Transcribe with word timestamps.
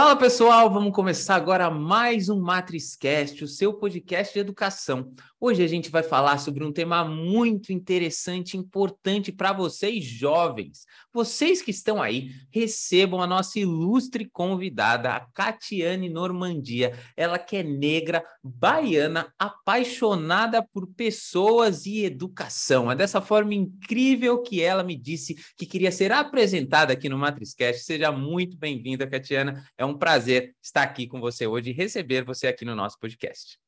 Fala 0.00 0.16
pessoal, 0.16 0.70
vamos 0.72 0.94
começar 0.94 1.36
agora 1.36 1.70
mais 1.70 2.30
um 2.30 2.40
MatrizCast, 2.40 3.44
o 3.44 3.46
seu 3.46 3.74
podcast 3.74 4.32
de 4.32 4.40
educação. 4.40 5.12
Hoje 5.38 5.62
a 5.62 5.66
gente 5.66 5.90
vai 5.90 6.02
falar 6.02 6.38
sobre 6.38 6.64
um 6.64 6.72
tema 6.72 7.02
muito 7.02 7.70
interessante, 7.70 8.56
importante 8.56 9.30
para 9.30 9.52
vocês 9.52 10.04
jovens. 10.04 10.86
Vocês 11.12 11.62
que 11.62 11.70
estão 11.70 12.00
aí, 12.00 12.30
recebam 12.50 13.22
a 13.22 13.26
nossa 13.26 13.58
ilustre 13.58 14.28
convidada, 14.30 15.10
a 15.10 15.20
Catiane 15.20 16.10
Normandia. 16.10 16.92
Ela 17.16 17.38
que 17.38 17.56
é 17.56 17.62
negra, 17.62 18.22
baiana, 18.42 19.32
apaixonada 19.38 20.62
por 20.62 20.86
pessoas 20.94 21.86
e 21.86 22.04
educação. 22.04 22.90
É 22.90 22.94
dessa 22.94 23.20
forma 23.22 23.54
incrível 23.54 24.42
que 24.42 24.62
ela 24.62 24.84
me 24.84 24.96
disse 24.96 25.36
que 25.56 25.64
queria 25.64 25.90
ser 25.90 26.12
apresentada 26.12 26.92
aqui 26.92 27.08
no 27.08 27.18
MatrizCast. 27.18 27.84
Seja 27.84 28.12
muito 28.12 28.58
bem-vinda, 28.58 29.06
Catiana. 29.06 29.62
É 29.76 29.86
um 29.86 29.89
prazer 29.98 30.54
estar 30.62 30.82
aqui 30.82 31.06
com 31.06 31.20
você 31.20 31.46
hoje 31.46 31.70
e 31.70 31.72
receber 31.72 32.24
você 32.24 32.46
aqui 32.46 32.64
no 32.64 32.74
nosso 32.74 32.98
podcast. 32.98 33.58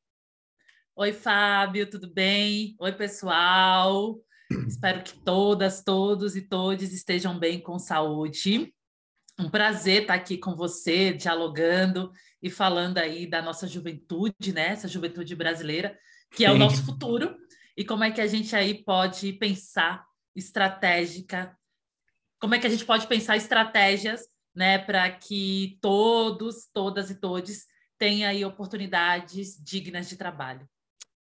Oi, 0.95 1.11
Fábio, 1.11 1.89
tudo 1.89 2.11
bem? 2.11 2.75
Oi, 2.79 2.91
pessoal. 2.91 4.19
Espero 4.67 5.03
que 5.03 5.17
todas, 5.23 5.83
todos 5.83 6.35
e 6.35 6.41
todes 6.41 6.93
estejam 6.93 7.39
bem 7.39 7.59
com 7.59 7.79
saúde. 7.79 8.73
Um 9.39 9.49
prazer 9.49 10.03
estar 10.03 10.13
aqui 10.13 10.37
com 10.37 10.55
você, 10.55 11.11
dialogando 11.11 12.11
e 12.41 12.49
falando 12.49 12.99
aí 12.99 13.25
da 13.25 13.41
nossa 13.41 13.67
juventude, 13.67 14.53
né? 14.53 14.67
Essa 14.67 14.87
juventude 14.87 15.35
brasileira, 15.35 15.97
que 16.31 16.45
é 16.45 16.51
o 16.51 16.57
nosso 16.57 16.85
futuro, 16.85 17.35
e 17.75 17.83
como 17.83 18.03
é 18.03 18.11
que 18.11 18.21
a 18.21 18.27
gente 18.27 18.55
aí 18.55 18.83
pode 18.83 19.33
pensar 19.33 20.05
estratégica, 20.35 21.57
como 22.39 22.53
é 22.53 22.59
que 22.59 22.67
a 22.67 22.69
gente 22.69 22.85
pode 22.85 23.07
pensar 23.07 23.37
estratégias, 23.37 24.21
né, 24.55 24.77
para 24.77 25.09
que 25.11 25.77
todos, 25.81 26.67
todas 26.73 27.09
e 27.09 27.15
todes 27.15 27.65
tenham 27.97 28.29
aí 28.29 28.43
oportunidades 28.45 29.57
dignas 29.63 30.09
de 30.09 30.17
trabalho. 30.17 30.67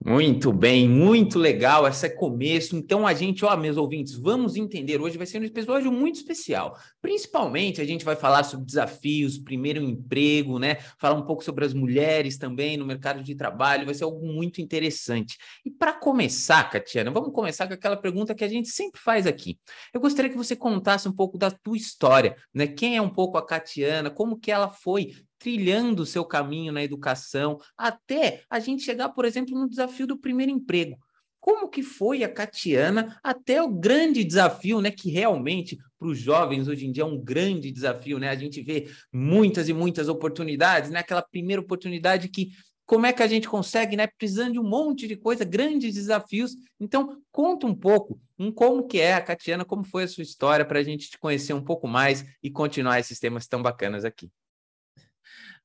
Muito 0.04 0.52
bem, 0.52 0.88
muito 0.88 1.40
legal. 1.40 1.86
Esse 1.86 2.06
é 2.06 2.08
começo. 2.08 2.76
Então, 2.76 3.04
a 3.04 3.12
gente, 3.12 3.44
ó, 3.44 3.56
meus 3.56 3.76
ouvintes, 3.76 4.14
vamos 4.14 4.54
entender. 4.54 5.00
Hoje 5.00 5.18
vai 5.18 5.26
ser 5.26 5.40
um 5.40 5.44
episódio 5.44 5.90
muito 5.90 6.14
especial. 6.16 6.78
Principalmente, 7.02 7.80
a 7.80 7.84
gente 7.84 8.04
vai 8.04 8.14
falar 8.14 8.44
sobre 8.44 8.64
desafios, 8.64 9.38
primeiro 9.38 9.82
emprego, 9.82 10.56
né? 10.56 10.76
Falar 11.00 11.16
um 11.18 11.26
pouco 11.26 11.42
sobre 11.42 11.64
as 11.64 11.74
mulheres 11.74 12.38
também 12.38 12.76
no 12.76 12.86
mercado 12.86 13.24
de 13.24 13.34
trabalho. 13.34 13.86
Vai 13.86 13.94
ser 13.94 14.04
algo 14.04 14.24
muito 14.24 14.60
interessante. 14.60 15.36
E 15.66 15.70
para 15.70 15.92
começar, 15.92 16.70
Catiana, 16.70 17.10
vamos 17.10 17.32
começar 17.32 17.66
com 17.66 17.74
aquela 17.74 17.96
pergunta 17.96 18.36
que 18.36 18.44
a 18.44 18.48
gente 18.48 18.68
sempre 18.68 19.00
faz 19.00 19.26
aqui. 19.26 19.58
Eu 19.92 20.00
gostaria 20.00 20.30
que 20.30 20.36
você 20.36 20.54
contasse 20.54 21.08
um 21.08 21.12
pouco 21.12 21.36
da 21.36 21.50
tua 21.50 21.76
história, 21.76 22.36
né? 22.54 22.68
Quem 22.68 22.96
é 22.96 23.02
um 23.02 23.10
pouco 23.10 23.36
a 23.36 23.44
Catiana, 23.44 24.10
como 24.10 24.38
que 24.38 24.52
ela 24.52 24.68
foi 24.68 25.10
trilhando 25.38 26.02
o 26.02 26.06
seu 26.06 26.24
caminho 26.24 26.72
na 26.72 26.82
educação, 26.82 27.58
até 27.76 28.42
a 28.50 28.58
gente 28.58 28.82
chegar, 28.82 29.10
por 29.10 29.24
exemplo, 29.24 29.58
no 29.58 29.68
desafio 29.68 30.06
do 30.06 30.18
primeiro 30.18 30.52
emprego. 30.52 30.98
Como 31.40 31.68
que 31.68 31.82
foi 31.82 32.24
a 32.24 32.28
Catiana 32.28 33.18
até 33.22 33.62
o 33.62 33.68
grande 33.68 34.24
desafio, 34.24 34.80
né? 34.80 34.90
Que 34.90 35.10
realmente 35.10 35.78
para 35.98 36.08
os 36.08 36.18
jovens 36.18 36.68
hoje 36.68 36.86
em 36.86 36.92
dia 36.92 37.04
é 37.04 37.06
um 37.06 37.18
grande 37.18 37.70
desafio, 37.70 38.18
né? 38.18 38.28
A 38.28 38.34
gente 38.34 38.60
vê 38.62 38.88
muitas 39.12 39.68
e 39.68 39.72
muitas 39.72 40.08
oportunidades, 40.08 40.90
né? 40.90 40.98
Aquela 40.98 41.22
primeira 41.22 41.62
oportunidade 41.62 42.28
que 42.28 42.50
como 42.84 43.04
é 43.04 43.12
que 43.12 43.22
a 43.22 43.26
gente 43.26 43.46
consegue, 43.46 43.96
né? 43.96 44.06
Precisando 44.06 44.54
de 44.54 44.58
um 44.58 44.66
monte 44.66 45.06
de 45.06 45.14
coisa, 45.14 45.44
grandes 45.44 45.94
desafios. 45.94 46.56
Então, 46.80 47.20
conta 47.30 47.66
um 47.66 47.74
pouco 47.74 48.18
um 48.38 48.50
como 48.50 48.86
que 48.86 48.98
é 48.98 49.12
a 49.14 49.20
Catiana, 49.20 49.64
como 49.64 49.84
foi 49.84 50.04
a 50.04 50.08
sua 50.08 50.22
história 50.22 50.64
para 50.64 50.78
a 50.78 50.82
gente 50.82 51.10
te 51.10 51.18
conhecer 51.18 51.52
um 51.52 51.62
pouco 51.62 51.86
mais 51.86 52.24
e 52.42 52.50
continuar 52.50 52.98
esses 52.98 53.18
temas 53.18 53.46
tão 53.46 53.62
bacanas 53.62 54.06
aqui. 54.06 54.30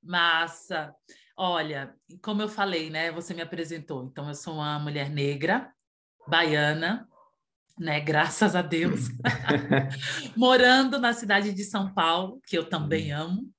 Massa. 0.03 0.93
Olha, 1.35 1.95
como 2.21 2.41
eu 2.41 2.49
falei, 2.49 2.89
né? 2.89 3.11
Você 3.11 3.33
me 3.33 3.41
apresentou. 3.41 4.03
Então, 4.03 4.27
eu 4.27 4.35
sou 4.35 4.55
uma 4.55 4.77
mulher 4.79 5.09
negra, 5.09 5.71
baiana, 6.27 7.07
né? 7.79 8.00
Graças 8.00 8.55
a 8.55 8.61
Deus. 8.61 9.09
Morando 10.38 11.00
na 11.00 11.13
cidade 11.13 11.53
de 11.53 11.63
São 11.63 11.94
Paulo, 11.94 12.41
que 12.45 12.57
eu 12.57 12.69
também 12.69 13.13
hum. 13.13 13.17
amo. 13.17 13.53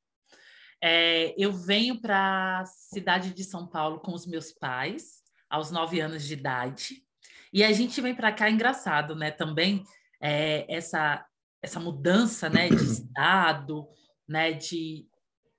É, 0.82 1.34
eu 1.38 1.50
venho 1.50 1.98
para 2.00 2.60
a 2.60 2.66
cidade 2.66 3.32
de 3.32 3.42
São 3.42 3.66
Paulo 3.66 4.00
com 4.00 4.12
os 4.12 4.26
meus 4.26 4.52
pais, 4.52 5.22
aos 5.48 5.70
nove 5.70 5.98
anos 5.98 6.24
de 6.24 6.34
idade. 6.34 7.02
E 7.52 7.64
a 7.64 7.72
gente 7.72 8.00
vem 8.00 8.14
para 8.14 8.32
cá, 8.32 8.50
engraçado, 8.50 9.16
né? 9.16 9.30
Também 9.30 9.82
é, 10.20 10.66
essa, 10.68 11.24
essa 11.62 11.80
mudança 11.80 12.50
né, 12.50 12.68
de 12.68 12.76
estado, 12.84 13.86
né, 14.28 14.52
de, 14.52 15.06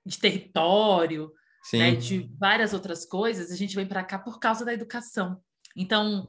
de 0.06 0.18
território, 0.18 1.32
né, 1.72 1.96
de 1.96 2.30
várias 2.38 2.72
outras 2.72 3.04
coisas, 3.04 3.50
a 3.50 3.56
gente 3.56 3.74
vem 3.74 3.86
para 3.86 4.04
cá 4.04 4.18
por 4.18 4.38
causa 4.38 4.64
da 4.64 4.72
educação. 4.72 5.40
Então, 5.74 6.28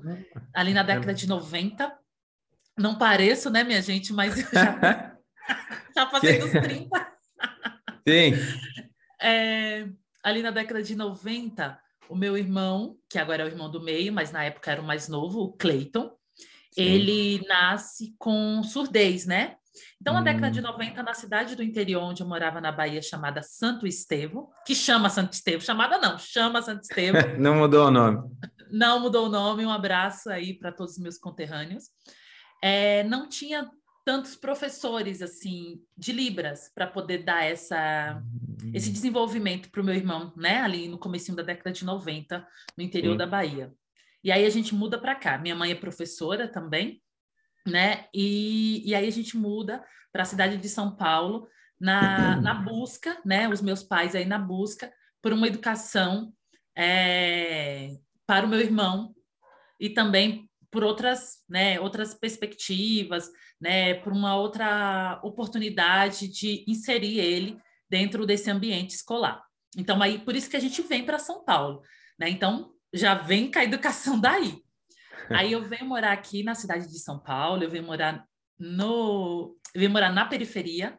ali 0.54 0.74
na 0.74 0.84
década 0.84 1.14
de 1.14 1.28
90, 1.28 1.96
não 2.78 2.98
pareço, 2.98 3.50
né, 3.50 3.64
minha 3.64 3.82
gente, 3.82 4.12
mas 4.12 4.36
já, 4.36 5.18
já 5.96 6.06
passei 6.08 6.40
dos 6.40 6.52
30. 6.52 7.08
Sim. 8.08 8.34
É, 9.22 9.88
ali 10.24 10.42
na 10.42 10.52
década 10.52 10.82
de 10.82 10.96
90, 10.96 11.80
o 12.10 12.16
meu 12.16 12.38
irmão, 12.38 12.98
que 13.10 13.20
agora 13.20 13.44
é 13.44 13.46
o 13.46 13.50
irmão 13.50 13.70
do 13.70 13.82
meio, 13.82 14.12
mas 14.12 14.32
na 14.32 14.44
época 14.44 14.72
era 14.72 14.82
o 14.82 14.86
mais 14.86 15.08
novo, 15.08 15.42
o 15.42 15.54
Clayton, 15.54 16.12
ele 16.76 17.44
nasce 17.48 18.16
com 18.20 18.62
surdez, 18.64 19.26
né? 19.26 19.56
Então, 20.02 20.14
na 20.14 20.22
hum. 20.22 20.24
década 20.24 20.52
de 20.52 20.62
90, 20.62 21.04
na 21.04 21.14
cidade 21.14 21.56
do 21.56 21.64
interior 21.64 22.02
onde 22.04 22.22
eu 22.22 22.28
morava 22.28 22.62
na 22.62 22.72
Bahia, 22.72 23.02
chamada 23.02 23.42
Santo 23.42 23.88
Estevão, 23.88 24.50
que 24.66 24.76
chama 24.76 25.10
Santo 25.10 25.34
Estevão, 25.34 25.62
chamada 25.62 25.98
não, 25.98 26.18
chama 26.18 26.62
Santo 26.62 26.84
Estevão. 26.84 27.22
não 27.40 27.56
mudou 27.56 27.88
o 27.88 27.92
nome. 27.92 28.30
Não 28.72 29.00
mudou 29.00 29.28
o 29.28 29.30
nome, 29.30 29.66
um 29.66 29.72
abraço 29.72 30.30
aí 30.30 30.54
para 30.54 30.72
todos 30.72 30.94
os 30.94 31.00
meus 31.00 31.18
conterrâneos. 31.18 31.86
É, 32.62 33.04
não 33.04 33.30
tinha 33.30 33.70
tantos 34.04 34.36
professores 34.36 35.22
assim 35.22 35.82
de 35.98 36.14
libras 36.14 36.72
para 36.74 36.88
poder 36.88 37.24
dar 37.24 37.44
essa 37.44 38.22
hum. 38.64 38.72
esse 38.74 38.90
desenvolvimento 38.90 39.70
para 39.70 39.82
o 39.82 39.84
meu 39.84 39.94
irmão, 39.94 40.34
né, 40.38 40.62
ali 40.62 40.88
no 40.88 40.98
comecinho 40.98 41.36
da 41.36 41.44
década 41.44 41.72
de 41.72 41.84
90, 41.84 42.48
no 42.78 42.84
interior 42.84 43.12
Sim. 43.12 43.18
da 43.18 43.28
Bahia. 43.28 43.74
E 44.24 44.32
aí 44.32 44.46
a 44.46 44.50
gente 44.50 44.74
muda 44.74 44.98
para 44.98 45.16
cá. 45.16 45.38
Minha 45.38 45.56
mãe 45.56 45.72
é 45.72 45.76
professora 45.76 46.48
também, 46.48 47.02
né? 47.68 48.06
E, 48.14 48.82
e 48.90 48.96
aí 48.96 49.08
a 49.08 49.12
gente 49.12 49.38
muda 49.38 49.84
para 50.12 50.24
a 50.24 50.26
cidade 50.26 50.58
de 50.58 50.70
São 50.70 50.96
Paulo 50.96 51.48
na, 51.80 52.36
na 52.42 52.54
busca, 52.54 53.18
né? 53.26 53.48
Os 53.48 53.62
meus 53.62 53.84
pais 53.84 54.16
aí 54.16 54.26
na 54.26 54.40
busca 54.40 54.92
por 55.22 55.34
uma 55.34 55.48
educação 55.48 56.34
é, 56.76 57.98
para 58.26 58.46
o 58.46 58.50
meu 58.50 58.60
irmão 58.60 59.14
e 59.80 59.90
também 59.90 60.50
por 60.70 60.84
outras, 60.84 61.44
né, 61.50 61.80
outras 61.80 62.14
perspectivas, 62.14 63.32
né, 63.60 63.96
por 63.96 64.12
uma 64.12 64.36
outra 64.36 65.20
oportunidade 65.24 66.28
de 66.28 66.64
inserir 66.68 67.20
ele 67.20 67.58
dentro 67.90 68.26
desse 68.26 68.52
ambiente 68.52 68.92
escolar. 68.92 69.44
Então 69.76 70.02
aí 70.02 70.20
por 70.20 70.36
isso 70.36 70.50
que 70.50 70.58
a 70.58 70.60
gente 70.60 70.82
vem 70.82 71.06
para 71.06 71.20
São 71.20 71.44
Paulo, 71.44 71.82
né? 72.20 72.30
Então 72.30 72.74
já 72.94 73.16
vem 73.16 73.52
com 73.52 73.60
a 73.60 73.64
educação 73.64 74.20
daí. 74.22 74.62
Aí 75.30 75.52
eu 75.52 75.62
venho 75.62 75.86
morar 75.86 76.14
aqui 76.14 76.44
na 76.44 76.56
cidade 76.56 76.88
de 76.88 77.00
São 77.00 77.20
Paulo, 77.20 77.64
eu 77.64 77.70
venho 77.70 77.86
morar 77.86 78.26
no, 78.58 79.56
eu 79.74 79.80
venho 79.80 79.92
morar 79.92 80.12
na 80.12 80.26
periferia, 80.26 80.98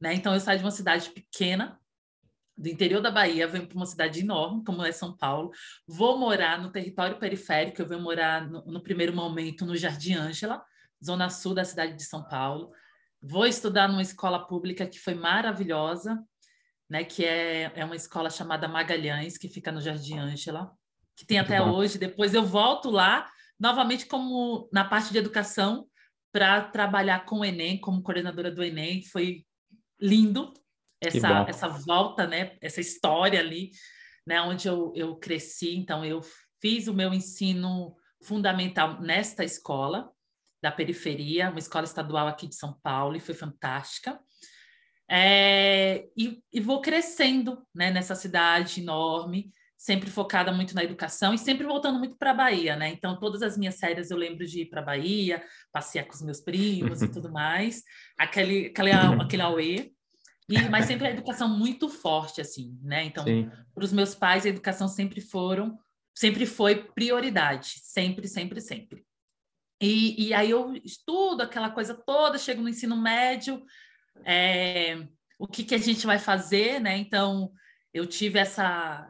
né? 0.00 0.14
Então 0.14 0.34
eu 0.34 0.40
saio 0.40 0.58
de 0.58 0.64
uma 0.64 0.70
cidade 0.70 1.10
pequena 1.10 1.78
do 2.56 2.68
interior 2.68 3.00
da 3.00 3.10
Bahia, 3.10 3.46
venho 3.46 3.66
para 3.66 3.76
uma 3.76 3.86
cidade 3.86 4.20
enorme, 4.20 4.64
como 4.64 4.84
é 4.84 4.90
São 4.90 5.16
Paulo. 5.16 5.50
Vou 5.86 6.18
morar 6.18 6.60
no 6.60 6.72
território 6.72 7.18
periférico, 7.18 7.80
eu 7.80 7.86
venho 7.86 8.02
morar 8.02 8.48
no, 8.48 8.64
no 8.66 8.82
primeiro 8.82 9.14
momento 9.14 9.64
no 9.64 9.76
Jardim 9.76 10.14
Ângela, 10.14 10.62
zona 11.02 11.30
sul 11.30 11.54
da 11.54 11.64
cidade 11.64 11.94
de 11.94 12.02
São 12.02 12.24
Paulo. 12.24 12.72
Vou 13.22 13.46
estudar 13.46 13.88
numa 13.88 14.02
escola 14.02 14.44
pública 14.44 14.86
que 14.86 14.98
foi 14.98 15.14
maravilhosa, 15.14 16.20
né? 16.90 17.04
Que 17.04 17.24
é, 17.24 17.72
é 17.76 17.84
uma 17.84 17.96
escola 17.96 18.28
chamada 18.28 18.66
Magalhães, 18.66 19.38
que 19.38 19.48
fica 19.48 19.70
no 19.70 19.80
Jardim 19.80 20.18
Ângela, 20.18 20.72
que 21.16 21.24
tem 21.24 21.38
até 21.38 21.62
hoje. 21.62 21.96
Depois 21.96 22.34
eu 22.34 22.44
volto 22.44 22.90
lá 22.90 23.30
novamente 23.58 24.06
como 24.06 24.68
na 24.72 24.84
parte 24.84 25.12
de 25.12 25.18
educação 25.18 25.86
para 26.32 26.62
trabalhar 26.62 27.24
com 27.24 27.40
o 27.40 27.44
Enem, 27.44 27.80
como 27.80 28.02
coordenadora 28.02 28.50
do 28.50 28.62
Enem, 28.62 29.02
foi 29.02 29.44
lindo 30.00 30.52
essa, 31.00 31.46
essa 31.48 31.68
volta, 31.68 32.26
né? 32.26 32.56
Essa 32.60 32.80
história 32.80 33.40
ali, 33.40 33.70
né? 34.26 34.40
Onde 34.42 34.68
eu, 34.68 34.92
eu 34.94 35.16
cresci. 35.16 35.76
Então, 35.76 36.04
eu 36.04 36.20
fiz 36.60 36.86
o 36.86 36.94
meu 36.94 37.12
ensino 37.14 37.96
fundamental 38.22 39.00
nesta 39.00 39.44
escola 39.44 40.10
da 40.60 40.72
periferia, 40.72 41.50
uma 41.50 41.58
escola 41.58 41.84
estadual 41.84 42.26
aqui 42.26 42.48
de 42.48 42.56
São 42.56 42.78
Paulo, 42.82 43.16
e 43.16 43.20
foi 43.20 43.34
fantástica. 43.34 44.18
É, 45.10 46.06
e, 46.16 46.42
e, 46.52 46.60
vou 46.60 46.82
crescendo 46.82 47.64
né, 47.74 47.90
nessa 47.90 48.14
cidade 48.14 48.82
enorme, 48.82 49.50
sempre 49.78 50.10
focada 50.10 50.52
muito 50.52 50.74
na 50.74 50.82
educação 50.82 51.32
e 51.32 51.38
sempre 51.38 51.64
voltando 51.64 52.00
muito 52.00 52.18
para 52.18 52.32
a 52.32 52.34
Bahia, 52.34 52.74
né? 52.74 52.88
Então, 52.88 53.16
todas 53.16 53.42
as 53.42 53.56
minhas 53.56 53.76
séries 53.76 54.10
eu 54.10 54.16
lembro 54.16 54.44
de 54.44 54.62
ir 54.62 54.66
para 54.66 54.80
a 54.80 54.84
Bahia, 54.84 55.40
passear 55.70 56.04
com 56.04 56.14
os 56.14 56.20
meus 56.20 56.40
primos 56.40 57.00
e 57.00 57.08
tudo 57.08 57.30
mais, 57.30 57.84
aquele, 58.18 58.66
aquele, 58.66 58.90
aquele 58.90 59.42
auê. 59.42 59.92
E, 60.48 60.68
mas 60.68 60.86
sempre 60.86 61.06
a 61.06 61.10
educação 61.10 61.48
muito 61.48 61.88
forte, 61.88 62.40
assim, 62.40 62.76
né? 62.82 63.04
Então, 63.04 63.24
para 63.72 63.84
os 63.84 63.92
meus 63.92 64.16
pais, 64.16 64.44
a 64.44 64.48
educação 64.48 64.88
sempre 64.88 65.20
foram, 65.20 65.78
sempre 66.12 66.44
foi 66.44 66.90
prioridade, 66.92 67.74
sempre, 67.80 68.26
sempre, 68.26 68.60
sempre. 68.60 69.06
E, 69.80 70.26
e 70.26 70.34
aí 70.34 70.50
eu 70.50 70.74
estudo 70.84 71.42
aquela 71.42 71.70
coisa 71.70 71.94
toda, 71.94 72.36
chego 72.36 72.62
no 72.62 72.68
ensino 72.68 72.96
médio, 72.96 73.64
é, 74.24 75.06
o 75.38 75.46
que, 75.46 75.62
que 75.62 75.74
a 75.76 75.78
gente 75.78 76.04
vai 76.04 76.18
fazer, 76.18 76.80
né? 76.80 76.96
Então, 76.96 77.52
eu 77.94 78.06
tive 78.06 78.40
essa, 78.40 79.08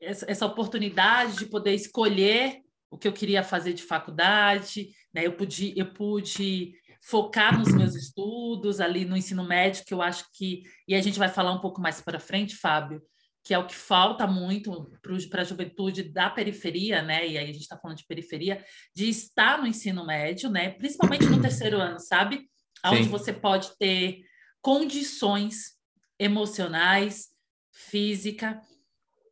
essa, 0.00 0.24
essa 0.28 0.46
oportunidade 0.46 1.36
de 1.36 1.46
poder 1.46 1.74
escolher 1.74 2.60
o 2.90 2.98
que 2.98 3.08
eu 3.08 3.12
queria 3.12 3.42
fazer 3.42 3.72
de 3.72 3.82
faculdade, 3.82 4.90
né? 5.12 5.26
Eu 5.26 5.32
pude, 5.32 5.74
eu 5.76 5.92
pude 5.92 6.74
focar 7.02 7.58
nos 7.58 7.72
meus 7.74 7.94
estudos 7.94 8.80
ali 8.80 9.04
no 9.04 9.16
ensino 9.16 9.44
médio, 9.44 9.84
que 9.84 9.92
eu 9.92 10.00
acho 10.00 10.24
que 10.32 10.62
e 10.88 10.94
a 10.94 11.02
gente 11.02 11.18
vai 11.18 11.28
falar 11.28 11.52
um 11.52 11.60
pouco 11.60 11.80
mais 11.80 12.00
para 12.00 12.18
frente, 12.18 12.56
Fábio, 12.56 13.02
que 13.44 13.52
é 13.52 13.58
o 13.58 13.66
que 13.66 13.74
falta 13.74 14.26
muito 14.26 14.90
para 15.28 15.42
a 15.42 15.44
juventude 15.44 16.04
da 16.04 16.30
periferia, 16.30 17.02
né? 17.02 17.26
E 17.26 17.36
aí 17.36 17.44
a 17.44 17.52
gente 17.52 17.62
está 17.62 17.76
falando 17.76 17.98
de 17.98 18.06
periferia, 18.06 18.64
de 18.94 19.08
estar 19.08 19.60
no 19.60 19.66
ensino 19.66 20.06
médio, 20.06 20.48
né? 20.48 20.70
Principalmente 20.70 21.26
no 21.26 21.42
terceiro 21.42 21.78
ano, 21.78 22.00
sabe? 22.00 22.48
Onde 22.86 23.08
você 23.08 23.32
pode 23.32 23.76
ter 23.78 24.20
condições 24.62 25.74
emocionais, 26.18 27.28
física, 27.70 28.60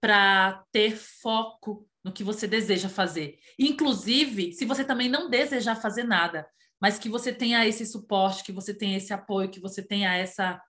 para 0.03 0.65
ter 0.73 0.97
foco 0.97 1.89
no 2.03 2.11
que 2.11 2.25
você 2.25 2.49
deseja 2.49 2.89
fazer. 2.89 3.39
Inclusive, 3.57 4.53
se 4.53 4.65
você 4.65 4.85
também 4.85 5.09
não 5.09 5.31
desejar 5.31 5.77
fazer 5.77 6.03
nada, 6.03 6.45
mas 6.81 6.99
que 6.99 7.09
você 7.09 7.33
tenha 7.33 7.65
esse 7.65 7.87
suporte, 7.87 8.43
que 8.43 8.51
você 8.51 8.75
tenha 8.75 8.97
esse 8.97 9.13
apoio, 9.13 9.49
que 9.49 9.61
você 9.61 9.81
tenha 9.81 10.13
essa, 10.17 10.61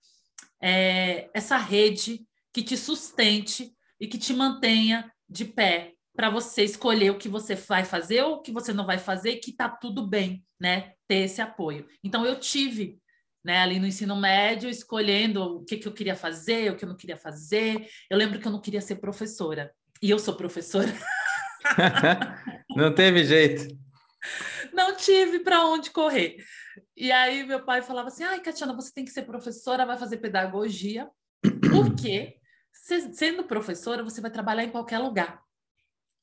é, 0.61 1.31
essa 1.33 1.57
rede 1.57 2.23
que 2.53 2.61
te 2.61 2.77
sustente 2.77 3.73
e 3.99 4.07
que 4.07 4.19
te 4.19 4.33
mantenha 4.33 5.11
de 5.27 5.45
pé 5.45 5.93
para 6.15 6.29
você 6.29 6.63
escolher 6.63 7.09
o 7.09 7.17
que 7.17 7.27
você 7.27 7.55
vai 7.55 7.83
fazer 7.83 8.21
ou 8.21 8.35
o 8.35 8.41
que 8.41 8.51
você 8.51 8.71
não 8.71 8.85
vai 8.85 8.99
fazer, 8.99 9.37
que 9.37 9.49
está 9.49 9.67
tudo 9.67 10.05
bem, 10.05 10.45
né? 10.59 10.93
Ter 11.07 11.23
esse 11.23 11.41
apoio. 11.41 11.87
Então 12.03 12.23
eu 12.23 12.39
tive, 12.39 13.01
né, 13.43 13.59
ali 13.59 13.79
no 13.79 13.87
ensino 13.87 14.15
médio, 14.15 14.69
escolhendo 14.69 15.57
o 15.57 15.65
que, 15.65 15.77
que 15.77 15.87
eu 15.87 15.91
queria 15.91 16.15
fazer, 16.15 16.71
o 16.71 16.75
que 16.75 16.85
eu 16.85 16.89
não 16.89 16.95
queria 16.95 17.17
fazer. 17.17 17.87
Eu 18.09 18.17
lembro 18.17 18.39
que 18.39 18.47
eu 18.47 18.51
não 18.51 18.61
queria 18.61 18.81
ser 18.81 18.95
professora. 18.95 19.71
E 20.01 20.09
eu 20.09 20.17
sou 20.17 20.35
professora. 20.35 20.91
não 22.75 22.93
teve 22.93 23.23
jeito. 23.25 23.77
Não 24.71 24.95
tive 24.95 25.39
para 25.39 25.65
onde 25.65 25.91
correr. 25.91 26.37
E 26.95 27.11
aí 27.11 27.45
meu 27.45 27.63
pai 27.63 27.81
falava 27.81 28.07
assim: 28.07 28.23
"Ai, 28.23 28.39
Catiana, 28.39 28.73
você 28.73 28.91
tem 28.93 29.05
que 29.05 29.11
ser 29.11 29.23
professora, 29.23 29.85
vai 29.85 29.97
fazer 29.97 30.17
pedagogia". 30.17 31.09
Porque 31.71 32.37
sendo 33.13 33.43
professora, 33.43 34.03
você 34.03 34.21
vai 34.21 34.31
trabalhar 34.31 34.63
em 34.63 34.71
qualquer 34.71 34.99
lugar. 34.99 35.41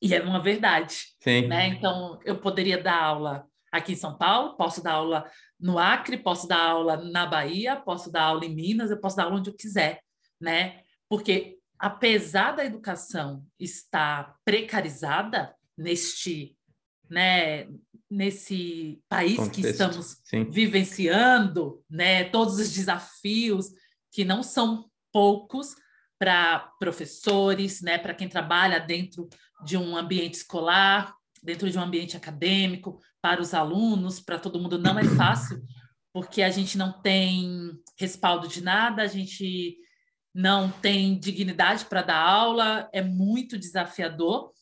E 0.03 0.15
é 0.15 0.23
uma 0.23 0.43
verdade. 0.43 0.97
Sim. 1.23 1.47
Né? 1.47 1.69
Então, 1.69 2.19
eu 2.25 2.39
poderia 2.39 2.83
dar 2.83 3.01
aula 3.01 3.50
aqui 3.71 3.93
em 3.93 3.97
São 3.97 4.17
Paulo, 4.17 4.57
posso 4.57 4.83
dar 4.83 4.95
aula 4.95 5.31
no 5.59 5.79
Acre, 5.79 6.17
posso 6.19 6.49
dar 6.49 6.61
aula 6.61 6.97
na 6.97 7.27
Bahia, 7.27 7.77
posso 7.77 8.11
dar 8.11 8.25
aula 8.25 8.45
em 8.45 8.55
Minas, 8.55 8.91
eu 8.91 9.01
posso 9.01 9.17
dar 9.17 9.25
aula 9.25 9.37
onde 9.37 9.51
eu 9.51 9.57
quiser, 9.57 10.01
né? 10.41 10.83
Porque 11.09 11.59
apesar 11.79 12.53
da 12.53 12.65
educação 12.65 13.45
estar 13.59 14.37
precarizada 14.45 15.55
neste, 15.77 16.57
né, 17.09 17.67
nesse 18.09 19.01
país 19.09 19.37
Contexto. 19.37 19.63
que 19.63 19.67
estamos 19.67 20.21
Sim. 20.25 20.45
vivenciando, 20.51 21.83
né, 21.89 22.25
todos 22.25 22.59
os 22.59 22.71
desafios 22.71 23.69
que 24.13 24.25
não 24.25 24.43
são 24.43 24.91
poucos 25.13 25.75
para 26.19 26.71
professores, 26.79 27.81
né, 27.81 27.97
para 27.97 28.15
quem 28.15 28.29
trabalha 28.29 28.79
dentro 28.79 29.29
de 29.65 29.79
um 29.79 29.97
ambiente 29.97 30.35
escolar, 30.35 31.15
dentro 31.43 31.71
de 31.71 31.79
um 31.79 31.83
ambiente 31.83 32.17
acadêmico, 32.17 33.01
para 33.21 33.41
os 33.41 33.55
alunos, 33.55 34.21
para 34.21 34.39
todo 34.39 34.61
mundo 34.61 34.79
não 34.79 34.99
é 34.99 35.05
fácil, 35.05 35.63
porque 36.13 36.43
a 36.43 36.51
gente 36.51 36.77
não 36.77 36.93
tem 37.01 37.73
respaldo 37.99 38.49
de 38.49 38.61
nada, 38.61 39.03
a 39.03 39.07
gente 39.07 39.77
não 40.35 40.71
tem 40.71 41.19
dignidade 41.19 41.85
para 41.87 42.03
dar 42.03 42.19
aula, 42.19 42.89
é 42.93 43.03
muito 43.03 43.59
desafiador. 43.59 44.53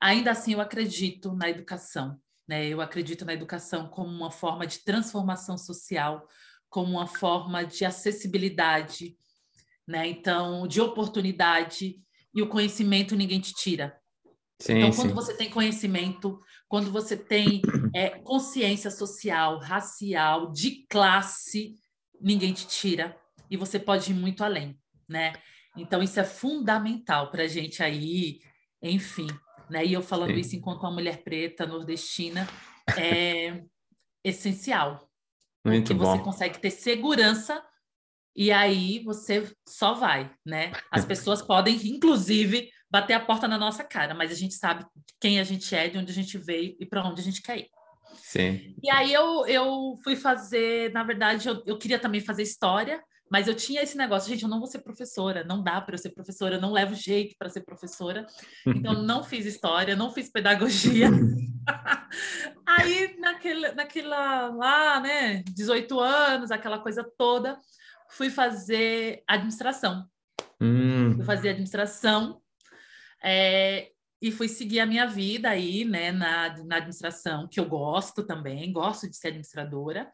Ainda 0.00 0.30
assim, 0.30 0.54
eu 0.54 0.60
acredito 0.60 1.34
na 1.34 1.48
educação, 1.48 2.18
né? 2.48 2.66
Eu 2.66 2.80
acredito 2.80 3.24
na 3.24 3.34
educação 3.34 3.88
como 3.88 4.08
uma 4.08 4.30
forma 4.30 4.66
de 4.66 4.82
transformação 4.82 5.58
social, 5.58 6.26
como 6.68 6.92
uma 6.92 7.06
forma 7.06 7.64
de 7.64 7.84
acessibilidade, 7.84 9.16
né? 9.86 10.06
Então, 10.08 10.66
de 10.66 10.80
oportunidade 10.80 12.00
e 12.34 12.40
o 12.40 12.48
conhecimento 12.48 13.16
ninguém 13.16 13.40
te 13.40 13.52
tira. 13.52 13.99
Sim, 14.60 14.74
então, 14.74 14.90
quando 14.92 15.08
sim. 15.08 15.14
você 15.14 15.34
tem 15.34 15.48
conhecimento, 15.48 16.38
quando 16.68 16.90
você 16.92 17.16
tem 17.16 17.62
é, 17.94 18.10
consciência 18.10 18.90
social, 18.90 19.58
racial, 19.58 20.52
de 20.52 20.86
classe, 20.86 21.74
ninguém 22.20 22.52
te 22.52 22.66
tira 22.66 23.16
e 23.50 23.56
você 23.56 23.78
pode 23.78 24.12
ir 24.12 24.14
muito 24.14 24.44
além, 24.44 24.78
né? 25.08 25.32
Então, 25.76 26.02
isso 26.02 26.20
é 26.20 26.24
fundamental 26.24 27.30
para 27.30 27.44
a 27.44 27.48
gente 27.48 27.82
aí, 27.82 28.40
enfim, 28.82 29.26
né? 29.70 29.84
E 29.84 29.94
eu 29.94 30.02
falando 30.02 30.34
sim. 30.34 30.40
isso 30.40 30.56
enquanto 30.56 30.82
uma 30.82 30.92
mulher 30.92 31.24
preta, 31.24 31.66
nordestina, 31.66 32.46
é 32.98 33.62
essencial. 34.22 35.08
Muito 35.64 35.88
porque 35.88 35.94
bom. 35.94 36.04
você 36.04 36.22
consegue 36.22 36.58
ter 36.58 36.70
segurança 36.70 37.64
e 38.36 38.52
aí 38.52 39.02
você 39.04 39.50
só 39.66 39.94
vai, 39.94 40.30
né? 40.44 40.72
As 40.90 41.04
pessoas 41.04 41.40
podem, 41.40 41.76
inclusive, 41.88 42.70
bater 42.90 43.14
a 43.14 43.20
porta 43.20 43.46
na 43.46 43.56
nossa 43.56 43.84
cara, 43.84 44.14
mas 44.14 44.32
a 44.32 44.34
gente 44.34 44.54
sabe 44.54 44.84
quem 45.20 45.38
a 45.38 45.44
gente 45.44 45.74
é, 45.74 45.88
de 45.88 45.98
onde 45.98 46.10
a 46.10 46.14
gente 46.14 46.36
veio 46.36 46.76
e 46.78 46.84
para 46.84 47.06
onde 47.06 47.20
a 47.20 47.24
gente 47.24 47.40
quer 47.40 47.58
ir. 47.58 47.70
Sim. 48.16 48.74
E 48.82 48.90
aí 48.90 49.12
eu, 49.12 49.46
eu 49.46 49.98
fui 50.02 50.16
fazer, 50.16 50.92
na 50.92 51.04
verdade, 51.04 51.48
eu, 51.48 51.62
eu 51.66 51.78
queria 51.78 51.98
também 51.98 52.20
fazer 52.20 52.42
história, 52.42 53.02
mas 53.30 53.46
eu 53.46 53.54
tinha 53.54 53.80
esse 53.80 53.96
negócio, 53.96 54.28
gente, 54.28 54.42
eu 54.42 54.48
não 54.48 54.58
vou 54.58 54.66
ser 54.66 54.80
professora, 54.80 55.44
não 55.44 55.62
dá 55.62 55.80
para 55.80 55.94
eu 55.94 55.98
ser 55.98 56.10
professora, 56.10 56.56
eu 56.56 56.60
não 56.60 56.72
levo 56.72 56.96
jeito 56.96 57.36
para 57.38 57.48
ser 57.48 57.60
professora. 57.60 58.26
Então 58.66 59.02
não 59.02 59.22
fiz 59.22 59.46
história, 59.46 59.94
não 59.94 60.12
fiz 60.12 60.28
pedagogia. 60.30 61.08
Aí 62.66 63.16
naquele, 63.20 63.72
naquela 63.72 64.48
lá, 64.48 65.00
né, 65.00 65.44
18 65.54 66.00
anos, 66.00 66.50
aquela 66.50 66.80
coisa 66.80 67.08
toda, 67.16 67.56
fui 68.08 68.30
fazer 68.30 69.22
administração. 69.28 70.04
Hum. 70.60 71.14
Fui 71.14 71.24
fazer 71.24 71.50
administração 71.50 72.40
é, 73.22 73.90
e 74.22 74.30
fui 74.30 74.48
seguir 74.48 74.80
a 74.80 74.86
minha 74.86 75.06
vida 75.06 75.48
aí, 75.48 75.84
né, 75.84 76.12
na, 76.12 76.56
na 76.64 76.76
administração, 76.76 77.48
que 77.48 77.58
eu 77.58 77.64
gosto 77.66 78.22
também, 78.22 78.72
gosto 78.72 79.08
de 79.08 79.16
ser 79.16 79.28
administradora. 79.28 80.10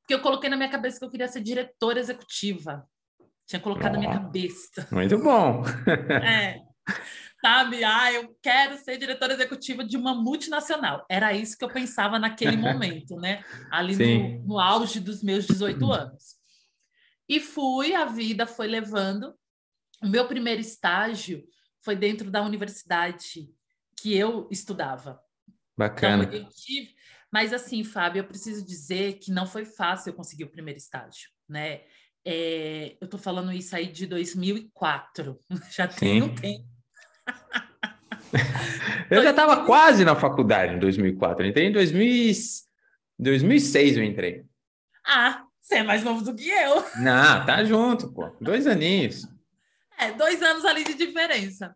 Porque 0.00 0.14
eu 0.14 0.20
coloquei 0.20 0.48
na 0.48 0.56
minha 0.56 0.70
cabeça 0.70 0.98
que 0.98 1.04
eu 1.04 1.10
queria 1.10 1.28
ser 1.28 1.42
diretora 1.42 1.98
executiva. 1.98 2.88
Tinha 3.46 3.60
colocado 3.60 3.90
oh, 3.90 3.94
na 3.94 3.98
minha 3.98 4.12
cabeça. 4.12 4.86
Muito 4.90 5.18
bom. 5.18 5.62
é. 6.24 6.60
Sabe? 7.40 7.84
Ah, 7.84 8.12
eu 8.12 8.36
quero 8.42 8.76
ser 8.78 8.98
diretora 8.98 9.34
executiva 9.34 9.84
de 9.84 9.96
uma 9.96 10.14
multinacional. 10.14 11.04
Era 11.08 11.32
isso 11.32 11.56
que 11.56 11.64
eu 11.64 11.68
pensava 11.68 12.18
naquele 12.18 12.56
momento, 12.58 13.16
né? 13.16 13.44
Ali 13.70 13.96
no, 13.96 14.46
no 14.46 14.58
auge 14.58 14.98
dos 14.98 15.22
meus 15.22 15.46
18 15.46 15.92
anos. 15.92 16.36
E 17.28 17.38
fui, 17.38 17.94
a 17.94 18.06
vida 18.06 18.46
foi 18.46 18.66
levando. 18.66 19.34
O 20.02 20.08
meu 20.08 20.26
primeiro 20.26 20.60
estágio 20.60 21.44
foi 21.82 21.96
dentro 21.96 22.30
da 22.30 22.42
universidade 22.42 23.48
que 23.96 24.16
eu 24.16 24.48
estudava. 24.50 25.20
Bacana. 25.76 26.24
Então, 26.24 26.38
eu 26.38 26.48
tive... 26.50 26.94
Mas 27.30 27.52
assim, 27.52 27.84
Fábio, 27.84 28.20
eu 28.20 28.24
preciso 28.24 28.64
dizer 28.64 29.18
que 29.18 29.30
não 29.30 29.46
foi 29.46 29.64
fácil 29.64 30.10
eu 30.10 30.14
conseguir 30.14 30.44
o 30.44 30.50
primeiro 30.50 30.78
estágio, 30.78 31.28
né? 31.48 31.82
É... 32.24 32.96
eu 33.00 33.04
estou 33.04 33.20
falando 33.20 33.52
isso 33.52 33.76
aí 33.76 33.86
de 33.86 34.06
2004, 34.06 35.38
já 35.70 35.86
tem 35.86 36.22
um 36.22 36.34
tempo. 36.34 36.66
eu 39.10 39.22
já 39.22 39.30
estava 39.30 39.64
quase 39.64 40.04
na 40.04 40.16
faculdade 40.16 40.74
em 40.74 40.78
2004, 40.78 41.44
eu 41.44 41.50
entrei 41.50 41.66
em 41.66 41.72
2000... 41.72 42.32
2006 43.18 43.96
eu 43.96 44.04
entrei. 44.04 44.44
Ah, 45.04 45.44
você 45.60 45.76
é 45.76 45.82
mais 45.82 46.02
novo 46.02 46.24
do 46.24 46.34
que 46.34 46.48
eu. 46.48 46.84
Não, 46.96 47.44
tá 47.44 47.64
junto, 47.64 48.12
pô. 48.12 48.30
Dois 48.40 48.66
aninhos. 48.66 49.26
É, 49.98 50.12
dois 50.12 50.42
anos 50.42 50.64
ali 50.64 50.84
de 50.84 50.94
diferença. 50.94 51.74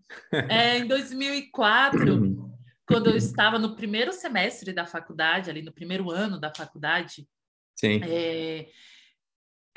É, 0.48 0.78
em 0.78 0.86
2004, 0.86 2.52
quando 2.86 3.10
eu 3.10 3.16
estava 3.16 3.58
no 3.58 3.74
primeiro 3.74 4.12
semestre 4.12 4.72
da 4.72 4.86
faculdade, 4.86 5.50
ali 5.50 5.62
no 5.62 5.72
primeiro 5.72 6.10
ano 6.10 6.38
da 6.38 6.52
faculdade, 6.54 7.26
Sim. 7.74 8.00
É, 8.04 8.68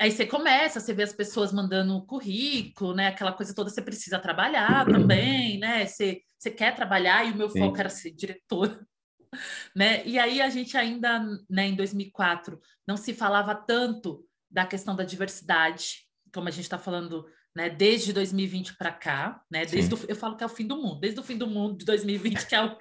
aí 0.00 0.12
você 0.12 0.26
começa, 0.26 0.78
você 0.78 0.94
vê 0.94 1.02
as 1.02 1.12
pessoas 1.12 1.52
mandando 1.52 2.06
currículo, 2.06 2.94
né? 2.94 3.08
Aquela 3.08 3.32
coisa 3.32 3.54
toda, 3.54 3.68
você 3.68 3.82
precisa 3.82 4.18
trabalhar 4.18 4.86
também, 4.86 5.58
né? 5.58 5.86
Você, 5.86 6.22
você 6.38 6.50
quer 6.50 6.74
trabalhar, 6.74 7.26
e 7.26 7.32
o 7.32 7.36
meu 7.36 7.50
Sim. 7.50 7.58
foco 7.58 7.78
era 7.78 7.88
ser 7.88 8.12
diretora 8.12 8.86
né? 9.74 10.06
E 10.06 10.18
aí 10.18 10.40
a 10.40 10.48
gente 10.48 10.76
ainda, 10.76 11.20
né, 11.48 11.66
em 11.66 11.74
2004, 11.74 12.60
não 12.86 12.96
se 12.96 13.12
falava 13.12 13.54
tanto 13.54 14.24
da 14.50 14.64
questão 14.66 14.94
da 14.94 15.04
diversidade. 15.04 16.06
como 16.32 16.48
a 16.48 16.50
gente 16.50 16.64
está 16.64 16.78
falando, 16.78 17.26
né, 17.56 17.70
desde 17.70 18.12
2020 18.12 18.76
para 18.76 18.92
cá, 18.92 19.42
né, 19.50 19.64
desde 19.64 19.94
o, 19.94 19.98
eu 20.06 20.14
falo 20.14 20.36
que 20.36 20.44
é 20.44 20.46
o 20.46 20.50
fim 20.50 20.66
do 20.66 20.76
mundo, 20.76 21.00
desde 21.00 21.18
o 21.18 21.22
fim 21.22 21.38
do 21.38 21.46
mundo 21.46 21.78
de 21.78 21.86
2020, 21.86 22.46
que 22.46 22.54
é 22.54 22.62
o, 22.62 22.76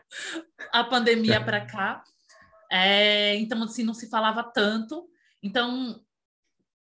a 0.74 0.84
pandemia 0.84 1.40
para 1.40 1.66
cá. 1.66 2.04
É, 2.70 3.38
então, 3.38 3.64
assim, 3.64 3.84
não 3.84 3.94
se 3.94 4.10
falava 4.10 4.44
tanto. 4.44 5.08
Então, 5.42 6.04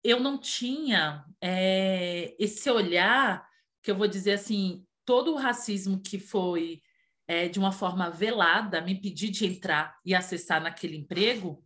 eu 0.01 0.21
não 0.21 0.37
tinha 0.37 1.25
é, 1.41 2.33
esse 2.39 2.71
olhar 2.71 3.45
que 3.81 3.91
eu 3.91 3.95
vou 3.97 4.07
dizer 4.07 4.31
assim, 4.33 4.85
todo 5.03 5.33
o 5.33 5.37
racismo 5.37 6.01
que 6.01 6.17
foi 6.17 6.81
é, 7.27 7.49
de 7.49 7.59
uma 7.59 7.73
forma 7.73 8.09
velada 8.09 8.79
me 8.79 8.93
impedir 8.93 9.29
de 9.29 9.45
entrar 9.45 9.97
e 10.05 10.15
acessar 10.15 10.63
naquele 10.63 10.95
emprego, 10.95 11.61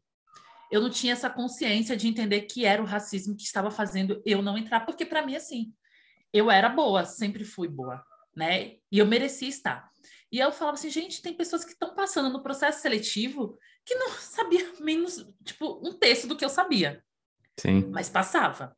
eu 0.71 0.81
não 0.81 0.89
tinha 0.89 1.13
essa 1.13 1.29
consciência 1.29 1.95
de 1.95 2.07
entender 2.07 2.41
que 2.41 2.65
era 2.65 2.81
o 2.81 2.87
racismo 2.87 3.35
que 3.35 3.43
estava 3.43 3.69
fazendo 3.69 4.19
eu 4.25 4.41
não 4.41 4.57
entrar, 4.57 4.79
porque 4.79 5.05
para 5.05 5.23
mim 5.23 5.35
assim, 5.35 5.71
eu 6.37 6.51
era 6.51 6.69
boa, 6.69 7.05
sempre 7.05 7.43
fui 7.43 7.67
boa, 7.67 8.03
né? 8.35 8.75
E 8.91 8.99
eu 8.99 9.05
merecia 9.05 9.47
estar. 9.47 9.89
E 10.31 10.39
eu 10.39 10.51
falava 10.51 10.75
assim, 10.75 10.89
gente, 10.89 11.21
tem 11.21 11.33
pessoas 11.33 11.63
que 11.63 11.71
estão 11.71 11.95
passando 11.95 12.29
no 12.29 12.43
processo 12.43 12.81
seletivo 12.81 13.57
que 13.85 13.95
não 13.95 14.09
sabia 14.19 14.73
menos, 14.79 15.25
tipo, 15.43 15.81
um 15.83 15.93
terço 15.93 16.27
do 16.27 16.35
que 16.35 16.43
eu 16.43 16.49
sabia. 16.49 17.03
Sim. 17.59 17.89
Mas 17.91 18.09
passava. 18.09 18.75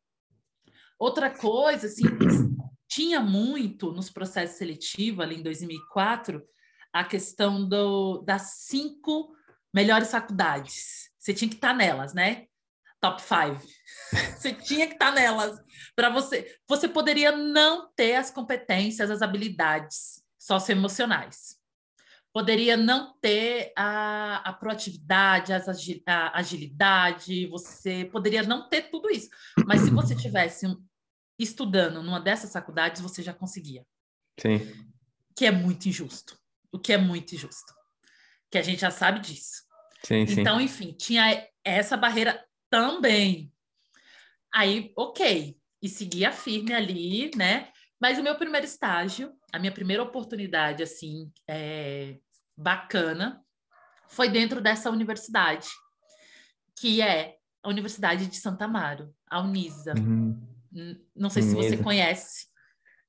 Outra 0.97 1.29
coisa, 1.29 1.87
assim, 1.87 2.03
tinha 2.87 3.19
muito 3.19 3.91
nos 3.91 4.09
processos 4.09 4.57
seletivos, 4.57 5.23
ali 5.23 5.35
em 5.35 5.43
2004, 5.43 6.41
a 6.93 7.03
questão 7.03 7.67
do, 7.67 8.19
das 8.19 8.65
cinco 8.67 9.33
melhores 9.73 10.11
faculdades. 10.11 11.09
Você 11.17 11.33
tinha 11.33 11.49
que 11.49 11.55
estar 11.55 11.73
nelas, 11.73 12.13
né? 12.13 12.45
Top 13.01 13.21
five. 13.21 13.59
Você 14.37 14.53
tinha 14.53 14.87
que 14.87 14.93
estar 14.93 15.11
nelas. 15.11 15.59
Para 15.95 16.09
você. 16.09 16.57
Você 16.67 16.87
poderia 16.87 17.31
não 17.31 17.91
ter 17.93 18.15
as 18.15 18.31
competências, 18.31 19.11
as 19.11 19.21
habilidades 19.21 20.23
socioemocionais. 20.37 21.57
Poderia 22.31 22.77
não 22.77 23.17
ter 23.19 23.73
a, 23.75 24.37
a 24.49 24.53
proatividade, 24.53 25.51
a 25.51 26.31
agilidade, 26.33 27.47
você 27.47 28.05
poderia 28.05 28.43
não 28.43 28.69
ter 28.69 28.83
tudo 28.83 29.09
isso. 29.09 29.29
Mas 29.65 29.81
se 29.81 29.89
você 29.89 30.15
tivesse 30.15 30.67
um, 30.67 30.77
estudando 31.39 32.03
numa 32.03 32.19
dessas 32.19 32.53
faculdades, 32.53 33.01
você 33.01 33.23
já 33.23 33.33
conseguia. 33.33 33.83
Sim. 34.39 34.59
Que 35.35 35.45
é 35.45 35.51
muito 35.51 35.87
injusto. 35.87 36.37
O 36.71 36.77
que 36.77 36.93
é 36.93 36.97
muito 36.97 37.33
injusto. 37.33 37.73
Que 38.51 38.57
a 38.57 38.61
gente 38.61 38.81
já 38.81 38.91
sabe 38.91 39.19
disso. 39.21 39.63
Sim, 40.03 40.27
sim. 40.27 40.41
Então, 40.41 40.61
enfim, 40.61 40.93
tinha 40.93 41.45
essa 41.63 41.97
barreira 41.97 42.43
também. 42.69 43.51
Aí, 44.53 44.91
ok. 44.95 45.57
E 45.81 45.89
seguia 45.89 46.31
firme 46.31 46.73
ali, 46.73 47.31
né? 47.35 47.69
Mas 47.99 48.17
o 48.17 48.23
meu 48.23 48.35
primeiro 48.35 48.65
estágio, 48.65 49.33
a 49.51 49.59
minha 49.59 49.71
primeira 49.71 50.03
oportunidade, 50.03 50.83
assim, 50.83 51.31
é, 51.47 52.17
bacana, 52.57 53.41
foi 54.07 54.29
dentro 54.29 54.61
dessa 54.61 54.89
universidade, 54.89 55.67
que 56.79 57.01
é 57.01 57.35
a 57.61 57.69
Universidade 57.69 58.27
de 58.27 58.37
Santa 58.37 58.65
Amaro, 58.65 59.13
a 59.29 59.41
Unisa. 59.41 59.93
Uhum. 59.97 60.39
Não 61.15 61.29
sei 61.29 61.43
se 61.43 61.53
você 61.53 61.77
conhece. 61.77 62.47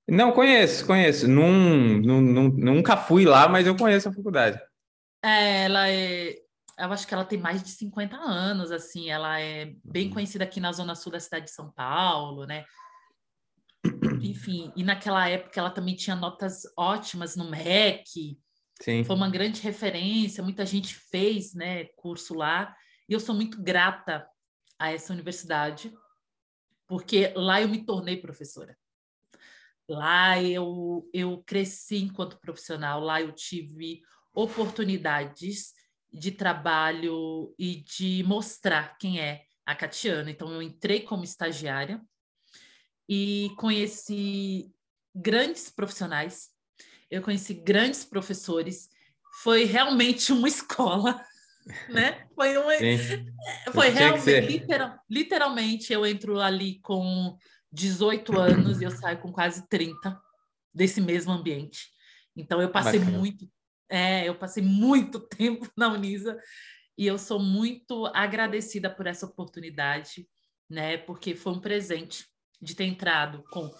Não, 0.08 0.32
conheço, 0.32 0.86
conheço. 0.86 1.28
Num, 1.28 2.00
num, 2.00 2.20
num, 2.20 2.48
nunca 2.48 2.96
fui 2.96 3.24
lá, 3.24 3.48
mas 3.48 3.66
eu 3.66 3.76
conheço 3.76 4.08
a 4.08 4.12
faculdade. 4.12 4.60
É, 5.22 5.64
ela 5.64 5.88
é. 5.88 6.36
Eu 6.80 6.92
acho 6.92 7.06
que 7.06 7.14
ela 7.14 7.24
tem 7.24 7.38
mais 7.38 7.62
de 7.62 7.70
50 7.70 8.16
anos, 8.16 8.70
assim. 8.70 9.10
Ela 9.10 9.40
é 9.40 9.74
bem 9.84 10.06
uhum. 10.08 10.14
conhecida 10.14 10.44
aqui 10.44 10.60
na 10.60 10.72
zona 10.72 10.94
sul 10.94 11.12
da 11.12 11.20
cidade 11.20 11.46
de 11.46 11.52
São 11.52 11.70
Paulo, 11.70 12.46
né? 12.46 12.64
Enfim, 14.22 14.72
e 14.76 14.82
naquela 14.82 15.28
época 15.28 15.58
ela 15.58 15.70
também 15.70 15.94
tinha 15.94 16.16
notas 16.16 16.62
ótimas 16.76 17.36
no 17.36 17.50
MEC. 17.50 18.38
Sim. 18.80 19.04
Foi 19.04 19.16
uma 19.16 19.30
grande 19.30 19.60
referência, 19.60 20.42
muita 20.42 20.64
gente 20.64 20.94
fez, 20.94 21.54
né, 21.54 21.84
curso 21.96 22.34
lá. 22.34 22.74
E 23.08 23.12
eu 23.12 23.20
sou 23.20 23.34
muito 23.34 23.62
grata 23.62 24.26
a 24.78 24.92
essa 24.92 25.12
universidade 25.12 25.92
porque 26.90 27.32
lá 27.36 27.62
eu 27.62 27.68
me 27.68 27.84
tornei 27.84 28.16
professora. 28.16 28.76
Lá 29.88 30.42
eu, 30.42 31.08
eu 31.12 31.40
cresci 31.46 31.98
enquanto 31.98 32.40
profissional, 32.40 33.00
lá 33.00 33.20
eu 33.20 33.32
tive 33.32 34.02
oportunidades 34.34 35.72
de 36.12 36.30
trabalho 36.30 37.54
e 37.58 37.76
de 37.76 38.22
mostrar 38.26 38.96
quem 38.98 39.20
é 39.20 39.44
a 39.64 39.74
Catiana. 39.74 40.30
Então, 40.30 40.52
eu 40.52 40.62
entrei 40.62 41.00
como 41.00 41.24
estagiária 41.24 42.00
e 43.08 43.50
conheci 43.56 44.72
grandes 45.14 45.70
profissionais, 45.70 46.50
eu 47.10 47.22
conheci 47.22 47.54
grandes 47.54 48.04
professores. 48.04 48.88
Foi 49.42 49.64
realmente 49.64 50.32
uma 50.32 50.46
escola 50.48 51.20
né? 51.88 52.26
Foi 52.34 52.56
uma, 52.56 52.72
foi 53.72 53.88
realmente, 53.88 54.40
literal, 54.40 54.98
literalmente, 55.08 55.92
eu 55.92 56.06
entro 56.06 56.40
ali 56.40 56.80
com 56.80 57.36
18 57.72 58.38
anos 58.38 58.80
e 58.80 58.84
eu 58.84 58.90
saio 58.90 59.18
com 59.18 59.32
quase 59.32 59.68
30 59.68 60.18
desse 60.72 61.00
mesmo 61.00 61.32
ambiente. 61.32 61.88
Então 62.34 62.60
eu 62.60 62.70
passei 62.70 62.98
Bacana. 62.98 63.18
muito, 63.18 63.48
é, 63.90 64.28
eu 64.28 64.34
passei 64.34 64.62
muito 64.62 65.20
tempo 65.28 65.68
na 65.76 65.88
Unisa 65.88 66.38
e 66.96 67.06
eu 67.06 67.18
sou 67.18 67.40
muito 67.40 68.06
agradecida 68.14 68.88
por 68.88 69.06
essa 69.06 69.26
oportunidade, 69.26 70.28
né? 70.68 70.96
Porque 70.96 71.34
foi 71.34 71.52
um 71.52 71.60
presente 71.60 72.26
de 72.60 72.74
ter 72.74 72.84
entrado 72.84 73.42
com 73.50 73.70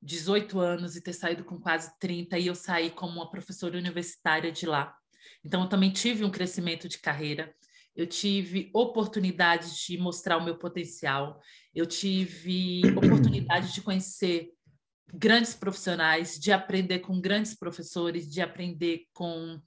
18 0.00 0.58
anos 0.60 0.96
e 0.96 1.02
ter 1.02 1.12
saído 1.12 1.44
com 1.44 1.58
quase 1.58 1.90
30 1.98 2.38
e 2.38 2.46
eu 2.46 2.54
saí 2.54 2.90
como 2.90 3.14
uma 3.14 3.30
professora 3.30 3.76
universitária 3.76 4.50
de 4.50 4.64
lá. 4.64 4.94
Então, 5.44 5.62
eu 5.62 5.68
também 5.68 5.92
tive 5.92 6.24
um 6.24 6.30
crescimento 6.30 6.88
de 6.88 6.98
carreira, 6.98 7.54
eu 7.94 8.06
tive 8.06 8.70
oportunidades 8.72 9.76
de 9.76 9.98
mostrar 9.98 10.36
o 10.36 10.44
meu 10.44 10.56
potencial, 10.56 11.40
eu 11.74 11.84
tive 11.84 12.82
oportunidade 12.96 13.74
de 13.74 13.82
conhecer 13.82 14.50
grandes 15.12 15.54
profissionais, 15.54 16.38
de 16.38 16.52
aprender 16.52 17.00
com 17.00 17.20
grandes 17.20 17.54
professores, 17.54 18.30
de 18.30 18.40
aprender 18.40 19.04
com 19.12 19.60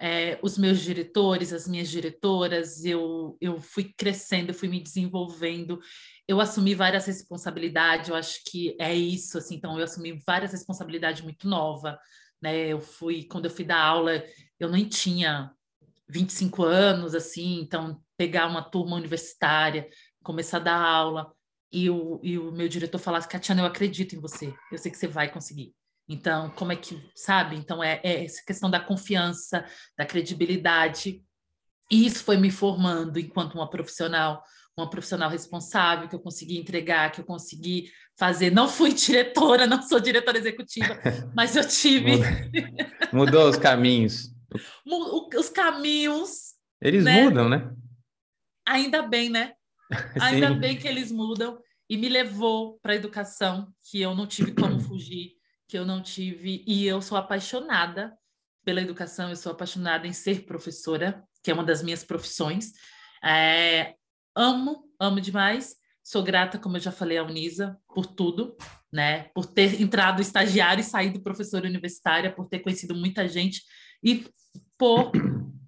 é, 0.00 0.38
os 0.42 0.58
meus 0.58 0.80
diretores, 0.80 1.52
as 1.52 1.66
minhas 1.66 1.88
diretoras, 1.88 2.84
eu, 2.84 3.36
eu 3.40 3.60
fui 3.60 3.92
crescendo, 3.96 4.52
fui 4.52 4.68
me 4.68 4.82
desenvolvendo, 4.82 5.80
eu 6.28 6.40
assumi 6.40 6.74
várias 6.74 7.06
responsabilidades, 7.06 8.08
eu 8.08 8.14
acho 8.14 8.40
que 8.44 8.76
é 8.78 8.94
isso, 8.94 9.38
assim, 9.38 9.56
então 9.56 9.78
eu 9.78 9.84
assumi 9.84 10.20
várias 10.26 10.52
responsabilidades 10.52 11.22
muito 11.22 11.48
nova, 11.48 11.98
né, 12.42 12.68
eu 12.68 12.80
fui, 12.80 13.24
quando 13.24 13.46
eu 13.46 13.50
fui 13.50 13.64
dar 13.64 13.80
aula, 13.80 14.22
eu 14.60 14.68
nem 14.68 14.86
tinha 14.86 15.50
25 16.08 16.62
anos, 16.62 17.14
assim, 17.14 17.60
então 17.60 18.00
pegar 18.16 18.46
uma 18.46 18.62
turma 18.62 18.96
universitária, 18.96 19.88
começar 20.22 20.58
a 20.58 20.60
dar 20.60 20.80
aula, 20.80 21.32
e 21.72 21.90
o, 21.90 22.20
e 22.22 22.38
o 22.38 22.52
meu 22.52 22.68
diretor 22.68 22.98
falasse, 22.98 23.28
Catiana, 23.28 23.62
eu 23.62 23.66
acredito 23.66 24.14
em 24.14 24.20
você, 24.20 24.54
eu 24.70 24.78
sei 24.78 24.90
que 24.90 24.98
você 24.98 25.08
vai 25.08 25.30
conseguir. 25.30 25.74
Então, 26.08 26.50
como 26.50 26.72
é 26.72 26.76
que, 26.76 27.00
sabe? 27.14 27.56
Então, 27.56 27.82
é, 27.82 28.00
é 28.02 28.24
essa 28.24 28.42
questão 28.46 28.70
da 28.70 28.78
confiança, 28.78 29.64
da 29.98 30.06
credibilidade, 30.06 31.22
e 31.90 32.06
isso 32.06 32.22
foi 32.24 32.36
me 32.36 32.50
formando 32.50 33.18
enquanto 33.18 33.54
uma 33.54 33.68
profissional, 33.68 34.42
uma 34.76 34.88
profissional 34.88 35.28
responsável, 35.28 36.08
que 36.08 36.14
eu 36.14 36.20
consegui 36.20 36.58
entregar, 36.58 37.10
que 37.10 37.20
eu 37.20 37.24
consegui 37.24 37.90
fazer. 38.18 38.50
Não 38.50 38.68
fui 38.68 38.92
diretora, 38.94 39.66
não 39.66 39.82
sou 39.82 39.98
diretora 39.98 40.38
executiva, 40.38 40.98
mas 41.34 41.56
eu 41.56 41.66
tive. 41.66 42.12
Mudou 43.12 43.48
os 43.48 43.56
caminhos 43.56 44.36
os 45.36 45.48
caminhos. 45.48 46.54
Eles 46.80 47.04
né? 47.04 47.24
mudam, 47.24 47.48
né? 47.48 47.70
Ainda 48.66 49.02
bem, 49.02 49.30
né? 49.30 49.52
Ainda 50.20 50.54
bem 50.54 50.76
que 50.76 50.88
eles 50.88 51.12
mudam 51.12 51.58
e 51.88 51.96
me 51.96 52.08
levou 52.08 52.78
para 52.80 52.92
a 52.92 52.96
educação, 52.96 53.72
que 53.90 54.00
eu 54.00 54.14
não 54.14 54.26
tive 54.26 54.52
como 54.52 54.80
fugir, 54.80 55.32
que 55.68 55.78
eu 55.78 55.84
não 55.84 56.02
tive. 56.02 56.64
E 56.66 56.86
eu 56.86 57.00
sou 57.00 57.16
apaixonada 57.16 58.16
pela 58.64 58.80
educação, 58.80 59.30
eu 59.30 59.36
sou 59.36 59.52
apaixonada 59.52 60.06
em 60.06 60.12
ser 60.12 60.44
professora, 60.44 61.22
que 61.42 61.50
é 61.50 61.54
uma 61.54 61.64
das 61.64 61.82
minhas 61.82 62.02
profissões. 62.02 62.72
É, 63.24 63.94
amo, 64.34 64.84
amo 65.00 65.20
demais. 65.20 65.76
Sou 66.02 66.22
grata, 66.22 66.58
como 66.58 66.76
eu 66.76 66.80
já 66.80 66.92
falei, 66.92 67.18
à 67.18 67.24
Unisa 67.24 67.78
por 67.92 68.06
tudo, 68.06 68.56
né? 68.92 69.24
Por 69.34 69.46
ter 69.46 69.80
entrado 69.80 70.22
estagiário 70.22 70.80
e 70.80 70.84
saído 70.84 71.20
professora 71.20 71.66
universitária, 71.66 72.32
por 72.32 72.48
ter 72.48 72.60
conhecido 72.60 72.94
muita 72.94 73.28
gente 73.28 73.62
e 74.02 74.24
por 74.78 75.10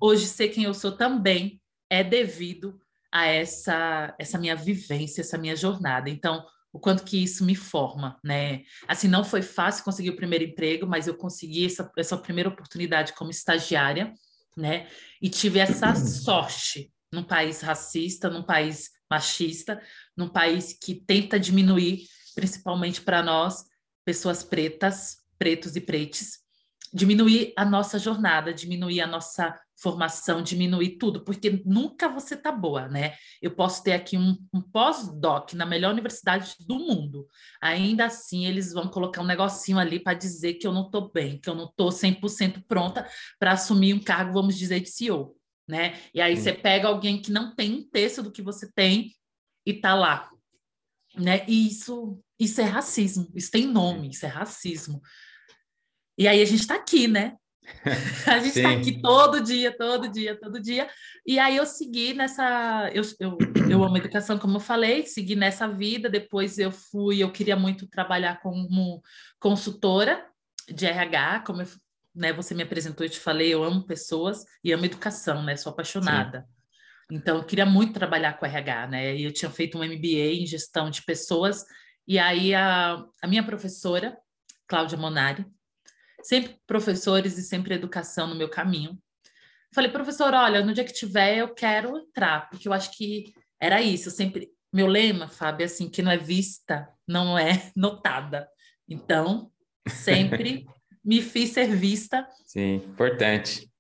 hoje 0.01 0.27
ser 0.27 0.49
quem 0.49 0.65
eu 0.65 0.75
sou 0.75 0.93
também 0.93 1.61
é 1.91 2.05
devido 2.05 2.81
a 3.13 3.27
essa 3.27 4.15
essa 4.19 4.39
minha 4.39 4.57
vivência, 4.57 5.21
essa 5.21 5.39
minha 5.39 5.57
jornada. 5.57 6.11
Então, 6.11 6.45
o 6.73 6.79
quanto 6.79 7.05
que 7.05 7.23
isso 7.23 7.45
me 7.45 7.55
forma, 7.55 8.19
né? 8.23 8.63
Assim, 8.87 9.09
não 9.09 9.25
foi 9.25 9.43
fácil 9.43 9.85
conseguir 9.85 10.11
o 10.11 10.17
primeiro 10.17 10.45
emprego, 10.45 10.87
mas 10.87 11.07
eu 11.07 11.17
consegui 11.17 11.67
essa, 11.67 11.91
essa 11.97 12.17
primeira 12.17 12.49
oportunidade 12.49 13.15
como 13.15 13.31
estagiária, 13.31 14.13
né? 14.57 14.87
E 15.21 15.29
tive 15.29 15.59
essa 15.59 15.95
sorte 15.95 16.93
num 17.13 17.23
país 17.23 17.61
racista, 17.63 18.29
num 18.29 18.43
país 18.43 18.91
machista, 19.11 19.81
num 20.17 20.29
país 20.29 20.73
que 20.73 20.95
tenta 20.95 21.41
diminuir 21.41 22.07
principalmente 22.35 23.01
para 23.01 23.21
nós, 23.21 23.65
pessoas 24.05 24.45
pretas, 24.45 25.17
pretos 25.37 25.75
e 25.75 25.81
pretes, 25.81 26.39
diminuir 26.93 27.53
a 27.57 27.65
nossa 27.65 27.99
jornada, 27.99 28.53
diminuir 28.53 29.01
a 29.01 29.07
nossa 29.07 29.59
formação, 29.81 30.43
diminuir 30.43 30.99
tudo, 30.99 31.23
porque 31.23 31.63
nunca 31.65 32.09
você 32.09 32.37
tá 32.37 32.51
boa, 32.51 32.89
né? 32.89 33.15
Eu 33.41 33.53
posso 33.53 33.83
ter 33.83 33.93
aqui 33.93 34.19
um, 34.19 34.37
um 34.53 34.61
pós-doc 34.61 35.53
na 35.53 35.65
melhor 35.65 35.93
universidade 35.93 36.57
do 36.61 36.79
mundo. 36.79 37.29
Ainda 37.61 38.07
assim, 38.07 38.45
eles 38.47 38.73
vão 38.73 38.89
colocar 38.89 39.23
um 39.23 39.27
negocinho 39.27 39.79
ali 39.79 40.01
para 40.01 40.19
dizer 40.19 40.55
que 40.55 40.67
eu 40.67 40.73
não 40.73 40.91
tô 40.91 41.09
bem, 41.11 41.39
que 41.41 41.49
eu 41.49 41.55
não 41.55 41.73
tô 41.77 41.91
100% 41.91 42.65
pronta 42.67 43.07
para 43.39 43.53
assumir 43.53 43.95
um 43.95 44.03
cargo, 44.03 44.33
vamos 44.33 44.57
dizer, 44.57 44.81
de 44.81 44.91
CEO, 44.91 45.37
né? 45.69 46.01
E 46.13 46.21
aí 46.21 46.37
Sim. 46.37 46.43
você 46.43 46.53
pega 46.53 46.89
alguém 46.89 47.23
que 47.23 47.31
não 47.31 47.55
tem 47.55 47.73
um 47.75 47.89
terço 47.89 48.23
do 48.23 48.33
que 48.33 48.43
você 48.43 48.71
tem 48.73 49.15
e 49.65 49.73
tá 49.73 49.95
lá, 49.95 50.29
né? 51.15 51.45
E 51.47 51.69
isso, 51.69 52.21
isso 52.39 52.61
é 52.61 52.65
racismo, 52.65 53.31
isso 53.35 53.51
tem 53.51 53.67
nome, 53.67 54.11
isso 54.11 54.27
é 54.27 54.29
racismo. 54.29 55.01
E 56.19 56.27
aí 56.27 56.43
a 56.43 56.45
gente 56.45 56.61
está 56.61 56.75
aqui, 56.75 57.07
né? 57.07 57.37
A 58.27 58.39
gente 58.39 58.57
está 58.57 58.71
aqui 58.71 59.01
todo 59.01 59.41
dia, 59.41 59.77
todo 59.77 60.09
dia, 60.09 60.39
todo 60.39 60.61
dia. 60.61 60.89
E 61.27 61.39
aí 61.39 61.57
eu 61.57 61.67
segui 61.67 62.15
nessa. 62.15 62.91
Eu, 62.95 63.03
eu, 63.21 63.39
eu 63.71 63.85
amo 63.85 63.97
educação, 63.97 64.39
como 64.39 64.57
eu 64.57 64.61
falei, 64.61 65.07
segui 65.07 65.37
nessa 65.37 65.69
vida. 65.69 66.09
Depois 66.09 66.59
eu 66.59 66.73
fui, 66.73 67.23
eu 67.23 67.31
queria 67.31 67.57
muito 67.57 67.87
trabalhar 67.87 68.41
como 68.41 69.03
consultora 69.39 70.27
de 70.67 70.87
RH, 70.87 71.41
como 71.41 71.63
eu, 71.63 71.69
né, 72.15 72.33
você 72.33 72.55
me 72.55 72.63
apresentou 72.63 73.07
e 73.07 73.11
te 73.11 73.21
falei, 73.21 73.53
eu 73.53 73.63
amo 73.63 73.87
pessoas 73.87 74.45
e 74.65 74.73
amo 74.73 74.87
educação, 74.87 75.43
né? 75.43 75.57
Sou 75.57 75.71
apaixonada. 75.71 76.41
Sim. 76.41 77.17
Então, 77.17 77.37
eu 77.37 77.45
queria 77.45 77.67
muito 77.67 77.93
trabalhar 77.93 78.35
com 78.35 78.47
RH, 78.47 78.87
né? 78.89 79.17
E 79.17 79.25
eu 79.25 79.33
tinha 79.33 79.51
feito 79.51 79.79
um 79.79 79.85
MBA 79.85 80.41
em 80.41 80.47
gestão 80.47 80.91
de 80.91 81.03
pessoas. 81.03 81.65
E 82.07 82.19
aí 82.19 82.55
a, 82.55 83.03
a 83.23 83.27
minha 83.27 83.43
professora, 83.43 84.17
Cláudia 84.67 84.99
Monari, 84.99 85.47
sempre 86.23 86.59
professores 86.67 87.39
e 87.39 87.43
sempre 87.43 87.75
educação 87.75 88.27
no 88.27 88.35
meu 88.35 88.49
caminho. 88.49 88.99
Falei, 89.75 89.91
professor, 89.91 90.33
olha, 90.33 90.65
no 90.65 90.73
dia 90.73 90.85
que 90.85 90.93
tiver, 90.93 91.39
eu 91.39 91.55
quero 91.55 91.99
entrar, 91.99 92.49
porque 92.49 92.69
eu 92.69 92.73
acho 92.73 92.97
que 92.97 93.33
era 93.61 93.81
isso. 93.83 94.09
Eu 94.09 94.13
sempre, 94.13 94.51
meu 94.73 94.87
lema, 94.87 95.29
Fábio, 95.29 95.65
é 95.65 95.67
assim, 95.67 95.89
que 95.89 96.03
não 96.03 96.11
é 96.11 96.17
vista, 96.17 96.89
não 97.07 97.39
é 97.39 97.71
notada. 97.77 98.49
Então, 98.89 99.53
sempre 99.89 100.67
me 101.05 101.21
fiz 101.21 101.51
ser 101.51 101.75
vista. 101.75 102.27
Sim, 102.47 102.77
importante. 102.77 103.71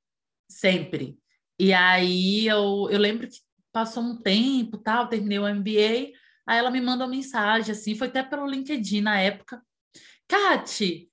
Sempre. 0.50 1.18
E 1.58 1.72
aí 1.72 2.46
eu, 2.46 2.88
eu 2.90 2.98
lembro 2.98 3.26
que 3.26 3.38
passou 3.72 4.02
um 4.02 4.16
tempo, 4.16 4.78
tal, 4.78 5.08
terminei 5.08 5.38
o 5.38 5.48
MBA, 5.48 6.12
aí 6.46 6.58
ela 6.58 6.70
me 6.70 6.80
mandou 6.80 7.06
uma 7.06 7.14
mensagem, 7.14 7.72
assim, 7.72 7.94
foi 7.94 8.08
até 8.08 8.22
pelo 8.22 8.46
LinkedIn 8.46 9.00
na 9.00 9.20
época. 9.20 9.62
Kati, 10.26 11.08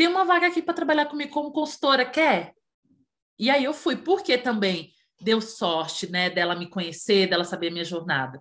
tem 0.00 0.08
uma 0.08 0.24
vaga 0.24 0.46
aqui 0.46 0.62
para 0.62 0.72
trabalhar 0.72 1.04
comigo 1.04 1.30
como 1.30 1.52
consultora, 1.52 2.06
quer? 2.06 2.54
E 3.38 3.50
aí 3.50 3.64
eu 3.64 3.74
fui, 3.74 3.96
porque 3.96 4.38
também 4.38 4.94
deu 5.20 5.42
sorte, 5.42 6.10
né, 6.10 6.30
dela 6.30 6.56
me 6.56 6.70
conhecer, 6.70 7.28
dela 7.28 7.44
saber 7.44 7.68
a 7.68 7.70
minha 7.70 7.84
jornada. 7.84 8.40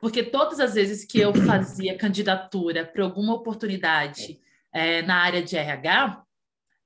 Porque 0.00 0.22
todas 0.22 0.60
as 0.60 0.74
vezes 0.74 1.04
que 1.04 1.18
eu 1.18 1.34
fazia 1.34 1.98
candidatura 1.98 2.86
para 2.86 3.02
alguma 3.02 3.34
oportunidade 3.34 4.38
é, 4.72 5.02
na 5.02 5.16
área 5.16 5.42
de 5.42 5.56
RH, 5.56 6.22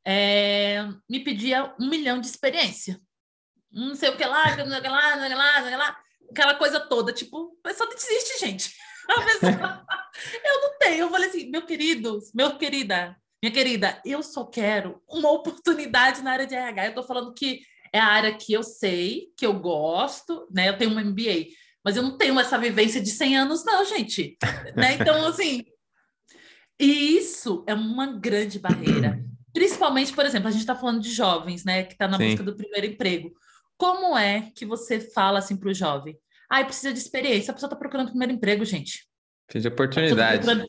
é, 0.07 0.89
me 1.07 1.21
pedia 1.21 1.75
um 1.79 1.91
milhão 1.91 2.19
de 2.19 2.27
experiência. 2.27 2.99
Não 3.71 3.95
sei 3.95 4.09
o 4.09 4.17
que 4.17 4.25
lá, 4.25 4.57
não 4.57 4.67
sei 4.71 4.79
o 4.79 4.83
que 4.83 4.89
lá, 4.89 5.17
não 5.17 5.19
sei 5.19 5.27
o 5.27 5.29
que 5.29 5.35
lá, 5.35 5.53
não 5.61 5.67
sei 5.67 5.67
o 5.67 5.71
que 5.71 5.85
lá. 5.85 5.99
Aquela 6.31 6.55
coisa 6.55 6.81
toda, 6.81 7.13
tipo, 7.13 7.59
a 7.63 7.69
pessoa 7.69 7.91
desiste, 7.91 8.41
gente. 8.41 8.75
A 9.07 9.21
pessoa, 9.21 9.87
eu 10.43 10.61
não 10.63 10.79
tenho. 10.79 11.01
Eu 11.01 11.11
falei 11.11 11.29
assim, 11.29 11.51
meu 11.51 11.67
querido, 11.67 12.21
meu 12.35 12.57
querida, 12.57 13.15
minha 13.45 13.53
querida, 13.53 14.01
eu 14.07 14.23
só 14.23 14.47
quero 14.47 15.03
uma 15.07 15.31
oportunidade 15.31 16.23
na 16.23 16.33
área 16.33 16.47
de 16.47 16.55
RH. 16.55 16.85
Eu 16.87 16.89
estou 16.89 17.05
falando 17.05 17.35
que 17.35 17.61
é 17.93 18.01
a 18.01 18.07
área 18.07 18.35
que 18.35 18.55
eu 18.55 18.63
sei, 18.63 19.27
que 19.37 19.45
eu 19.45 19.53
gosto, 19.53 20.49
né? 20.51 20.71
Eu 20.71 20.79
tenho 20.79 20.91
um 20.91 20.99
MBA, 20.99 21.49
mas 21.85 21.95
eu 21.95 22.03
não 22.03 22.17
tenho 22.17 22.41
essa 22.41 22.57
vivência 22.57 23.03
de 23.03 23.11
100 23.11 23.37
anos, 23.37 23.63
não, 23.63 23.85
gente. 23.85 24.39
né? 24.75 24.95
Então, 24.95 25.27
assim, 25.27 25.63
e 26.81 27.19
isso 27.19 27.63
é 27.69 27.75
uma 27.75 28.07
grande 28.07 28.59
barreira. 28.59 29.23
Principalmente, 29.53 30.15
por 30.15 30.25
exemplo, 30.25 30.49
a 30.49 30.51
gente 30.51 30.63
está 30.63 30.75
falando 30.75 31.03
de 31.03 31.11
jovens, 31.11 31.67
né? 31.67 31.83
Que 31.83 31.93
está 31.93 32.09
na 32.09 32.17
Sim. 32.17 32.31
busca 32.31 32.45
do 32.45 32.57
primeiro 32.57 32.87
emprego. 32.87 33.31
Como 33.77 34.17
é 34.17 34.51
que 34.55 34.65
você 34.65 34.99
fala 34.99 35.41
assim 35.41 35.57
para 35.57 35.69
o 35.69 35.75
jovem? 35.75 36.19
Ah, 36.49 36.65
precisa 36.65 36.95
de 36.95 36.99
experiência. 36.99 37.51
A 37.51 37.55
pessoa 37.55 37.69
está 37.69 37.77
procurando 37.77 38.09
primeiro 38.09 38.33
emprego, 38.33 38.65
gente. 38.65 39.07
Precisa 39.47 39.69
de 39.69 39.75
oportunidade. 39.75 40.47
Tá 40.47 40.67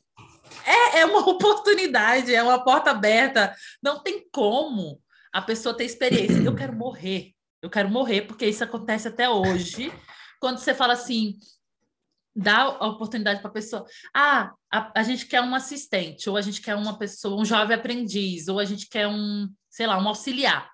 é, 0.66 1.00
é 1.00 1.06
uma 1.06 1.20
oportunidade, 1.30 2.34
é 2.34 2.42
uma 2.42 2.64
porta 2.64 2.92
aberta. 2.92 3.56
Não 3.82 4.02
tem 4.02 4.28
como 4.32 5.02
a 5.32 5.42
pessoa 5.42 5.76
ter 5.76 5.86
experiência. 5.86 6.42
Eu 6.42 6.56
quero 6.56 6.74
morrer. 6.74 7.34
Eu 7.62 7.70
quero 7.70 7.90
morrer, 7.90 8.22
porque 8.22 8.46
isso 8.46 8.64
acontece 8.64 9.08
até 9.08 9.30
hoje. 9.30 9.92
Quando 10.40 10.60
você 10.60 10.74
fala 10.74 10.94
assim, 10.94 11.36
dá 12.36 12.64
a 12.64 12.88
oportunidade 12.88 13.40
para 13.40 13.50
a 13.50 13.54
pessoa. 13.54 13.86
Ah, 14.14 14.54
a, 14.72 15.00
a, 15.00 15.04
gente 15.04 15.26
quer 15.26 15.42
um 15.42 15.56
assistente, 15.56 16.30
ou 16.30 16.36
a 16.36 16.42
gente 16.42 16.62
quer 16.62 16.76
uma 16.76 16.98
pessoa, 16.98 17.42
um 17.42 17.46
jovem 17.46 17.76
aprendiz, 17.76 18.48
ou 18.48 18.60
a 18.60 18.66
gente 18.66 18.88
quer 18.88 19.08
um, 19.08 19.50
sei 19.70 19.88
lá, 19.88 19.98
um 19.98 20.08
auxiliar. 20.08 20.70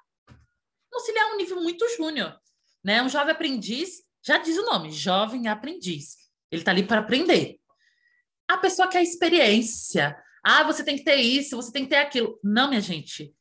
Um 0.91 0.97
auxiliar 0.97 1.29
é 1.29 1.33
um 1.33 1.37
nível 1.37 1.61
muito 1.61 1.87
júnior, 1.95 2.37
né? 2.83 3.01
Um 3.01 3.09
jovem 3.09 3.31
aprendiz, 3.31 4.03
já 4.25 4.37
diz 4.37 4.57
o 4.57 4.65
nome, 4.65 4.91
jovem 4.91 5.47
aprendiz. 5.47 6.17
Ele 6.51 6.61
está 6.61 6.71
ali 6.71 6.83
para 6.83 6.99
aprender. 6.99 7.60
A 8.51 8.57
pessoa 8.57 8.85
quer 8.89 9.01
experiência. 9.01 10.13
Ah, 10.43 10.65
você 10.65 10.83
tem 10.83 10.97
que 10.97 11.05
ter 11.05 11.15
isso, 11.15 11.55
você 11.55 11.71
tem 11.71 11.83
que 11.83 11.89
ter 11.91 11.95
aquilo. 11.95 12.37
Não, 12.43 12.67
minha 12.67 12.81
gente. 12.81 13.33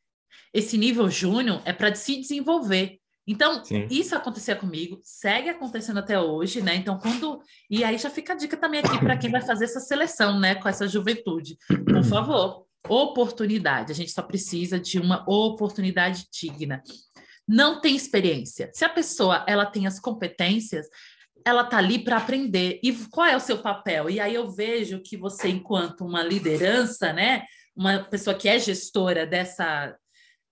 Esse 0.54 0.78
nível 0.78 1.10
júnior 1.10 1.60
é 1.64 1.72
para 1.72 1.92
se 1.96 2.20
desenvolver. 2.20 3.00
Então, 3.26 3.64
Sim. 3.64 3.88
isso 3.90 4.14
acontecia 4.14 4.54
comigo, 4.54 5.00
segue 5.02 5.48
acontecendo 5.48 5.98
até 5.98 6.20
hoje, 6.20 6.62
né? 6.62 6.76
Então, 6.76 6.96
quando. 6.96 7.40
E 7.68 7.82
aí 7.82 7.98
já 7.98 8.08
fica 8.08 8.34
a 8.34 8.36
dica 8.36 8.56
também 8.56 8.78
aqui 8.78 9.00
para 9.00 9.16
quem 9.16 9.32
vai 9.32 9.40
fazer 9.40 9.64
essa 9.64 9.80
seleção, 9.80 10.38
né, 10.38 10.54
com 10.54 10.68
essa 10.68 10.86
juventude. 10.86 11.58
Por 11.84 12.04
favor, 12.04 12.66
oportunidade. 12.88 13.90
A 13.90 13.94
gente 13.94 14.12
só 14.12 14.22
precisa 14.22 14.78
de 14.78 15.00
uma 15.00 15.24
oportunidade 15.28 16.28
digna. 16.32 16.84
Não 17.48 17.80
tem 17.80 17.96
experiência. 17.96 18.70
Se 18.72 18.84
a 18.84 18.88
pessoa 18.88 19.44
ela 19.48 19.66
tem 19.66 19.84
as 19.88 19.98
competências, 19.98 20.86
ela 21.44 21.64
tá 21.64 21.78
ali 21.78 21.98
para 21.98 22.16
aprender. 22.16 22.80
E 22.82 22.92
qual 23.10 23.26
é 23.26 23.36
o 23.36 23.40
seu 23.40 23.58
papel? 23.58 24.10
E 24.10 24.20
aí 24.20 24.34
eu 24.34 24.50
vejo 24.50 25.00
que 25.02 25.16
você, 25.16 25.48
enquanto 25.48 26.04
uma 26.04 26.22
liderança, 26.22 27.12
né, 27.12 27.44
uma 27.74 28.00
pessoa 28.04 28.34
que 28.36 28.48
é 28.48 28.58
gestora 28.58 29.26
dessa 29.26 29.96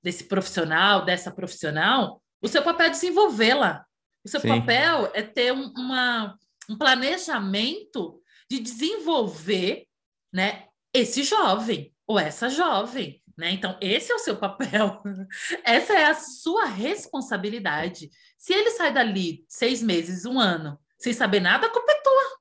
desse 0.03 0.25
profissional, 0.25 1.05
dessa 1.05 1.31
profissional, 1.31 2.23
o 2.41 2.49
seu 2.49 2.63
papel 2.63 2.87
é 2.87 2.91
desenvolvê-la. 2.91 3.85
O 4.25 4.29
seu 4.29 4.41
Sim. 4.41 4.49
papel 4.49 5.11
é 5.13 5.23
ter 5.23 5.53
um, 5.53 5.73
uma, 5.77 6.37
um 6.69 6.77
planejamento 6.77 8.21
de 8.51 8.61
desenvolver, 8.61 9.87
né, 10.33 10.67
esse 10.95 11.23
jovem 11.23 11.93
ou 12.07 12.19
essa 12.19 12.49
jovem. 12.49 13.23
Né? 13.37 13.53
Então, 13.53 13.77
esse 13.81 14.11
é 14.11 14.15
o 14.15 14.19
seu 14.19 14.37
papel, 14.37 15.03
essa 15.65 15.93
é 15.93 16.07
a 16.07 16.15
sua 16.15 16.65
responsabilidade. 16.65 18.11
Se 18.39 18.55
ele 18.55 18.71
sai 18.71 18.93
dali 18.95 19.45
seis 19.49 19.83
meses, 19.83 20.25
um 20.25 20.39
ano, 20.39 20.79
sem 20.97 21.13
saber 21.13 21.41
nada, 21.41 21.67
a 21.67 21.71
culpa 21.71 21.91
é 21.91 22.01
tua. 22.01 22.39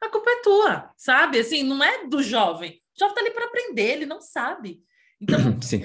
A 0.00 0.08
culpa 0.08 0.30
é 0.30 0.36
tua, 0.42 0.94
sabe? 0.96 1.38
Assim, 1.38 1.62
não 1.62 1.84
é 1.84 2.06
do 2.06 2.22
jovem. 2.22 2.82
O 2.96 2.98
jovem 2.98 3.14
está 3.14 3.20
ali 3.20 3.30
para 3.30 3.44
aprender, 3.44 3.92
ele 3.92 4.06
não 4.06 4.20
sabe. 4.20 4.82
Então, 5.20 5.36
Sim. 5.60 5.82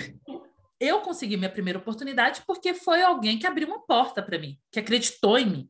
eu 0.80 1.02
consegui 1.02 1.36
minha 1.36 1.52
primeira 1.52 1.78
oportunidade 1.78 2.44
porque 2.48 2.74
foi 2.74 3.02
alguém 3.02 3.38
que 3.38 3.46
abriu 3.46 3.68
uma 3.68 3.86
porta 3.86 4.24
para 4.24 4.40
mim, 4.40 4.58
que 4.72 4.80
acreditou 4.80 5.38
em 5.38 5.46
mim. 5.46 5.70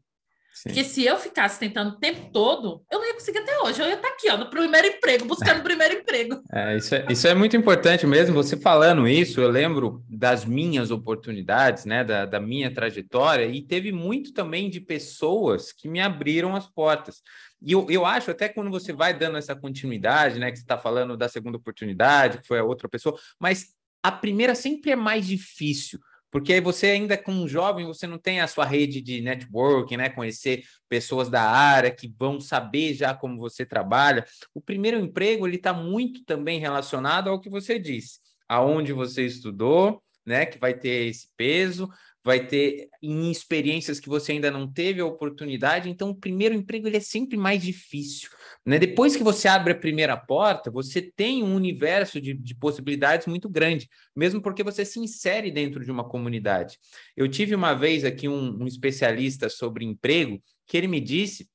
Sim. 0.55 0.69
Porque 0.69 0.85
se 0.85 1.03
eu 1.03 1.17
ficasse 1.17 1.59
tentando 1.59 1.89
o 1.89 1.99
tempo 1.99 2.31
todo, 2.31 2.81
eu 2.89 2.99
não 2.99 3.05
ia 3.05 3.13
conseguir 3.13 3.39
até 3.39 3.59
hoje. 3.59 3.81
Eu 3.81 3.87
ia 3.87 3.95
estar 3.95 4.07
tá 4.07 4.13
aqui, 4.13 4.31
ó, 4.31 4.37
no 4.37 4.49
primeiro 4.49 4.87
emprego, 4.87 5.25
buscando 5.25 5.59
o 5.59 5.63
primeiro 5.63 5.95
emprego. 5.95 6.41
É, 6.55 6.77
isso, 6.77 6.95
é, 6.95 7.05
isso 7.09 7.27
é 7.27 7.33
muito 7.33 7.57
importante 7.57 8.07
mesmo. 8.07 8.33
Você 8.35 8.55
falando 8.55 9.05
isso, 9.05 9.41
eu 9.41 9.49
lembro 9.49 10.01
das 10.07 10.45
minhas 10.45 10.89
oportunidades, 10.89 11.83
né, 11.83 12.01
da, 12.01 12.25
da 12.25 12.39
minha 12.39 12.73
trajetória, 12.73 13.45
e 13.45 13.61
teve 13.61 13.91
muito 13.91 14.31
também 14.31 14.69
de 14.69 14.79
pessoas 14.79 15.73
que 15.73 15.89
me 15.89 15.99
abriram 15.99 16.55
as 16.55 16.65
portas. 16.65 17.21
E 17.61 17.73
eu, 17.73 17.85
eu 17.89 18.05
acho, 18.05 18.31
até 18.31 18.47
quando 18.47 18.71
você 18.71 18.93
vai 18.93 19.13
dando 19.13 19.37
essa 19.37 19.53
continuidade, 19.53 20.39
né, 20.39 20.49
que 20.49 20.57
você 20.57 20.63
está 20.63 20.77
falando 20.77 21.17
da 21.17 21.27
segunda 21.27 21.57
oportunidade, 21.57 22.37
que 22.37 22.47
foi 22.47 22.59
a 22.59 22.63
outra 22.63 22.87
pessoa, 22.87 23.19
mas 23.37 23.73
a 24.01 24.11
primeira 24.11 24.55
sempre 24.55 24.91
é 24.91 24.95
mais 24.95 25.27
difícil 25.27 25.99
porque 26.35 26.51
aí 26.51 26.59
você 26.59 26.87
ainda 26.87 27.17
como 27.17 27.47
jovem, 27.47 27.85
você 27.85 28.05
não 28.05 28.17
tem 28.17 28.41
a 28.41 28.47
sua 28.47 28.65
rede 28.65 28.99
de 28.99 29.21
networking, 29.21 29.95
né? 29.95 30.09
Conhecer 30.09 30.65
pessoas 30.89 31.29
da 31.29 31.41
área 31.41 31.89
que 31.89 32.13
vão 32.19 32.41
saber 32.41 32.93
já 32.93 33.13
como 33.13 33.37
você 33.37 33.65
trabalha. 33.65 34.25
O 34.53 34.59
primeiro 34.59 34.99
emprego, 34.99 35.47
ele 35.47 35.55
está 35.55 35.71
muito 35.71 36.25
também 36.25 36.59
relacionado 36.59 37.29
ao 37.29 37.39
que 37.39 37.49
você 37.49 37.79
disse. 37.79 38.19
Aonde 38.49 38.91
você 38.91 39.25
estudou, 39.25 40.03
né? 40.25 40.45
Que 40.45 40.59
vai 40.59 40.73
ter 40.73 41.07
esse 41.07 41.29
peso. 41.37 41.89
Vai 42.25 42.43
ter 42.43 42.89
em 43.03 43.29
experiências 43.29 43.99
que 43.99 44.09
você 44.09 44.31
ainda 44.31 44.49
não 44.49 44.67
teve 44.67 44.99
a 44.99 45.05
oportunidade. 45.05 45.91
Então, 45.91 46.09
o 46.09 46.15
primeiro 46.15 46.55
emprego 46.55 46.87
ele 46.87 46.97
é 46.97 46.99
sempre 46.99 47.37
mais 47.37 47.61
difícil. 47.61 48.31
Né? 48.65 48.79
Depois 48.79 49.15
que 49.15 49.23
você 49.23 49.47
abre 49.47 49.73
a 49.73 49.77
primeira 49.77 50.17
porta, 50.17 50.71
você 50.71 51.03
tem 51.03 51.43
um 51.43 51.53
universo 51.53 52.19
de, 52.19 52.33
de 52.33 52.55
possibilidades 52.55 53.27
muito 53.27 53.47
grande, 53.47 53.87
mesmo 54.15 54.41
porque 54.41 54.63
você 54.63 54.83
se 54.83 54.99
insere 54.99 55.51
dentro 55.51 55.85
de 55.85 55.91
uma 55.91 56.03
comunidade. 56.03 56.79
Eu 57.15 57.29
tive 57.29 57.53
uma 57.53 57.75
vez 57.75 58.03
aqui 58.03 58.27
um, 58.27 58.63
um 58.63 58.65
especialista 58.65 59.47
sobre 59.47 59.85
emprego 59.85 60.41
que 60.65 60.75
ele 60.75 60.87
me 60.87 60.99
disse 60.99 61.47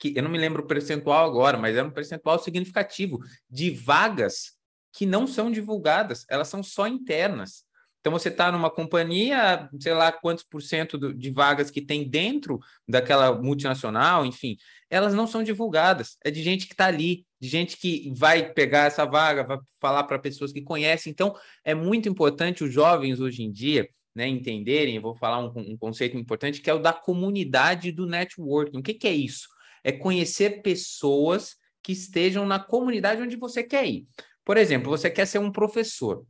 que 0.00 0.12
eu 0.16 0.22
não 0.24 0.30
me 0.32 0.38
lembro 0.38 0.64
o 0.64 0.66
percentual 0.66 1.24
agora, 1.24 1.56
mas 1.56 1.76
era 1.76 1.86
um 1.86 1.92
percentual 1.92 2.36
significativo 2.40 3.20
de 3.48 3.70
vagas 3.70 4.56
que 4.92 5.06
não 5.06 5.28
são 5.28 5.48
divulgadas, 5.48 6.26
elas 6.28 6.48
são 6.48 6.60
só 6.60 6.88
internas. 6.88 7.64
Então, 8.02 8.12
você 8.12 8.30
está 8.30 8.50
numa 8.50 8.68
companhia, 8.68 9.70
sei 9.78 9.94
lá 9.94 10.10
quantos 10.10 10.42
por 10.42 10.60
cento 10.60 11.14
de 11.14 11.30
vagas 11.30 11.70
que 11.70 11.80
tem 11.80 12.08
dentro 12.08 12.58
daquela 12.86 13.40
multinacional, 13.40 14.26
enfim, 14.26 14.56
elas 14.90 15.14
não 15.14 15.24
são 15.24 15.40
divulgadas. 15.40 16.16
É 16.24 16.28
de 16.28 16.42
gente 16.42 16.66
que 16.66 16.74
está 16.74 16.86
ali, 16.86 17.24
de 17.40 17.48
gente 17.48 17.76
que 17.76 18.12
vai 18.16 18.52
pegar 18.52 18.86
essa 18.86 19.04
vaga, 19.04 19.44
vai 19.44 19.58
falar 19.80 20.02
para 20.02 20.18
pessoas 20.18 20.52
que 20.52 20.62
conhecem. 20.62 21.12
Então, 21.12 21.32
é 21.64 21.76
muito 21.76 22.08
importante 22.08 22.64
os 22.64 22.72
jovens 22.72 23.20
hoje 23.20 23.44
em 23.44 23.52
dia 23.52 23.88
né, 24.14 24.26
entenderem, 24.26 24.98
vou 24.98 25.14
falar 25.14 25.38
um, 25.38 25.52
um, 25.56 25.76
conceito 25.76 26.16
importante, 26.16 26.60
que 26.60 26.68
é 26.68 26.74
o 26.74 26.80
da 26.80 26.92
comunidade 26.92 27.92
do 27.92 28.04
networking. 28.04 28.78
O 28.78 28.82
que, 28.82 28.94
que 28.94 29.06
é 29.06 29.14
isso? 29.14 29.48
É 29.84 29.92
conhecer 29.92 30.60
pessoas 30.60 31.56
que 31.82 31.92
estejam 31.92 32.44
na 32.46 32.58
comunidade 32.58 33.22
onde 33.22 33.36
você 33.36 33.62
quer 33.62 33.86
ir. 33.86 34.06
Por 34.44 34.56
exemplo, 34.56 34.90
você 34.90 35.08
quer 35.08 35.26
ser 35.26 35.38
um 35.38 35.52
professor. 35.52 36.26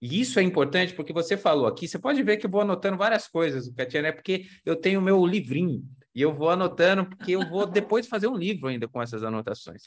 E 0.00 0.20
isso 0.20 0.38
é 0.38 0.42
importante 0.42 0.94
porque 0.94 1.12
você 1.12 1.36
falou 1.36 1.66
aqui, 1.66 1.88
você 1.88 1.98
pode 1.98 2.22
ver 2.22 2.36
que 2.36 2.46
eu 2.46 2.50
vou 2.50 2.60
anotando 2.60 2.96
várias 2.96 3.26
coisas, 3.26 3.68
Catiana, 3.74 4.08
é 4.08 4.12
porque 4.12 4.46
eu 4.64 4.76
tenho 4.76 5.00
o 5.00 5.02
meu 5.02 5.24
livrinho 5.24 5.82
e 6.14 6.22
eu 6.22 6.32
vou 6.32 6.50
anotando, 6.50 7.04
porque 7.06 7.32
eu 7.32 7.48
vou 7.48 7.66
depois 7.66 8.06
fazer 8.06 8.28
um 8.28 8.36
livro 8.36 8.68
ainda 8.68 8.86
com 8.86 9.02
essas 9.02 9.24
anotações. 9.24 9.82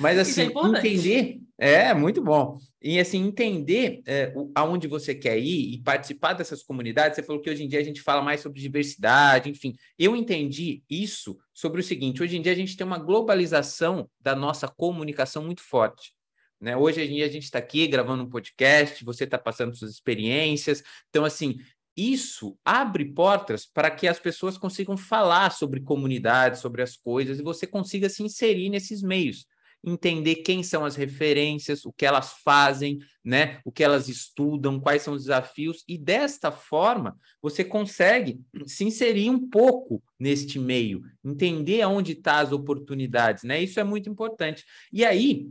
Mas 0.00 0.18
é 0.18 0.20
assim, 0.22 0.42
é 0.42 0.78
entender 0.78 1.40
é 1.56 1.94
muito 1.94 2.22
bom. 2.22 2.58
E 2.82 2.98
assim, 2.98 3.24
entender 3.24 4.00
é, 4.06 4.32
aonde 4.54 4.86
você 4.86 5.14
quer 5.14 5.38
ir 5.38 5.74
e 5.74 5.82
participar 5.82 6.32
dessas 6.32 6.62
comunidades, 6.62 7.16
você 7.16 7.22
falou 7.22 7.40
que 7.40 7.50
hoje 7.50 7.64
em 7.64 7.68
dia 7.68 7.80
a 7.80 7.84
gente 7.84 8.00
fala 8.00 8.22
mais 8.22 8.40
sobre 8.40 8.60
diversidade, 8.60 9.50
enfim. 9.50 9.74
Eu 9.98 10.16
entendi 10.16 10.82
isso 10.88 11.36
sobre 11.52 11.80
o 11.80 11.84
seguinte: 11.84 12.22
hoje 12.22 12.36
em 12.36 12.42
dia 12.42 12.52
a 12.52 12.56
gente 12.56 12.76
tem 12.76 12.86
uma 12.86 12.98
globalização 12.98 14.08
da 14.20 14.34
nossa 14.34 14.66
comunicação 14.68 15.44
muito 15.44 15.62
forte. 15.62 16.12
Né? 16.60 16.76
Hoje 16.76 17.02
em 17.02 17.08
dia 17.08 17.26
a 17.26 17.30
gente 17.30 17.44
está 17.44 17.58
aqui 17.58 17.86
gravando 17.86 18.24
um 18.24 18.28
podcast, 18.28 19.04
você 19.04 19.24
está 19.24 19.38
passando 19.38 19.76
suas 19.76 19.92
experiências. 19.92 20.82
Então, 21.08 21.24
assim, 21.24 21.58
isso 21.96 22.56
abre 22.64 23.04
portas 23.06 23.66
para 23.66 23.90
que 23.90 24.06
as 24.06 24.18
pessoas 24.18 24.56
consigam 24.56 24.96
falar 24.96 25.50
sobre 25.50 25.80
comunidade, 25.80 26.60
sobre 26.60 26.80
as 26.82 26.96
coisas, 26.96 27.38
e 27.38 27.42
você 27.42 27.66
consiga 27.66 28.08
se 28.08 28.22
inserir 28.22 28.70
nesses 28.70 29.02
meios. 29.02 29.46
Entender 29.84 30.36
quem 30.36 30.62
são 30.64 30.84
as 30.84 30.96
referências, 30.96 31.84
o 31.84 31.92
que 31.92 32.04
elas 32.04 32.34
fazem, 32.44 32.98
né? 33.24 33.60
o 33.64 33.70
que 33.70 33.84
elas 33.84 34.08
estudam, 34.08 34.80
quais 34.80 35.02
são 35.02 35.14
os 35.14 35.22
desafios, 35.22 35.84
e 35.86 35.96
desta 35.96 36.50
forma 36.50 37.16
você 37.40 37.64
consegue 37.64 38.40
se 38.66 38.84
inserir 38.84 39.30
um 39.30 39.48
pouco 39.48 40.02
neste 40.18 40.58
meio, 40.58 41.02
entender 41.24 41.82
aonde 41.82 42.12
estão 42.12 42.34
tá 42.34 42.40
as 42.40 42.52
oportunidades, 42.52 43.44
né? 43.44 43.62
Isso 43.62 43.78
é 43.78 43.84
muito 43.84 44.08
importante. 44.08 44.64
E 44.92 45.04
aí, 45.04 45.48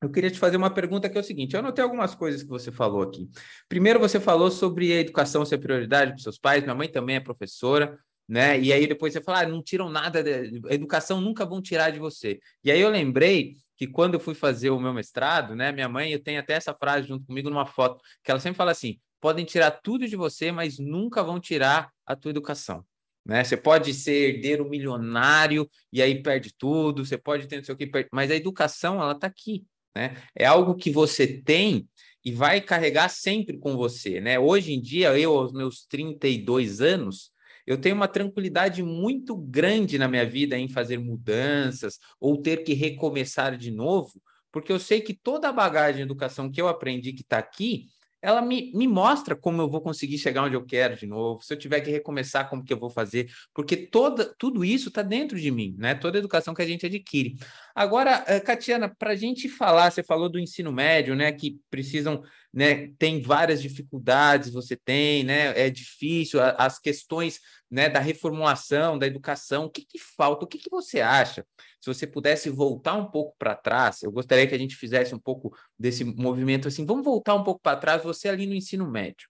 eu 0.00 0.10
queria 0.10 0.30
te 0.30 0.38
fazer 0.38 0.56
uma 0.56 0.70
pergunta 0.70 1.08
que 1.08 1.18
é 1.18 1.20
o 1.20 1.24
seguinte: 1.24 1.54
eu 1.54 1.60
anotei 1.60 1.82
algumas 1.82 2.14
coisas 2.14 2.42
que 2.42 2.48
você 2.48 2.70
falou 2.70 3.02
aqui. 3.02 3.28
Primeiro, 3.68 3.98
você 3.98 4.20
falou 4.20 4.50
sobre 4.50 4.92
a 4.92 5.00
educação 5.00 5.44
ser 5.44 5.58
prioridade 5.58 6.12
para 6.12 6.22
seus 6.22 6.38
pais. 6.38 6.62
Minha 6.62 6.74
mãe 6.74 6.88
também 6.88 7.16
é 7.16 7.20
professora, 7.20 7.98
né? 8.28 8.58
E 8.60 8.72
aí 8.72 8.86
depois 8.86 9.12
você 9.12 9.20
fala, 9.20 9.40
ah, 9.40 9.48
não 9.48 9.62
tiram 9.62 9.88
nada, 9.88 10.22
de... 10.22 10.60
a 10.68 10.74
educação 10.74 11.20
nunca 11.20 11.44
vão 11.44 11.60
tirar 11.60 11.90
de 11.90 11.98
você. 11.98 12.38
E 12.62 12.70
aí 12.70 12.80
eu 12.80 12.90
lembrei 12.90 13.54
que 13.76 13.86
quando 13.86 14.14
eu 14.14 14.20
fui 14.20 14.34
fazer 14.34 14.70
o 14.70 14.80
meu 14.80 14.92
mestrado, 14.92 15.56
né? 15.56 15.72
Minha 15.72 15.88
mãe, 15.88 16.12
eu 16.12 16.22
tenho 16.22 16.40
até 16.40 16.54
essa 16.54 16.74
frase 16.74 17.08
junto 17.08 17.26
comigo 17.26 17.50
numa 17.50 17.66
foto, 17.66 18.00
que 18.22 18.30
ela 18.30 18.40
sempre 18.40 18.56
fala 18.56 18.70
assim: 18.70 18.98
podem 19.20 19.44
tirar 19.44 19.70
tudo 19.70 20.06
de 20.06 20.16
você, 20.16 20.52
mas 20.52 20.78
nunca 20.78 21.22
vão 21.22 21.40
tirar 21.40 21.90
a 22.06 22.14
tua 22.14 22.30
educação. 22.30 22.84
Né? 23.24 23.44
Você 23.44 23.56
pode 23.56 23.92
ser 23.92 24.36
herdeiro 24.36 24.68
milionário 24.68 25.68
e 25.92 26.00
aí 26.00 26.22
perde 26.22 26.52
tudo, 26.56 27.04
você 27.04 27.18
pode 27.18 27.46
ter 27.46 27.58
não 27.58 27.64
sei 27.64 27.74
o 27.74 27.78
que, 27.78 27.90
mas 28.12 28.30
a 28.30 28.34
educação, 28.34 29.02
ela 29.02 29.12
está 29.12 29.26
aqui. 29.26 29.66
Né? 29.94 30.16
É 30.34 30.44
algo 30.44 30.74
que 30.74 30.90
você 30.90 31.26
tem 31.26 31.88
e 32.24 32.32
vai 32.32 32.60
carregar 32.60 33.08
sempre 33.08 33.58
com 33.58 33.76
você. 33.76 34.20
Né? 34.20 34.38
Hoje 34.38 34.72
em 34.72 34.80
dia, 34.80 35.18
eu, 35.18 35.36
aos 35.36 35.52
meus 35.52 35.86
32 35.86 36.80
anos, 36.80 37.32
eu 37.66 37.78
tenho 37.78 37.94
uma 37.94 38.08
tranquilidade 38.08 38.82
muito 38.82 39.36
grande 39.36 39.98
na 39.98 40.08
minha 40.08 40.24
vida 40.24 40.58
em 40.58 40.68
fazer 40.68 40.98
mudanças 40.98 41.98
ou 42.18 42.40
ter 42.40 42.64
que 42.64 42.72
recomeçar 42.72 43.56
de 43.56 43.70
novo, 43.70 44.22
porque 44.50 44.72
eu 44.72 44.78
sei 44.78 45.00
que 45.00 45.12
toda 45.12 45.48
a 45.48 45.52
bagagem 45.52 45.96
de 45.96 46.02
educação 46.02 46.50
que 46.50 46.60
eu 46.60 46.66
aprendi 46.66 47.12
que 47.12 47.20
está 47.20 47.38
aqui, 47.38 47.86
ela 48.20 48.42
me, 48.42 48.72
me 48.74 48.86
mostra 48.86 49.36
como 49.36 49.62
eu 49.62 49.68
vou 49.68 49.80
conseguir 49.80 50.18
chegar 50.18 50.42
onde 50.42 50.56
eu 50.56 50.64
quero 50.64 50.96
de 50.96 51.06
novo, 51.06 51.42
se 51.42 51.52
eu 51.52 51.58
tiver 51.58 51.80
que 51.80 51.90
recomeçar, 51.90 52.48
como 52.48 52.64
que 52.64 52.72
eu 52.72 52.78
vou 52.78 52.90
fazer, 52.90 53.30
porque 53.54 53.76
toda, 53.76 54.34
tudo 54.38 54.64
isso 54.64 54.88
está 54.88 55.02
dentro 55.02 55.38
de 55.38 55.50
mim, 55.50 55.74
né? 55.78 55.94
Toda 55.94 56.18
a 56.18 56.20
educação 56.20 56.54
que 56.54 56.62
a 56.62 56.66
gente 56.66 56.86
adquire. 56.86 57.36
Agora, 57.74 58.24
eh, 58.26 58.40
Catiana, 58.40 58.94
para 58.98 59.12
a 59.12 59.16
gente 59.16 59.48
falar, 59.48 59.90
você 59.90 60.02
falou 60.02 60.28
do 60.28 60.38
ensino 60.38 60.72
médio, 60.72 61.14
né? 61.14 61.30
Que 61.32 61.58
precisam, 61.70 62.22
né? 62.52 62.88
Tem 62.98 63.22
várias 63.22 63.62
dificuldades, 63.62 64.52
você 64.52 64.76
tem, 64.76 65.22
né? 65.22 65.58
É 65.58 65.70
difícil, 65.70 66.40
as 66.42 66.78
questões 66.78 67.40
né, 67.70 67.88
da 67.88 68.00
reformulação, 68.00 68.98
da 68.98 69.06
educação, 69.06 69.66
o 69.66 69.70
que, 69.70 69.84
que 69.84 69.98
falta? 69.98 70.44
O 70.44 70.48
que, 70.48 70.58
que 70.58 70.70
você 70.70 71.00
acha? 71.00 71.44
Se 71.80 71.92
você 71.92 72.06
pudesse 72.06 72.50
voltar 72.50 72.94
um 72.94 73.06
pouco 73.06 73.34
para 73.38 73.54
trás, 73.54 74.02
eu 74.02 74.10
gostaria 74.10 74.46
que 74.46 74.54
a 74.54 74.58
gente 74.58 74.76
fizesse 74.76 75.14
um 75.14 75.18
pouco 75.18 75.56
desse 75.78 76.04
movimento 76.04 76.68
assim, 76.68 76.84
vamos 76.84 77.04
voltar 77.04 77.34
um 77.34 77.44
pouco 77.44 77.60
para 77.60 77.76
trás, 77.76 78.02
você 78.02 78.28
ali 78.28 78.46
no 78.46 78.54
ensino 78.54 78.90
médio. 78.90 79.28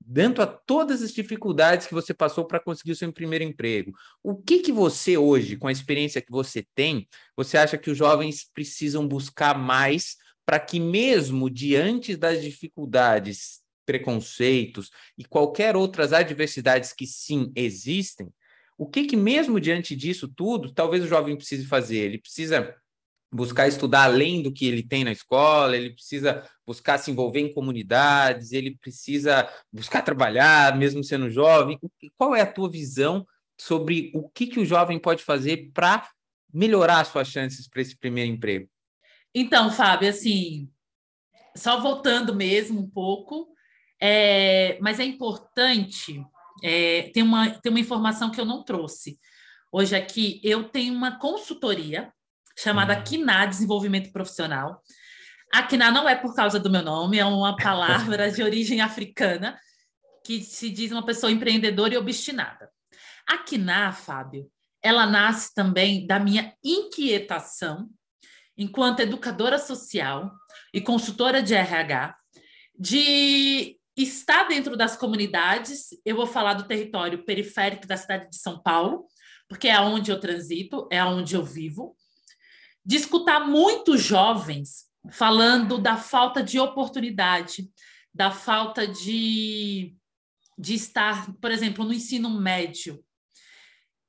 Dentro 0.00 0.42
a 0.42 0.46
todas 0.46 1.02
as 1.02 1.12
dificuldades 1.12 1.86
que 1.86 1.92
você 1.92 2.14
passou 2.14 2.46
para 2.46 2.60
conseguir 2.60 2.92
o 2.92 2.96
seu 2.96 3.12
primeiro 3.12 3.44
emprego, 3.44 3.92
o 4.22 4.36
que 4.36 4.60
que 4.60 4.72
você 4.72 5.18
hoje, 5.18 5.56
com 5.56 5.66
a 5.66 5.72
experiência 5.72 6.22
que 6.22 6.30
você 6.30 6.64
tem, 6.74 7.06
você 7.36 7.58
acha 7.58 7.76
que 7.76 7.90
os 7.90 7.98
jovens 7.98 8.48
precisam 8.54 9.06
buscar 9.06 9.58
mais 9.58 10.16
para 10.46 10.58
que 10.58 10.80
mesmo 10.80 11.50
diante 11.50 12.16
das 12.16 12.40
dificuldades 12.40 13.60
preconceitos 13.84 14.90
e 15.16 15.24
qualquer 15.24 15.76
outras 15.76 16.12
adversidades 16.12 16.92
que 16.92 17.06
sim 17.06 17.52
existem, 17.54 18.28
o 18.78 18.86
que 18.86 19.04
que 19.04 19.16
mesmo 19.16 19.60
diante 19.60 19.96
disso 19.96 20.28
tudo, 20.28 20.72
talvez 20.72 21.04
o 21.04 21.08
jovem 21.08 21.36
precise 21.36 21.66
fazer? 21.66 21.98
Ele 21.98 22.18
precisa 22.18 22.74
buscar 23.30 23.68
estudar 23.68 24.04
além 24.04 24.40
do 24.40 24.52
que 24.52 24.66
ele 24.66 24.82
tem 24.82 25.04
na 25.04 25.12
escola, 25.12 25.76
ele 25.76 25.90
precisa 25.90 26.48
buscar 26.64 26.96
se 26.96 27.10
envolver 27.10 27.40
em 27.40 27.52
comunidades, 27.52 28.52
ele 28.52 28.78
precisa 28.80 29.52
buscar 29.72 30.02
trabalhar, 30.02 30.78
mesmo 30.78 31.02
sendo 31.02 31.28
jovem. 31.28 31.78
Qual 32.16 32.34
é 32.34 32.40
a 32.40 32.50
tua 32.50 32.70
visão 32.70 33.26
sobre 33.60 34.12
o 34.14 34.28
que, 34.28 34.46
que 34.46 34.60
o 34.60 34.64
jovem 34.64 34.98
pode 34.98 35.24
fazer 35.24 35.70
para 35.74 36.08
melhorar 36.54 37.00
as 37.00 37.08
suas 37.08 37.28
chances 37.28 37.68
para 37.68 37.82
esse 37.82 37.96
primeiro 37.98 38.30
emprego? 38.30 38.68
Então, 39.34 39.70
Fábio, 39.70 40.08
assim, 40.08 40.70
só 41.54 41.80
voltando 41.80 42.34
mesmo 42.34 42.80
um 42.80 42.88
pouco, 42.88 43.48
é, 44.00 44.78
mas 44.80 45.00
é 45.00 45.04
importante, 45.04 46.24
é, 46.62 47.10
tem, 47.12 47.22
uma, 47.22 47.50
tem 47.50 47.70
uma 47.70 47.80
informação 47.80 48.30
que 48.30 48.40
eu 48.40 48.44
não 48.44 48.64
trouxe. 48.64 49.18
Hoje 49.70 49.94
aqui, 49.94 50.40
eu 50.42 50.64
tenho 50.64 50.94
uma 50.94 51.18
consultoria 51.18 52.12
chamada 52.56 52.96
uhum. 52.96 53.04
KINA 53.04 53.46
Desenvolvimento 53.46 54.10
Profissional. 54.12 54.82
A 55.52 55.62
KINA 55.62 55.90
não 55.90 56.08
é 56.08 56.14
por 56.14 56.34
causa 56.34 56.58
do 56.58 56.70
meu 56.70 56.82
nome, 56.82 57.18
é 57.18 57.24
uma 57.24 57.56
palavra 57.56 58.30
de 58.30 58.42
origem 58.42 58.80
africana 58.80 59.58
que 60.24 60.42
se 60.42 60.68
diz 60.68 60.92
uma 60.92 61.04
pessoa 61.04 61.32
empreendedora 61.32 61.94
e 61.94 61.96
obstinada. 61.96 62.70
A 63.26 63.38
KINA, 63.38 63.92
Fábio, 63.92 64.50
ela 64.82 65.06
nasce 65.06 65.54
também 65.54 66.06
da 66.06 66.18
minha 66.18 66.54
inquietação 66.62 67.88
enquanto 68.56 69.00
educadora 69.00 69.58
social 69.58 70.30
e 70.74 70.80
consultora 70.80 71.42
de 71.42 71.54
RH 71.54 72.16
de 72.78 73.77
está 74.02 74.44
dentro 74.44 74.76
das 74.76 74.96
comunidades. 74.96 75.88
Eu 76.04 76.16
vou 76.16 76.26
falar 76.26 76.54
do 76.54 76.66
território 76.66 77.24
periférico 77.24 77.86
da 77.86 77.96
cidade 77.96 78.30
de 78.30 78.36
São 78.36 78.62
Paulo, 78.62 79.06
porque 79.48 79.68
é 79.68 79.80
onde 79.80 80.10
eu 80.10 80.20
transito, 80.20 80.88
é 80.90 81.02
onde 81.04 81.34
eu 81.34 81.44
vivo. 81.44 81.96
De 82.84 82.96
escutar 82.96 83.40
muitos 83.40 84.02
jovens 84.02 84.86
falando 85.10 85.78
da 85.78 85.96
falta 85.96 86.42
de 86.42 86.58
oportunidade, 86.58 87.70
da 88.12 88.30
falta 88.30 88.86
de, 88.86 89.94
de 90.58 90.74
estar, 90.74 91.32
por 91.40 91.50
exemplo, 91.50 91.84
no 91.84 91.92
ensino 91.92 92.30
médio. 92.30 93.02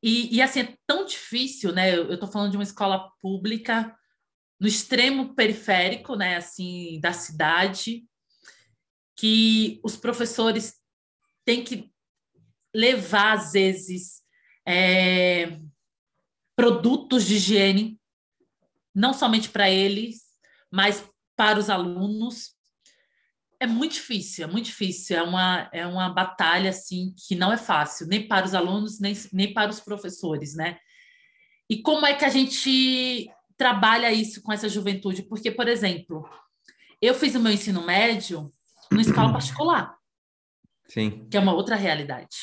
E, 0.01 0.35
e 0.35 0.41
assim, 0.41 0.61
é 0.61 0.77
tão 0.87 1.05
difícil, 1.05 1.71
né? 1.71 1.95
Eu 1.95 2.13
estou 2.13 2.29
falando 2.29 2.51
de 2.51 2.57
uma 2.57 2.63
escola 2.63 3.11
pública 3.21 3.95
no 4.59 4.67
extremo 4.67 5.33
periférico, 5.35 6.15
né, 6.15 6.35
assim, 6.35 6.99
da 6.99 7.13
cidade, 7.13 8.03
que 9.19 9.81
os 9.83 9.97
professores 9.97 10.75
têm 11.43 11.61
que 11.61 11.91
levar, 12.73 13.33
às 13.33 13.51
vezes, 13.51 14.21
é, 14.65 15.59
produtos 16.55 17.25
de 17.25 17.35
higiene, 17.35 17.99
não 18.95 19.13
somente 19.13 19.49
para 19.49 19.69
eles, 19.69 20.21
mas 20.71 21.05
para 21.35 21.59
os 21.59 21.69
alunos. 21.69 22.55
É 23.59 23.67
muito 23.67 23.95
difícil, 23.95 24.45
é 24.45 24.47
muito 24.47 24.67
difícil. 24.67 25.17
É 25.17 25.21
uma, 25.21 25.69
é 25.73 25.85
uma 25.85 26.07
batalha 26.07 26.69
assim 26.69 27.13
que 27.27 27.35
não 27.35 27.51
é 27.51 27.57
fácil, 27.57 28.07
nem 28.07 28.25
para 28.25 28.45
os 28.45 28.53
alunos, 28.53 29.01
nem, 29.01 29.13
nem 29.33 29.53
para 29.53 29.69
os 29.69 29.81
professores, 29.81 30.55
né? 30.55 30.79
E 31.69 31.81
como 31.81 32.05
é 32.05 32.13
que 32.13 32.23
a 32.23 32.29
gente 32.29 33.29
trabalha 33.57 34.13
isso 34.13 34.41
com 34.41 34.53
essa 34.53 34.69
juventude? 34.69 35.23
Porque, 35.23 35.51
por 35.51 35.67
exemplo, 35.67 36.25
eu 37.01 37.13
fiz 37.13 37.35
o 37.35 37.39
meu 37.41 37.51
ensino 37.51 37.85
médio 37.85 38.49
numa 38.91 39.01
escola 39.01 39.31
particular. 39.31 39.97
Sim. 40.87 41.27
Que 41.29 41.37
é 41.37 41.39
uma 41.39 41.53
outra 41.53 41.75
realidade. 41.75 42.37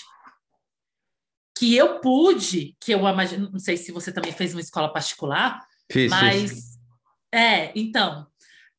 Que 1.59 1.74
eu 1.74 2.00
pude, 2.00 2.76
que 2.80 2.92
eu 2.92 3.00
imagino, 3.00 3.50
não 3.50 3.59
sei 3.59 3.76
se 3.76 3.90
você 3.90 4.12
também 4.12 4.32
fez 4.32 4.54
uma 4.54 4.61
escola 4.61 4.92
particular, 4.92 5.66
fiz, 5.90 6.11
mas 6.11 6.50
fiz. 6.50 6.78
é, 7.32 7.72
então, 7.74 8.26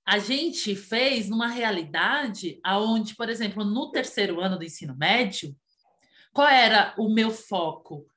a 0.06 0.20
gente 0.20 0.74
fez 0.76 1.28
numa 1.28 1.48
realidade 1.48 2.60
aonde, 2.64 3.16
por 3.16 3.30
exemplo, 3.30 3.66
no 3.66 3.92
terceiro 3.92 4.40
ano 4.40 4.58
do 4.58 4.64
ensino 4.64 4.96
médio, 4.96 5.54
qual 6.32 6.48
era 6.48 6.94
o 6.98 7.10
meu 7.10 7.30
foco? 7.30 8.08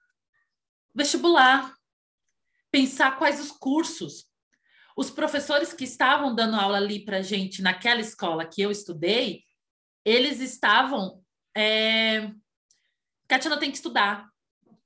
Vestibular. 0.94 1.74
Pensar 2.70 3.18
quais 3.18 3.40
os 3.40 3.50
cursos. 3.50 4.29
Os 5.00 5.08
professores 5.08 5.72
que 5.72 5.84
estavam 5.84 6.34
dando 6.34 6.56
aula 6.56 6.76
ali 6.76 7.02
para 7.02 7.22
gente 7.22 7.62
naquela 7.62 8.02
escola 8.02 8.44
que 8.44 8.60
eu 8.60 8.70
estudei, 8.70 9.44
eles 10.04 10.40
estavam 10.40 11.24
é... 11.56 12.30
Katina 13.26 13.58
tem 13.58 13.70
que 13.70 13.78
estudar. 13.78 14.28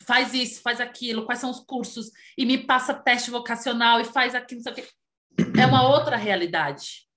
Faz 0.00 0.32
isso, 0.32 0.62
faz 0.62 0.80
aquilo, 0.80 1.26
quais 1.26 1.40
são 1.40 1.50
os 1.50 1.58
cursos, 1.58 2.12
e 2.38 2.46
me 2.46 2.58
passa 2.58 2.94
teste 2.94 3.28
vocacional 3.28 4.00
e 4.00 4.04
faz 4.04 4.36
aquilo, 4.36 4.62
não 4.62 4.72
sei 4.72 4.72
o 4.72 4.76
quê. 4.76 4.88
É 5.60 5.66
uma 5.66 5.88
outra 5.88 6.16
realidade 6.16 7.08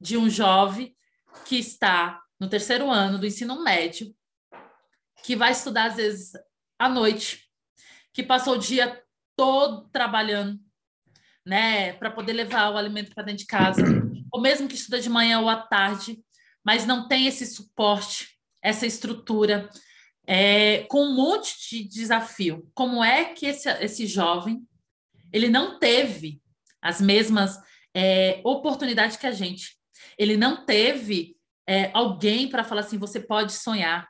de 0.00 0.16
um 0.16 0.30
jovem 0.30 0.96
que 1.44 1.58
está 1.58 2.22
no 2.40 2.48
terceiro 2.48 2.90
ano 2.90 3.18
do 3.18 3.26
ensino 3.26 3.62
médio, 3.62 4.16
que 5.22 5.36
vai 5.36 5.52
estudar 5.52 5.88
às 5.88 5.96
vezes 5.96 6.32
à 6.78 6.88
noite, 6.88 7.50
que 8.14 8.22
passou 8.22 8.54
o 8.54 8.58
dia 8.58 9.04
todo 9.36 9.90
trabalhando, 9.90 10.58
né, 11.50 11.94
para 11.94 12.12
poder 12.12 12.32
levar 12.32 12.70
o 12.70 12.76
alimento 12.76 13.12
para 13.12 13.24
dentro 13.24 13.40
de 13.40 13.46
casa, 13.46 13.82
ou 14.32 14.40
mesmo 14.40 14.68
que 14.68 14.76
estuda 14.76 15.00
de 15.00 15.08
manhã 15.10 15.40
ou 15.40 15.48
à 15.48 15.56
tarde, 15.56 16.22
mas 16.64 16.86
não 16.86 17.08
tem 17.08 17.26
esse 17.26 17.44
suporte 17.44 18.38
essa 18.62 18.86
estrutura, 18.86 19.68
é, 20.26 20.84
com 20.84 21.02
um 21.02 21.14
monte 21.14 21.56
de 21.68 21.88
desafio. 21.88 22.70
Como 22.72 23.02
é 23.02 23.24
que 23.24 23.46
esse, 23.46 23.68
esse 23.82 24.06
jovem 24.06 24.62
ele 25.32 25.48
não 25.48 25.78
teve 25.78 26.40
as 26.80 27.00
mesmas 27.00 27.58
é, 27.92 28.40
oportunidades 28.44 29.16
que 29.16 29.26
a 29.26 29.32
gente? 29.32 29.76
Ele 30.16 30.36
não 30.36 30.64
teve 30.64 31.36
é, 31.66 31.90
alguém 31.94 32.48
para 32.48 32.62
falar 32.62 32.82
assim: 32.82 32.98
você 32.98 33.18
pode 33.18 33.54
sonhar. 33.54 34.08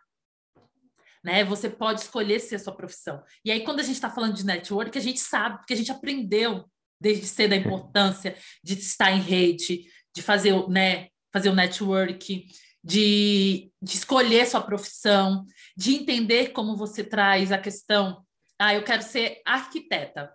Né? 1.22 1.44
Você 1.44 1.70
pode 1.70 2.00
escolher 2.00 2.40
ser 2.40 2.57
a 2.57 2.59
sua 2.59 2.74
profissão. 2.74 3.22
E 3.44 3.50
aí, 3.50 3.62
quando 3.62 3.81
a 3.81 3.85
gente 3.85 3.94
está 3.94 4.11
falando 4.11 4.35
de 4.35 4.44
network, 4.44 4.98
a 4.98 5.03
gente 5.03 5.20
sabe, 5.20 5.59
porque 5.59 5.74
a 5.74 5.76
gente 5.76 5.92
aprendeu 5.92 6.68
desde 7.00 7.26
cedo 7.26 7.52
a 7.52 7.56
importância 7.56 8.36
de 8.62 8.74
estar 8.74 9.10
em 9.10 9.20
rede, 9.20 9.84
de 10.14 10.22
fazer, 10.22 10.68
né, 10.68 11.08
fazer 11.32 11.48
o 11.48 11.54
network, 11.54 12.46
de, 12.82 13.70
de 13.80 13.94
escolher 13.94 14.46
sua 14.46 14.60
profissão, 14.60 15.44
de 15.76 15.94
entender 15.94 16.48
como 16.48 16.76
você 16.76 17.04
traz 17.04 17.52
a 17.52 17.58
questão. 17.58 18.24
Ah, 18.58 18.74
eu 18.74 18.82
quero 18.82 19.02
ser 19.02 19.40
arquiteta. 19.44 20.32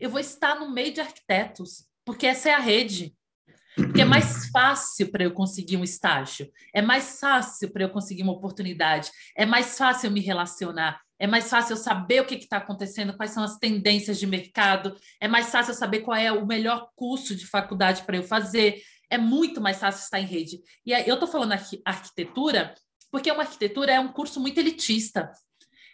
Eu 0.00 0.10
vou 0.10 0.20
estar 0.20 0.58
no 0.58 0.70
meio 0.70 0.92
de 0.92 1.00
arquitetos, 1.00 1.86
porque 2.04 2.26
essa 2.26 2.50
é 2.50 2.54
a 2.54 2.58
rede. 2.58 3.14
Porque 3.76 4.02
é 4.02 4.04
mais 4.04 4.48
fácil 4.50 5.10
para 5.10 5.24
eu 5.24 5.32
conseguir 5.32 5.76
um 5.76 5.82
estágio, 5.82 6.48
é 6.72 6.80
mais 6.80 7.18
fácil 7.18 7.72
para 7.72 7.82
eu 7.82 7.90
conseguir 7.90 8.22
uma 8.22 8.32
oportunidade, 8.32 9.10
é 9.36 9.44
mais 9.44 9.76
fácil 9.76 10.06
eu 10.06 10.12
me 10.12 10.20
relacionar, 10.20 11.00
é 11.18 11.26
mais 11.26 11.48
fácil 11.48 11.74
eu 11.74 11.76
saber 11.76 12.20
o 12.20 12.26
que 12.26 12.34
está 12.34 12.56
acontecendo, 12.56 13.16
quais 13.16 13.30
são 13.30 13.42
as 13.42 13.56
tendências 13.56 14.18
de 14.18 14.26
mercado, 14.26 14.96
é 15.20 15.28
mais 15.28 15.50
fácil 15.50 15.72
eu 15.72 15.76
saber 15.76 16.00
qual 16.00 16.16
é 16.16 16.32
o 16.32 16.46
melhor 16.46 16.90
curso 16.94 17.34
de 17.34 17.46
faculdade 17.46 18.02
para 18.02 18.16
eu 18.16 18.22
fazer, 18.22 18.82
é 19.10 19.18
muito 19.18 19.60
mais 19.60 19.78
fácil 19.78 20.02
estar 20.02 20.20
em 20.20 20.26
rede. 20.26 20.60
E 20.84 20.92
eu 20.92 21.14
estou 21.14 21.28
falando 21.28 21.52
aqui 21.52 21.80
arquitetura, 21.84 22.74
porque 23.10 23.30
uma 23.30 23.42
arquitetura 23.42 23.92
é 23.92 24.00
um 24.00 24.12
curso 24.12 24.40
muito 24.40 24.58
elitista. 24.58 25.30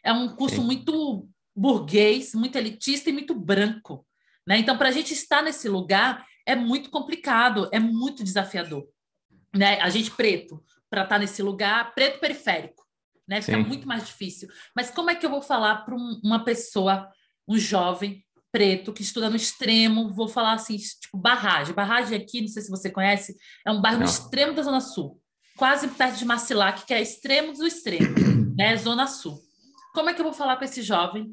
É 0.02 0.12
um 0.12 0.34
curso 0.34 0.56
Sim. 0.56 0.64
muito 0.64 1.28
burguês, 1.54 2.34
muito 2.34 2.56
elitista 2.56 3.10
e 3.10 3.12
muito 3.12 3.34
branco. 3.34 4.06
Né? 4.46 4.58
Então, 4.58 4.78
para 4.78 4.88
a 4.88 4.92
gente 4.92 5.12
estar 5.12 5.42
nesse 5.42 5.68
lugar 5.68 6.26
é 6.46 6.56
muito 6.56 6.90
complicado, 6.90 7.68
é 7.70 7.78
muito 7.78 8.24
desafiador. 8.24 8.88
Né? 9.54 9.78
A 9.80 9.90
gente 9.90 10.10
preto, 10.10 10.62
para 10.88 11.02
estar 11.02 11.18
nesse 11.18 11.42
lugar, 11.42 11.94
preto 11.94 12.18
periférico, 12.18 12.79
né? 13.30 13.40
Fica 13.40 13.56
Sim. 13.56 13.62
muito 13.62 13.86
mais 13.86 14.04
difícil. 14.04 14.48
Mas 14.74 14.90
como 14.90 15.08
é 15.08 15.14
que 15.14 15.24
eu 15.24 15.30
vou 15.30 15.40
falar 15.40 15.84
para 15.84 15.94
um, 15.94 16.20
uma 16.24 16.44
pessoa, 16.44 17.08
um 17.46 17.56
jovem, 17.56 18.26
preto 18.50 18.92
que 18.92 19.02
estuda 19.02 19.30
no 19.30 19.36
extremo, 19.36 20.12
vou 20.12 20.26
falar 20.26 20.54
assim, 20.54 20.76
tipo 20.76 21.16
Barragem. 21.16 21.72
Barragem 21.72 22.18
aqui, 22.18 22.40
não 22.40 22.48
sei 22.48 22.62
se 22.62 22.70
você 22.70 22.90
conhece, 22.90 23.36
é 23.64 23.70
um 23.70 23.80
bairro 23.80 24.00
não. 24.00 24.06
no 24.06 24.12
extremo 24.12 24.52
da 24.52 24.62
Zona 24.62 24.80
Sul, 24.80 25.22
quase 25.56 25.86
perto 25.86 26.18
de 26.18 26.24
Marcilac, 26.24 26.84
que 26.84 26.92
é 26.92 27.00
extremo 27.00 27.52
do 27.52 27.64
extremo, 27.64 28.16
né? 28.58 28.76
Zona 28.76 29.06
Sul. 29.06 29.40
Como 29.94 30.10
é 30.10 30.14
que 30.14 30.20
eu 30.20 30.24
vou 30.24 30.34
falar 30.34 30.56
com 30.56 30.64
esse 30.64 30.82
jovem 30.82 31.32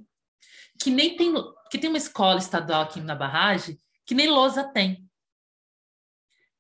que 0.80 0.92
nem 0.92 1.18
tem 1.18 1.34
que 1.72 1.80
tem 1.80 1.90
uma 1.90 1.98
escola 1.98 2.38
estadual 2.38 2.84
aqui 2.84 3.02
na 3.02 3.16
Barragem 3.16 3.82
que 4.06 4.14
nem 4.14 4.30
lousa 4.30 4.64
tem? 4.64 5.04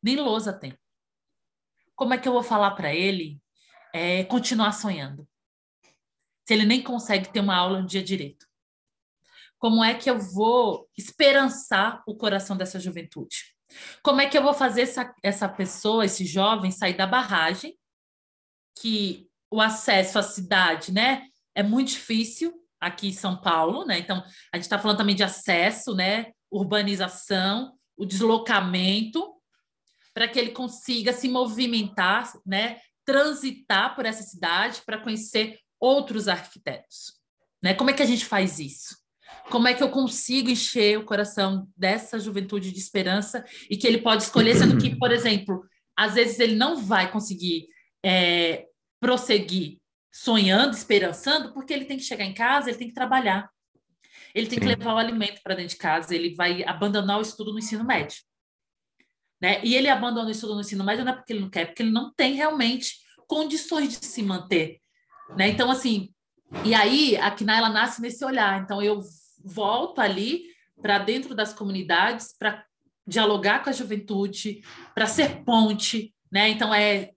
Nem 0.01 0.15
lousa 0.15 0.51
tem. 0.51 0.75
Como 1.95 2.15
é 2.15 2.17
que 2.17 2.27
eu 2.27 2.33
vou 2.33 2.43
falar 2.43 2.71
para 2.71 2.93
ele 2.93 3.39
é, 3.93 4.23
continuar 4.25 4.71
sonhando? 4.71 5.27
Se 6.47 6.53
ele 6.53 6.65
nem 6.65 6.81
consegue 6.81 7.31
ter 7.31 7.39
uma 7.39 7.55
aula 7.55 7.79
um 7.79 7.85
dia 7.85 8.03
direito. 8.03 8.47
Como 9.57 9.83
é 9.83 9.95
que 9.95 10.09
eu 10.09 10.19
vou 10.19 10.87
esperançar 10.97 12.03
o 12.07 12.15
coração 12.15 12.55
dessa 12.55 12.79
juventude? 12.79 13.55
Como 14.01 14.21
é 14.21 14.27
que 14.27 14.37
eu 14.37 14.43
vou 14.43 14.53
fazer 14.53 14.81
essa, 14.83 15.13
essa 15.23 15.49
pessoa, 15.49 16.05
esse 16.05 16.25
jovem, 16.25 16.71
sair 16.71 16.95
da 16.95 17.07
barragem, 17.07 17.77
que 18.79 19.27
o 19.51 19.61
acesso 19.61 20.19
à 20.19 20.23
cidade, 20.23 20.91
né, 20.91 21.23
é 21.55 21.63
muito 21.63 21.89
difícil 21.89 22.53
aqui 22.79 23.07
em 23.07 23.13
São 23.13 23.35
Paulo, 23.41 23.85
né? 23.85 23.97
Então, 23.97 24.17
a 24.53 24.57
gente 24.57 24.65
está 24.65 24.77
falando 24.77 24.97
também 24.97 25.15
de 25.15 25.23
acesso, 25.23 25.95
né, 25.95 26.31
urbanização, 26.51 27.73
o 27.95 28.05
deslocamento, 28.05 29.33
para 30.13 30.27
que 30.27 30.37
ele 30.37 30.51
consiga 30.51 31.11
se 31.13 31.27
movimentar, 31.27 32.31
né, 32.45 32.79
transitar 33.07 33.95
por 33.95 34.05
essa 34.05 34.21
cidade 34.21 34.81
para 34.85 34.99
conhecer 34.99 35.57
outros 35.79 36.27
arquitetos. 36.27 37.13
Né? 37.63 37.73
Como 37.73 37.89
é 37.89 37.93
que 37.93 38.03
a 38.03 38.05
gente 38.05 38.25
faz 38.25 38.59
isso? 38.59 38.97
Como 39.49 39.65
é 39.65 39.73
que 39.73 39.81
eu 39.81 39.89
consigo 39.89 40.49
encher 40.49 40.99
o 40.99 41.05
coração 41.05 41.69
dessa 41.75 42.19
juventude 42.19 42.69
de 42.69 42.79
esperança 42.79 43.45
e 43.69 43.77
que 43.77 43.87
ele 43.87 43.99
pode 43.99 44.23
escolher, 44.23 44.55
sendo 44.57 44.77
que, 44.77 44.93
por 44.97 45.11
exemplo, 45.11 45.63
às 45.95 46.15
vezes 46.15 46.37
ele 46.39 46.55
não 46.55 46.75
vai 46.75 47.09
conseguir 47.09 47.67
é, 48.03 48.65
prosseguir 48.99 49.77
sonhando, 50.11 50.75
esperançando, 50.75 51.53
porque 51.53 51.73
ele 51.73 51.85
tem 51.85 51.95
que 51.95 52.03
chegar 52.03 52.25
em 52.25 52.33
casa, 52.33 52.69
ele 52.69 52.77
tem 52.77 52.87
que 52.89 52.93
trabalhar. 52.93 53.49
Ele 54.35 54.47
tem 54.47 54.59
Sim. 54.59 54.65
que 54.65 54.75
levar 54.75 54.95
o 54.95 54.97
alimento 54.97 55.41
para 55.41 55.55
dentro 55.55 55.75
de 55.75 55.77
casa, 55.77 56.13
ele 56.13 56.35
vai 56.35 56.63
abandonar 56.65 57.19
o 57.19 57.21
estudo 57.21 57.53
no 57.53 57.59
ensino 57.59 57.85
médio. 57.85 58.17
Né? 59.41 59.61
E 59.63 59.75
ele 59.75 59.89
abandona 59.89 60.27
o 60.27 60.31
estudo 60.31 60.55
no 60.55 60.61
ensino 60.61 60.83
médio 60.83 61.05
não 61.05 61.13
é 61.13 61.15
porque 61.15 61.33
ele 61.33 61.41
não 61.41 61.49
quer, 61.49 61.61
é 61.61 61.65
porque 61.65 61.83
ele 61.83 61.91
não 61.91 62.11
tem 62.13 62.33
realmente 62.33 62.95
condições 63.27 63.99
de 63.99 64.05
se 64.05 64.23
manter. 64.23 64.79
Né? 65.37 65.49
Então, 65.49 65.69
assim, 65.69 66.09
e 66.63 66.73
aí 66.73 67.17
a 67.17 67.29
KNA, 67.29 67.57
ela 67.57 67.69
nasce 67.69 68.01
nesse 68.01 68.23
olhar. 68.23 68.61
Então, 68.61 68.81
eu 68.81 68.99
volto 69.43 69.99
ali 69.99 70.43
para 70.81 70.99
dentro 70.99 71.35
das 71.35 71.53
comunidades 71.53 72.35
para 72.37 72.63
dialogar 73.05 73.63
com 73.63 73.69
a 73.69 73.73
juventude, 73.73 74.61
para 74.93 75.07
ser 75.07 75.43
ponte, 75.43 76.13
né? 76.31 76.49
Então 76.49 76.73
é 76.73 77.11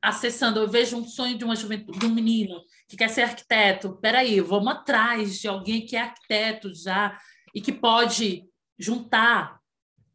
acessando, 0.00 0.60
eu 0.60 0.68
vejo 0.68 0.96
um 0.96 1.04
sonho 1.04 1.36
de 1.36 1.44
uma 1.44 1.56
juventude, 1.56 1.98
de 1.98 2.06
um 2.06 2.14
menino 2.14 2.62
que 2.86 2.96
quer 2.96 3.08
ser 3.08 3.22
arquiteto. 3.22 3.98
Peraí, 4.00 4.40
vamos 4.40 4.72
atrás 4.72 5.40
de 5.40 5.48
alguém 5.48 5.84
que 5.84 5.96
é 5.96 6.02
arquiteto 6.02 6.72
já 6.72 7.18
e 7.52 7.60
que 7.60 7.72
pode 7.72 8.44
juntar 8.78 9.57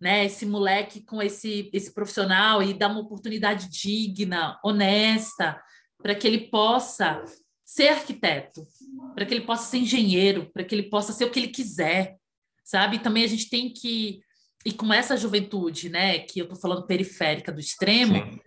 né, 0.03 0.25
esse 0.25 0.45
moleque 0.45 0.99
com 0.99 1.21
esse, 1.21 1.69
esse 1.71 1.93
profissional 1.93 2.61
e 2.61 2.73
dar 2.73 2.89
uma 2.89 2.99
oportunidade 2.99 3.69
digna, 3.69 4.59
honesta, 4.61 5.57
para 5.97 6.13
que 6.13 6.27
ele 6.27 6.49
possa 6.49 7.23
ser 7.63 7.87
arquiteto, 7.87 8.67
para 9.15 9.25
que 9.25 9.33
ele 9.33 9.45
possa 9.45 9.71
ser 9.71 9.77
engenheiro, 9.77 10.51
para 10.51 10.65
que 10.65 10.75
ele 10.75 10.89
possa 10.89 11.13
ser 11.13 11.23
o 11.23 11.31
que 11.31 11.39
ele 11.39 11.47
quiser, 11.47 12.17
sabe? 12.65 12.99
também 12.99 13.23
a 13.23 13.27
gente 13.27 13.49
tem 13.49 13.71
que 13.71 14.19
e 14.65 14.73
com 14.73 14.93
essa 14.93 15.15
juventude, 15.15 15.89
né, 15.89 16.19
que 16.19 16.39
eu 16.39 16.43
estou 16.43 16.59
falando 16.59 16.85
periférica 16.85 17.51
do 17.51 17.59
extremo, 17.59 18.15
Sim. 18.15 18.39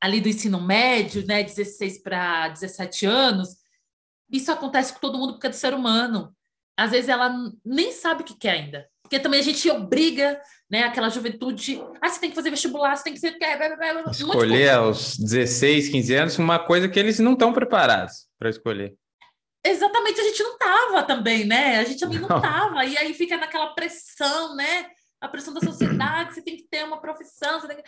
ali 0.00 0.20
do 0.20 0.28
ensino 0.28 0.60
médio, 0.60 1.26
né, 1.26 1.42
16 1.42 2.02
para 2.02 2.48
17 2.48 3.06
anos, 3.06 3.56
isso 4.30 4.52
acontece 4.52 4.92
com 4.92 5.00
todo 5.00 5.18
mundo 5.18 5.34
porque 5.34 5.46
é 5.46 5.50
do 5.50 5.56
ser 5.56 5.72
humano. 5.72 6.34
Às 6.76 6.90
vezes 6.90 7.08
ela 7.08 7.34
nem 7.64 7.92
sabe 7.92 8.22
o 8.22 8.24
que 8.24 8.38
quer 8.38 8.50
ainda. 8.50 8.86
Porque 9.08 9.18
também 9.18 9.40
a 9.40 9.42
gente 9.42 9.70
obriga, 9.70 10.38
né, 10.70 10.82
aquela 10.82 11.08
juventude, 11.08 11.82
ah, 11.98 12.10
você 12.10 12.20
tem 12.20 12.28
que 12.28 12.36
fazer 12.36 12.50
vestibular, 12.50 12.94
você 12.94 13.04
tem 13.04 13.14
que 13.14 13.18
ser... 13.18 13.38
Escolher 14.10 14.68
aos 14.68 15.16
16, 15.16 15.88
15 15.88 16.14
anos 16.14 16.38
uma 16.38 16.58
coisa 16.58 16.90
que 16.90 17.00
eles 17.00 17.18
não 17.18 17.32
estão 17.32 17.50
preparados 17.50 18.26
para 18.38 18.50
escolher. 18.50 18.94
Exatamente, 19.64 20.20
a 20.20 20.24
gente 20.24 20.42
não 20.42 20.58
tava 20.58 21.02
também, 21.04 21.46
né? 21.46 21.78
A 21.78 21.84
gente 21.84 22.00
também 22.00 22.18
não, 22.18 22.28
não 22.28 22.38
tava. 22.38 22.84
E 22.84 22.98
aí 22.98 23.14
fica 23.14 23.38
naquela 23.38 23.68
pressão, 23.68 24.54
né? 24.54 24.90
A 25.22 25.26
pressão 25.26 25.54
da 25.54 25.60
sociedade, 25.62 26.34
você 26.34 26.42
tem 26.42 26.58
que 26.58 26.68
ter 26.70 26.84
uma 26.84 27.00
profissão, 27.00 27.58
você 27.58 27.68
tem 27.68 27.76
que 27.78 27.82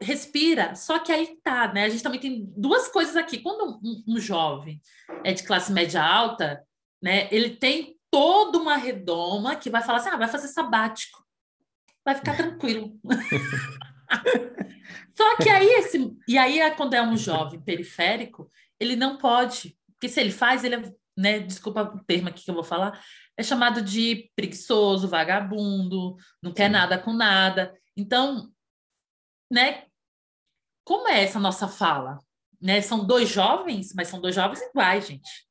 respira. 0.00 0.74
Só 0.74 0.98
que 0.98 1.12
aí 1.12 1.36
tá, 1.44 1.70
né? 1.74 1.84
A 1.84 1.88
gente 1.90 2.02
também 2.02 2.18
tem 2.18 2.50
duas 2.56 2.88
coisas 2.88 3.16
aqui. 3.16 3.38
Quando 3.38 3.78
um, 3.84 4.14
um, 4.14 4.18
jovem 4.18 4.80
é 5.22 5.34
de 5.34 5.42
classe 5.42 5.70
média 5.70 6.02
alta, 6.02 6.62
né? 7.02 7.28
Ele 7.30 7.50
tem 7.50 7.91
toda 8.12 8.58
uma 8.58 8.76
redoma 8.76 9.56
que 9.56 9.70
vai 9.70 9.82
falar 9.82 9.98
assim: 9.98 10.10
ah, 10.10 10.18
vai 10.18 10.28
fazer 10.28 10.48
sabático, 10.48 11.26
vai 12.04 12.14
ficar 12.14 12.36
tranquilo. 12.36 13.00
Só 15.16 15.36
que 15.38 15.48
aí 15.48 15.66
esse 15.66 16.14
e 16.28 16.36
aí 16.36 16.60
é 16.60 16.70
quando 16.70 16.94
é 16.94 17.02
um 17.02 17.16
jovem 17.16 17.60
periférico, 17.60 18.50
ele 18.78 18.94
não 18.94 19.16
pode, 19.16 19.76
porque 19.92 20.08
se 20.08 20.20
ele 20.20 20.30
faz, 20.30 20.62
ele 20.62 20.76
é, 20.76 20.94
né? 21.16 21.40
Desculpa 21.40 21.82
o 21.82 22.04
termo 22.04 22.28
aqui 22.28 22.44
que 22.44 22.50
eu 22.50 22.54
vou 22.54 22.64
falar, 22.64 23.02
é 23.36 23.42
chamado 23.42 23.80
de 23.80 24.30
preguiçoso, 24.36 25.08
vagabundo, 25.08 26.16
não 26.42 26.52
quer 26.52 26.68
nada 26.68 26.98
com 26.98 27.14
nada. 27.14 27.74
Então, 27.96 28.52
né? 29.50 29.86
Como 30.84 31.08
é 31.08 31.22
essa 31.22 31.38
nossa 31.38 31.68
fala? 31.68 32.18
Né? 32.60 32.82
São 32.82 33.06
dois 33.06 33.28
jovens, 33.28 33.94
mas 33.94 34.08
são 34.08 34.20
dois 34.20 34.34
jovens 34.34 34.60
iguais, 34.60 35.06
gente. 35.06 35.46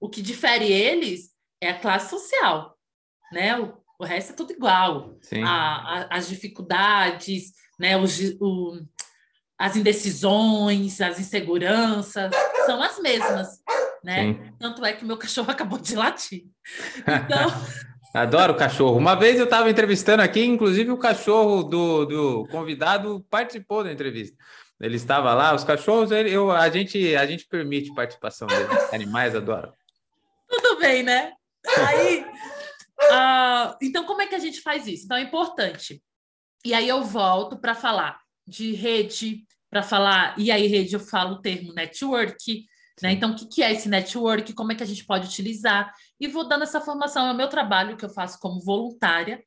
O 0.00 0.08
que 0.08 0.22
difere 0.22 0.72
eles 0.72 1.33
é 1.64 1.70
a 1.70 1.78
classe 1.78 2.10
social, 2.10 2.76
né? 3.32 3.58
O, 3.58 3.74
o 3.98 4.04
resto 4.04 4.32
é 4.32 4.36
tudo 4.36 4.52
igual. 4.52 5.14
A, 5.44 5.48
a, 5.48 6.16
as 6.16 6.28
dificuldades, 6.28 7.52
né? 7.78 7.96
Os, 7.96 8.18
o, 8.40 8.80
as 9.58 9.76
indecisões, 9.76 11.00
as 11.00 11.18
inseguranças 11.18 12.32
são 12.66 12.82
as 12.82 12.98
mesmas, 13.00 13.48
né? 14.02 14.22
Sim. 14.22 14.52
Tanto 14.58 14.84
é 14.84 14.92
que 14.92 15.04
meu 15.04 15.16
cachorro 15.16 15.50
acabou 15.52 15.78
de 15.78 15.94
latir. 15.94 16.44
Então 17.00 17.50
Adoro 18.14 18.54
cachorro. 18.54 18.96
Uma 18.96 19.16
vez 19.16 19.40
eu 19.40 19.44
estava 19.44 19.68
entrevistando 19.68 20.22
aqui, 20.22 20.44
inclusive 20.44 20.88
o 20.92 20.96
cachorro 20.96 21.64
do, 21.64 22.04
do 22.04 22.46
convidado 22.48 23.26
participou 23.28 23.82
da 23.82 23.90
entrevista. 23.90 24.36
Ele 24.80 24.94
estava 24.94 25.34
lá, 25.34 25.52
os 25.52 25.64
cachorros, 25.64 26.12
ele, 26.12 26.30
eu, 26.30 26.52
a, 26.52 26.68
gente, 26.70 27.16
a 27.16 27.26
gente 27.26 27.44
permite 27.48 27.92
participação 27.92 28.46
deles. 28.46 28.70
Animais 28.94 29.34
adoram. 29.34 29.72
Tudo 30.48 30.78
bem, 30.78 31.02
né? 31.02 31.32
Aí, 31.66 32.24
uh, 32.24 33.76
então, 33.80 34.04
como 34.04 34.22
é 34.22 34.26
que 34.26 34.34
a 34.34 34.38
gente 34.38 34.60
faz 34.60 34.86
isso? 34.86 35.04
Então, 35.04 35.16
é 35.16 35.22
importante. 35.22 36.02
E 36.64 36.72
aí 36.72 36.88
eu 36.88 37.02
volto 37.02 37.58
para 37.58 37.74
falar 37.74 38.18
de 38.46 38.72
rede, 38.72 39.44
para 39.70 39.82
falar, 39.82 40.38
e 40.38 40.50
aí 40.50 40.66
rede 40.66 40.94
eu 40.94 41.00
falo 41.00 41.34
o 41.34 41.40
termo 41.40 41.72
network, 41.72 42.64
né? 43.02 43.12
Então, 43.12 43.32
o 43.32 43.34
que, 43.34 43.46
que 43.46 43.62
é 43.62 43.72
esse 43.72 43.88
network? 43.88 44.52
Como 44.52 44.72
é 44.72 44.74
que 44.74 44.82
a 44.82 44.86
gente 44.86 45.04
pode 45.04 45.26
utilizar? 45.26 45.92
E 46.20 46.28
vou 46.28 46.46
dando 46.46 46.62
essa 46.62 46.80
formação. 46.80 47.26
É 47.26 47.32
o 47.32 47.36
meu 47.36 47.48
trabalho 47.48 47.96
que 47.96 48.04
eu 48.04 48.10
faço 48.10 48.38
como 48.38 48.60
voluntária 48.60 49.42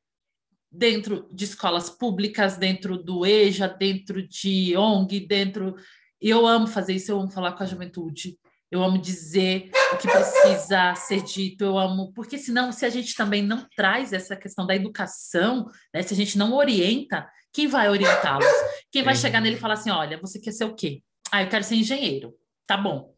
dentro 0.70 1.26
de 1.32 1.44
escolas 1.44 1.88
públicas, 1.88 2.56
dentro 2.56 2.98
do 3.02 3.24
EJA, 3.24 3.68
dentro 3.68 4.26
de 4.26 4.76
ONG, 4.76 5.20
dentro. 5.20 5.76
Eu 6.20 6.46
amo 6.46 6.66
fazer 6.66 6.94
isso, 6.94 7.10
eu 7.10 7.20
amo 7.20 7.30
falar 7.30 7.52
com 7.52 7.62
a 7.62 7.66
juventude. 7.66 8.38
Eu 8.70 8.82
amo 8.82 8.98
dizer 8.98 9.70
o 9.92 9.96
que 9.96 10.06
precisa 10.06 10.94
ser 10.94 11.22
dito, 11.22 11.64
eu 11.64 11.78
amo, 11.78 12.12
porque 12.12 12.36
senão, 12.36 12.70
se 12.70 12.84
a 12.84 12.90
gente 12.90 13.14
também 13.14 13.42
não 13.42 13.66
traz 13.74 14.12
essa 14.12 14.36
questão 14.36 14.66
da 14.66 14.76
educação, 14.76 15.66
né, 15.92 16.02
se 16.02 16.12
a 16.12 16.16
gente 16.16 16.36
não 16.36 16.52
orienta, 16.54 17.26
quem 17.52 17.66
vai 17.66 17.88
orientá-los? 17.88 18.46
Quem 18.90 19.02
vai 19.02 19.16
chegar 19.16 19.40
nele 19.40 19.56
e 19.56 19.58
falar 19.58 19.74
assim: 19.74 19.90
olha, 19.90 20.20
você 20.20 20.38
quer 20.38 20.52
ser 20.52 20.64
o 20.64 20.74
quê? 20.74 21.02
Ah, 21.30 21.42
eu 21.42 21.48
quero 21.48 21.64
ser 21.64 21.76
engenheiro. 21.76 22.34
Tá 22.66 22.76
bom. 22.76 23.14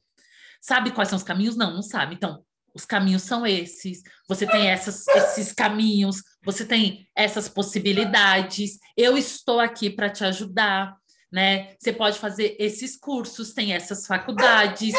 Sabe 0.61 0.93
quais 0.93 1.09
são 1.09 1.17
os 1.17 1.25
caminhos? 1.25 1.57
Não, 1.57 1.73
não 1.73 1.83
sabe. 1.83 2.15
Então, 2.15 2.45
os 2.75 2.85
caminhos 2.85 3.23
são 3.23 3.47
esses. 3.47 4.03
Você 4.29 4.47
tem 4.47 4.69
essas, 4.69 5.07
esses 5.09 5.53
caminhos, 5.53 6.23
você 6.45 6.65
tem 6.65 7.09
essas 7.15 7.49
possibilidades. 7.49 8.79
Eu 8.97 9.19
estou 9.19 9.59
aqui 9.59 9.91
para 9.91 10.11
te 10.11 10.25
ajudar, 10.25 10.97
né? 11.33 11.75
Você 11.79 11.93
pode 11.93 12.19
fazer 12.19 12.57
esses 12.59 12.97
cursos, 12.97 13.53
tem 13.53 13.73
essas 13.73 14.07
faculdades. 14.07 14.95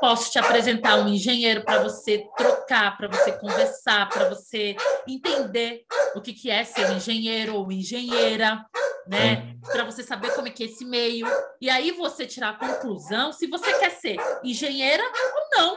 Posso 0.00 0.30
te 0.30 0.38
apresentar 0.38 0.96
um 0.96 1.08
engenheiro 1.08 1.62
para 1.62 1.82
você 1.82 2.26
trocar, 2.36 2.96
para 2.96 3.08
você 3.08 3.32
conversar, 3.32 4.08
para 4.08 4.28
você 4.28 4.74
entender 5.06 5.84
o 6.14 6.20
que, 6.20 6.32
que 6.32 6.50
é 6.50 6.64
ser 6.64 6.90
engenheiro 6.92 7.54
ou 7.54 7.70
engenheira 7.70 8.64
né? 9.10 9.56
Para 9.72 9.84
você 9.84 10.04
saber 10.04 10.32
como 10.36 10.46
é 10.46 10.50
que 10.50 10.62
é 10.62 10.66
esse 10.66 10.84
meio. 10.84 11.26
E 11.60 11.68
aí 11.68 11.90
você 11.90 12.26
tirar 12.26 12.50
a 12.50 12.58
conclusão 12.58 13.32
se 13.32 13.48
você 13.48 13.76
quer 13.78 13.90
ser 13.90 14.16
engenheira 14.44 15.02
ou 15.02 15.58
não. 15.58 15.76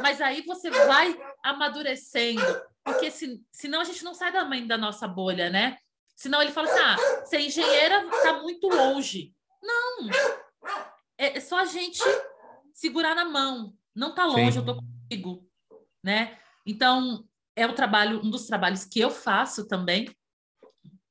Mas 0.00 0.20
aí 0.20 0.42
você 0.42 0.70
vai 0.70 1.18
amadurecendo, 1.42 2.62
porque 2.84 3.10
se, 3.10 3.42
senão 3.50 3.80
a 3.80 3.84
gente 3.84 4.04
não 4.04 4.14
sai 4.14 4.32
da 4.32 4.44
mãe 4.44 4.64
da 4.64 4.78
nossa 4.78 5.08
bolha, 5.08 5.50
né? 5.50 5.76
Senão 6.14 6.40
ele 6.40 6.52
fala 6.52 6.68
assim: 6.68 6.80
ah, 6.80 7.26
ser 7.26 7.40
engenheira 7.40 8.06
está 8.06 8.34
muito 8.34 8.68
longe. 8.68 9.34
Não. 9.60 10.08
É, 11.16 11.36
é, 11.36 11.40
só 11.40 11.58
a 11.58 11.64
gente 11.64 12.00
segurar 12.78 13.14
na 13.16 13.24
mão. 13.24 13.74
Não 13.94 14.10
está 14.10 14.24
longe, 14.24 14.52
Sim. 14.52 14.58
eu 14.58 14.60
estou 14.60 14.76
comigo, 14.76 15.50
né? 16.02 16.38
Então, 16.64 17.28
é 17.56 17.66
o 17.66 17.74
trabalho, 17.74 18.20
um 18.24 18.30
dos 18.30 18.46
trabalhos 18.46 18.84
que 18.84 19.00
eu 19.00 19.10
faço 19.10 19.66
também, 19.66 20.08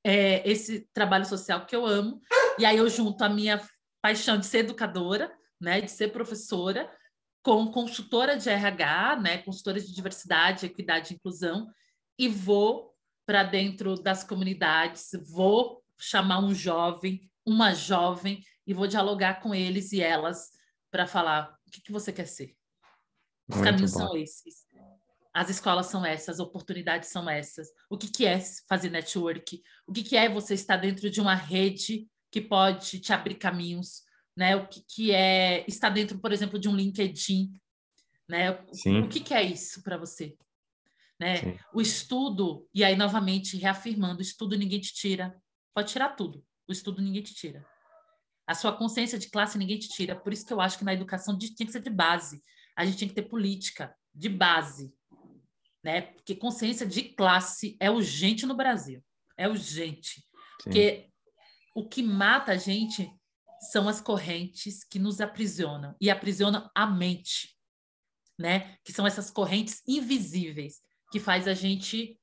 é, 0.02 0.50
esse 0.50 0.88
trabalho 0.94 1.26
social 1.26 1.66
que 1.66 1.76
eu 1.76 1.86
amo. 1.86 2.22
E 2.58 2.66
aí 2.66 2.78
eu 2.78 2.90
junto 2.90 3.22
a 3.22 3.28
minha 3.28 3.62
paixão 4.02 4.38
de 4.38 4.46
ser 4.46 4.60
educadora, 4.60 5.36
né, 5.60 5.82
de 5.82 5.92
ser 5.92 6.14
professora, 6.14 6.90
com 7.44 7.70
consultora 7.70 8.38
de 8.38 8.50
RH, 8.50 9.18
né, 9.18 9.38
consultora 9.40 9.82
de 9.82 9.94
diversidade, 9.94 10.68
equidade 10.68 11.12
e 11.12 11.16
inclusão, 11.18 11.68
e 12.18 12.30
vou 12.30 12.94
para 13.26 13.44
dentro 13.44 13.96
das 13.96 14.24
comunidades, 14.24 15.10
vou 15.30 15.84
chamar 16.00 16.40
um 16.40 16.56
jovem, 16.56 17.30
uma 17.46 17.74
jovem, 17.74 18.42
e 18.66 18.74
vou 18.74 18.88
dialogar 18.88 19.42
com 19.42 19.54
eles 19.54 19.92
e 19.92 20.02
elas 20.02 20.52
para 20.90 21.06
falar 21.06 21.57
o 21.68 21.72
que, 21.72 21.82
que 21.82 21.92
você 21.92 22.12
quer 22.12 22.28
ser. 22.28 22.56
Os 23.48 23.62
caminhos 23.62 23.92
são 23.92 24.16
esses. 24.16 24.66
As 25.34 25.50
escolas 25.50 25.86
são 25.88 26.04
essas, 26.06 26.36
as 26.36 26.40
oportunidades 26.40 27.10
são 27.10 27.30
essas. 27.30 27.68
O 27.90 27.98
que, 27.98 28.08
que 28.08 28.26
é 28.26 28.40
fazer 28.68 28.90
network? 28.90 29.62
O 29.86 29.94
que, 29.94 30.04
que 30.04 30.18
é 30.18 30.28
você 30.28 30.54
estar 30.54 30.78
dentro 30.78 31.10
de 31.10 31.22
uma 31.22 31.36
rede 31.36 32.08
que 32.32 32.42
pode 32.42 33.00
te 33.00 33.14
abrir 33.14 33.36
caminhos? 33.36 34.04
Né? 34.36 34.56
O 34.56 34.68
que, 34.68 34.82
que 34.82 35.12
é 35.12 35.64
estar 35.68 35.90
dentro, 35.90 36.20
por 36.20 36.32
exemplo, 36.32 36.58
de 36.58 36.68
um 36.68 36.76
LinkedIn? 36.76 37.54
Né? 38.28 38.60
Sim. 38.74 39.02
O 39.02 39.10
que, 39.10 39.20
que 39.20 39.34
é 39.34 39.44
isso 39.44 39.84
para 39.84 39.98
você? 39.98 40.36
Né? 41.20 41.60
O 41.74 41.82
estudo, 41.82 42.68
e 42.74 42.84
aí 42.84 42.96
novamente 42.96 43.58
reafirmando, 43.58 44.20
o 44.20 44.24
estudo 44.24 44.58
ninguém 44.58 44.80
te 44.80 44.94
tira. 44.94 45.40
Pode 45.74 45.92
tirar 45.92 46.10
tudo. 46.10 46.44
O 46.68 46.72
estudo 46.72 47.02
ninguém 47.02 47.22
te 47.22 47.34
tira. 47.34 47.66
A 48.48 48.56
sua 48.56 48.72
consciência 48.72 49.20
de 49.20 49.30
classe 49.30 49.58
ninguém 49.58 49.78
te 49.78 49.90
tira. 49.90 50.16
Por 50.16 50.32
isso 50.32 50.46
que 50.46 50.54
eu 50.54 50.62
acho 50.62 50.78
que 50.78 50.86
na 50.86 50.94
educação 50.94 51.38
tinha 51.38 51.54
que 51.54 51.72
ser 51.72 51.82
de 51.82 51.90
base. 51.90 52.42
A 52.76 52.86
gente 52.86 52.98
tem 52.98 53.08
que 53.08 53.14
ter 53.14 53.24
política 53.24 53.94
de 54.16 54.30
base 54.30 54.92
né? 55.88 56.02
Porque 56.02 56.36
consciência 56.36 56.86
de 56.86 57.02
classe 57.02 57.78
é 57.80 57.90
urgente 57.90 58.46
no 58.46 58.56
Brasil. 58.56 59.02
É 59.38 59.48
urgente. 59.48 60.16
Sim. 60.16 60.24
Porque 60.64 61.10
o 61.74 61.88
que 61.88 62.04
mata 62.04 62.52
a 62.52 62.58
gente 62.58 63.10
são 63.72 63.88
as 63.88 64.02
correntes 64.02 64.84
que 64.84 65.00
nos 65.00 65.22
aprisionam 65.22 65.96
e 66.02 66.10
aprisionam 66.10 66.70
a 66.76 66.86
mente, 66.86 67.58
né? 68.38 68.78
Que 68.84 68.92
são 68.92 69.08
essas 69.08 69.30
correntes 69.32 69.82
invisíveis 69.88 70.82
que 71.10 71.22
faz 71.22 71.48
a 71.48 71.54
gente 71.54 72.20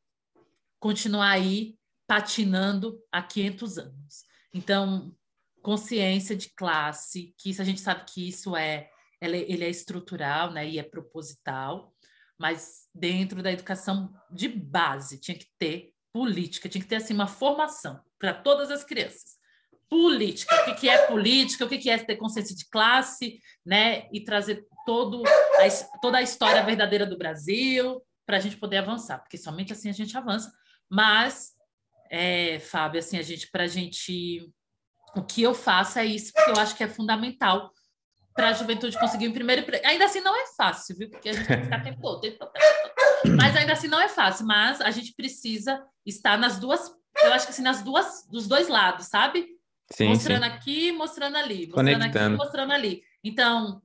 continuar 0.79 1.31
aí 1.31 1.79
patinando 2.07 3.01
há 3.11 3.23
500 3.23 3.79
anos. 3.79 4.25
Então, 4.53 5.17
consciência 5.65 6.37
de 6.37 6.51
classe, 6.55 7.35
que 7.39 7.51
isso 7.51 7.63
a 7.63 7.65
gente 7.65 7.81
sabe 7.81 8.05
que 8.07 8.29
isso 8.29 8.55
é 8.55 8.89
ele 9.21 9.65
é 9.65 9.71
estrutural, 9.71 10.53
né, 10.53 10.69
e 10.69 10.79
é 10.79 10.83
proposital, 10.83 11.95
mas 12.39 12.87
dentro 12.95 13.43
da 13.43 13.51
educação 13.51 14.13
de 14.31 14.49
base 14.49 15.19
tinha 15.19 15.39
que 15.39 15.47
ter 15.59 15.95
política, 16.13 16.69
tinha 16.69 16.83
que 16.83 16.89
ter 16.89 16.97
assim 16.97 17.15
uma 17.15 17.27
formação 17.27 18.01
para 18.19 18.35
todas 18.35 18.71
as 18.71 18.85
crianças. 18.85 19.39
Política, 19.89 20.55
o 20.55 20.65
que, 20.67 20.75
que 20.75 20.89
é 20.91 21.07
política, 21.07 21.65
o 21.65 21.69
que, 21.69 21.79
que 21.79 21.89
é 21.89 21.97
ter 21.97 22.17
consciência 22.17 22.55
de 22.55 22.69
classe, 22.69 23.39
né? 23.65 24.09
E 24.13 24.23
trazer 24.23 24.67
todo 24.85 25.23
a, 25.27 25.99
toda 26.01 26.19
a 26.19 26.23
história 26.23 26.63
verdadeira 26.63 27.07
do 27.07 27.17
Brasil 27.17 28.03
para 28.27 28.37
a 28.37 28.41
gente 28.41 28.57
poder 28.57 28.79
avançar, 28.79 29.19
porque 29.19 29.39
somente 29.39 29.73
assim 29.73 29.89
a 29.89 29.93
gente 29.93 30.17
avança. 30.17 30.53
Mas, 30.91 31.53
é, 32.11 32.59
Fábio, 32.59 32.99
assim, 32.99 33.19
a 33.19 33.23
gente, 33.23 33.51
para 33.51 33.65
a 33.65 33.69
gente. 33.69 34.51
O 35.17 35.23
que 35.23 35.43
eu 35.43 35.55
faço 35.55 35.99
é 35.99 36.05
isso, 36.05 36.33
porque 36.33 36.51
eu 36.51 36.61
acho 36.61 36.77
que 36.77 36.85
é 36.85 36.89
fundamental 36.89 37.73
para 38.35 38.49
a 38.49 38.53
juventude 38.53 38.99
conseguir 38.99 39.29
um 39.29 39.33
primeiro 39.33 39.63
emprego. 39.63 39.87
Ainda 39.87 40.07
assim 40.07 40.21
não 40.21 40.37
é 40.37 40.45
fácil, 40.57 40.97
viu? 40.97 41.09
Porque 41.09 41.29
a 41.29 41.33
gente 41.33 41.47
tem 41.47 41.59
que 41.59 41.65
ficar 41.65 41.83
tempo 41.83 42.01
todo, 42.01 42.21
tempo 42.21 42.39
todo, 42.39 42.53
tempo 42.53 42.95
todo. 43.23 43.37
Mas 43.37 43.57
ainda 43.57 43.73
assim 43.73 43.87
não 43.87 44.01
é 44.01 44.09
fácil, 44.09 44.45
mas 44.45 44.81
a 44.81 44.91
gente 44.91 45.15
precisa 45.15 45.81
estar 46.05 46.37
nas 46.37 46.59
duas, 46.59 46.93
eu 47.23 47.33
acho 47.33 47.47
que 47.47 47.53
assim, 47.53 47.63
nas 47.63 47.83
duas, 47.83 48.27
dos 48.29 48.49
dois 48.49 48.69
lados, 48.69 49.07
sabe? 49.07 49.47
Sim, 49.93 50.09
mostrando 50.09 50.45
sim. 50.45 50.51
aqui, 50.51 50.93
mostrando 50.93 51.37
ali, 51.37 51.67
mostrando 51.67 51.93
Conectando. 51.93 52.35
aqui, 52.35 52.37
mostrando 52.37 52.73
ali. 52.73 53.03
Então, 53.23 53.81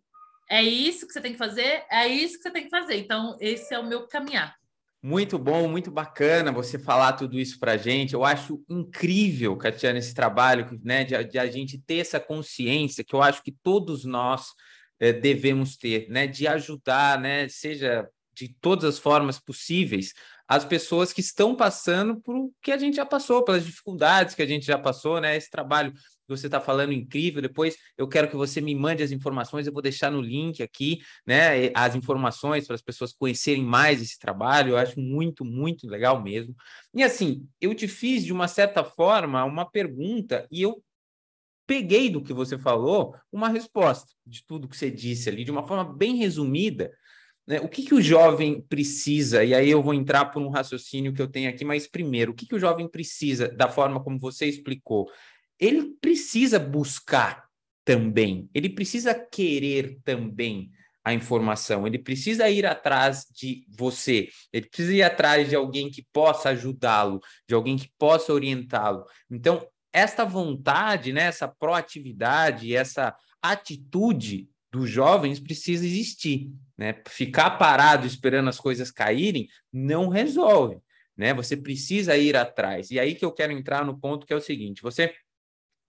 é 0.49 0.63
isso 0.63 1.05
que 1.05 1.13
você 1.13 1.21
tem 1.21 1.33
que 1.33 1.37
fazer, 1.37 1.85
é 1.91 2.07
isso 2.07 2.37
que 2.37 2.43
você 2.43 2.51
tem 2.51 2.63
que 2.63 2.69
fazer. 2.69 2.97
Então, 2.97 3.37
esse 3.39 3.73
é 3.73 3.79
o 3.79 3.85
meu 3.85 4.07
caminhar. 4.07 4.58
Muito 5.01 5.39
bom, 5.39 5.65
muito 5.69 5.89
bacana 5.89 6.51
você 6.51 6.77
falar 6.77 7.13
tudo 7.13 7.39
isso 7.39 7.57
para 7.57 7.73
a 7.73 7.77
gente. 7.77 8.13
Eu 8.13 8.25
acho 8.25 8.61
incrível, 8.67 9.55
Catiana, 9.55 9.97
esse 9.97 10.13
trabalho, 10.13 10.67
né, 10.83 11.05
de, 11.05 11.23
de, 11.23 11.39
a 11.39 11.47
gente 11.47 11.77
ter 11.77 11.99
essa 11.99 12.19
consciência 12.19 13.03
que 13.03 13.15
eu 13.15 13.21
acho 13.21 13.41
que 13.41 13.51
todos 13.63 14.03
nós 14.03 14.47
é, 14.99 15.13
devemos 15.13 15.77
ter, 15.77 16.09
né, 16.09 16.27
de 16.27 16.45
ajudar, 16.47 17.17
né, 17.17 17.47
seja 17.47 18.09
de 18.33 18.49
todas 18.59 18.83
as 18.83 18.99
formas 18.99 19.39
possíveis, 19.39 20.13
as 20.47 20.65
pessoas 20.65 21.13
que 21.13 21.21
estão 21.21 21.55
passando 21.55 22.19
por 22.19 22.35
o 22.35 22.51
que 22.61 22.71
a 22.71 22.77
gente 22.77 22.95
já 22.95 23.05
passou, 23.05 23.43
pelas 23.43 23.65
dificuldades 23.65 24.35
que 24.35 24.41
a 24.41 24.47
gente 24.47 24.65
já 24.65 24.79
passou, 24.79 25.21
né? 25.21 25.37
Esse 25.37 25.49
trabalho 25.49 25.93
você 26.29 26.47
está 26.47 26.61
falando 26.61 26.93
incrível. 26.93 27.41
Depois 27.41 27.75
eu 27.97 28.07
quero 28.07 28.29
que 28.29 28.35
você 28.35 28.61
me 28.61 28.73
mande 28.75 29.03
as 29.03 29.11
informações, 29.11 29.67
eu 29.67 29.73
vou 29.73 29.81
deixar 29.81 30.11
no 30.11 30.21
link 30.21 30.63
aqui, 30.63 30.99
né? 31.25 31.71
As 31.75 31.95
informações 31.95 32.65
para 32.65 32.75
as 32.75 32.81
pessoas 32.81 33.13
conhecerem 33.13 33.63
mais 33.63 34.01
esse 34.01 34.17
trabalho. 34.17 34.71
Eu 34.71 34.77
acho 34.77 34.99
muito, 34.99 35.43
muito 35.43 35.87
legal 35.87 36.21
mesmo. 36.21 36.55
E 36.93 37.03
assim, 37.03 37.47
eu 37.59 37.75
te 37.75 37.87
fiz 37.87 38.23
de 38.23 38.31
uma 38.31 38.47
certa 38.47 38.83
forma 38.83 39.43
uma 39.43 39.69
pergunta 39.69 40.47
e 40.51 40.61
eu 40.61 40.81
peguei 41.69 42.09
do 42.09 42.21
que 42.23 42.33
você 42.33 42.57
falou 42.57 43.15
uma 43.31 43.47
resposta 43.47 44.11
de 44.25 44.43
tudo 44.43 44.67
que 44.67 44.75
você 44.75 44.89
disse 44.89 45.29
ali, 45.29 45.43
de 45.43 45.51
uma 45.51 45.67
forma 45.67 45.93
bem 45.93 46.15
resumida. 46.15 46.91
Né? 47.49 47.59
O 47.61 47.67
que, 47.67 47.83
que 47.83 47.93
o 47.93 48.01
jovem 48.01 48.61
precisa? 48.61 49.43
E 49.43 49.53
aí 49.53 49.69
eu 49.69 49.81
vou 49.81 49.93
entrar 49.93 50.25
por 50.25 50.41
um 50.41 50.49
raciocínio 50.49 51.13
que 51.13 51.21
eu 51.21 51.27
tenho 51.27 51.49
aqui, 51.49 51.65
mas 51.65 51.87
primeiro, 51.87 52.31
o 52.31 52.35
que, 52.35 52.45
que 52.45 52.55
o 52.55 52.59
jovem 52.59 52.87
precisa, 52.87 53.47
da 53.49 53.67
forma 53.67 54.03
como 54.03 54.19
você 54.19 54.45
explicou? 54.45 55.09
Ele 55.59 55.93
precisa 56.01 56.57
buscar 56.59 57.45
também, 57.83 58.49
ele 58.53 58.69
precisa 58.69 59.13
querer 59.13 59.99
também 60.03 60.71
a 61.03 61.13
informação, 61.13 61.87
ele 61.87 61.97
precisa 61.97 62.49
ir 62.49 62.65
atrás 62.65 63.25
de 63.31 63.65
você, 63.67 64.29
ele 64.53 64.67
precisa 64.67 64.93
ir 64.93 65.01
atrás 65.01 65.49
de 65.49 65.55
alguém 65.55 65.89
que 65.89 66.05
possa 66.13 66.49
ajudá-lo, 66.49 67.19
de 67.47 67.55
alguém 67.55 67.77
que 67.77 67.89
possa 67.97 68.33
orientá-lo. 68.33 69.05
Então, 69.29 69.65
esta 69.91 70.23
vontade, 70.23 71.11
né, 71.11 71.23
essa 71.23 71.47
proatividade, 71.47 72.75
essa 72.75 73.15
atitude 73.41 74.47
dos 74.71 74.89
jovens 74.89 75.39
precisa 75.39 75.85
existir, 75.85 76.51
né? 76.77 77.01
Ficar 77.07 77.51
parado 77.51 78.05
esperando 78.05 78.49
as 78.49 78.59
coisas 78.59 78.91
caírem 78.91 79.47
não 79.73 80.09
resolve, 80.09 80.77
né? 81.17 81.33
Você 81.33 81.57
precisa 81.57 82.15
ir 82.15 82.35
atrás. 82.35 82.91
E 82.91 82.99
aí 82.99 83.15
que 83.15 83.25
eu 83.25 83.31
quero 83.31 83.51
entrar 83.51 83.83
no 83.83 83.97
ponto 83.99 84.27
que 84.27 84.33
é 84.33 84.35
o 84.35 84.41
seguinte: 84.41 84.83
você 84.83 85.15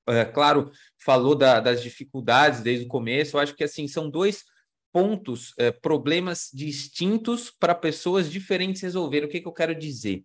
é, 0.09 0.25
claro, 0.25 0.71
falou 1.05 1.35
da, 1.35 1.61
das 1.61 1.83
dificuldades 1.83 2.61
desde 2.61 2.87
o 2.87 2.89
começo. 2.89 3.37
Eu 3.37 3.41
acho 3.41 3.55
que 3.55 3.65
assim 3.65 3.87
são 3.87 4.11
dois 4.11 4.45
pontos, 4.93 5.55
é, 5.59 5.71
problemas 5.71 6.51
distintos 6.53 7.51
para 7.51 7.75
pessoas 7.75 8.31
diferentes 8.31 8.83
resolver. 8.83 9.25
O 9.25 9.29
que, 9.29 9.41
que 9.41 9.47
eu 9.49 9.53
quero 9.53 9.75
dizer? 9.75 10.25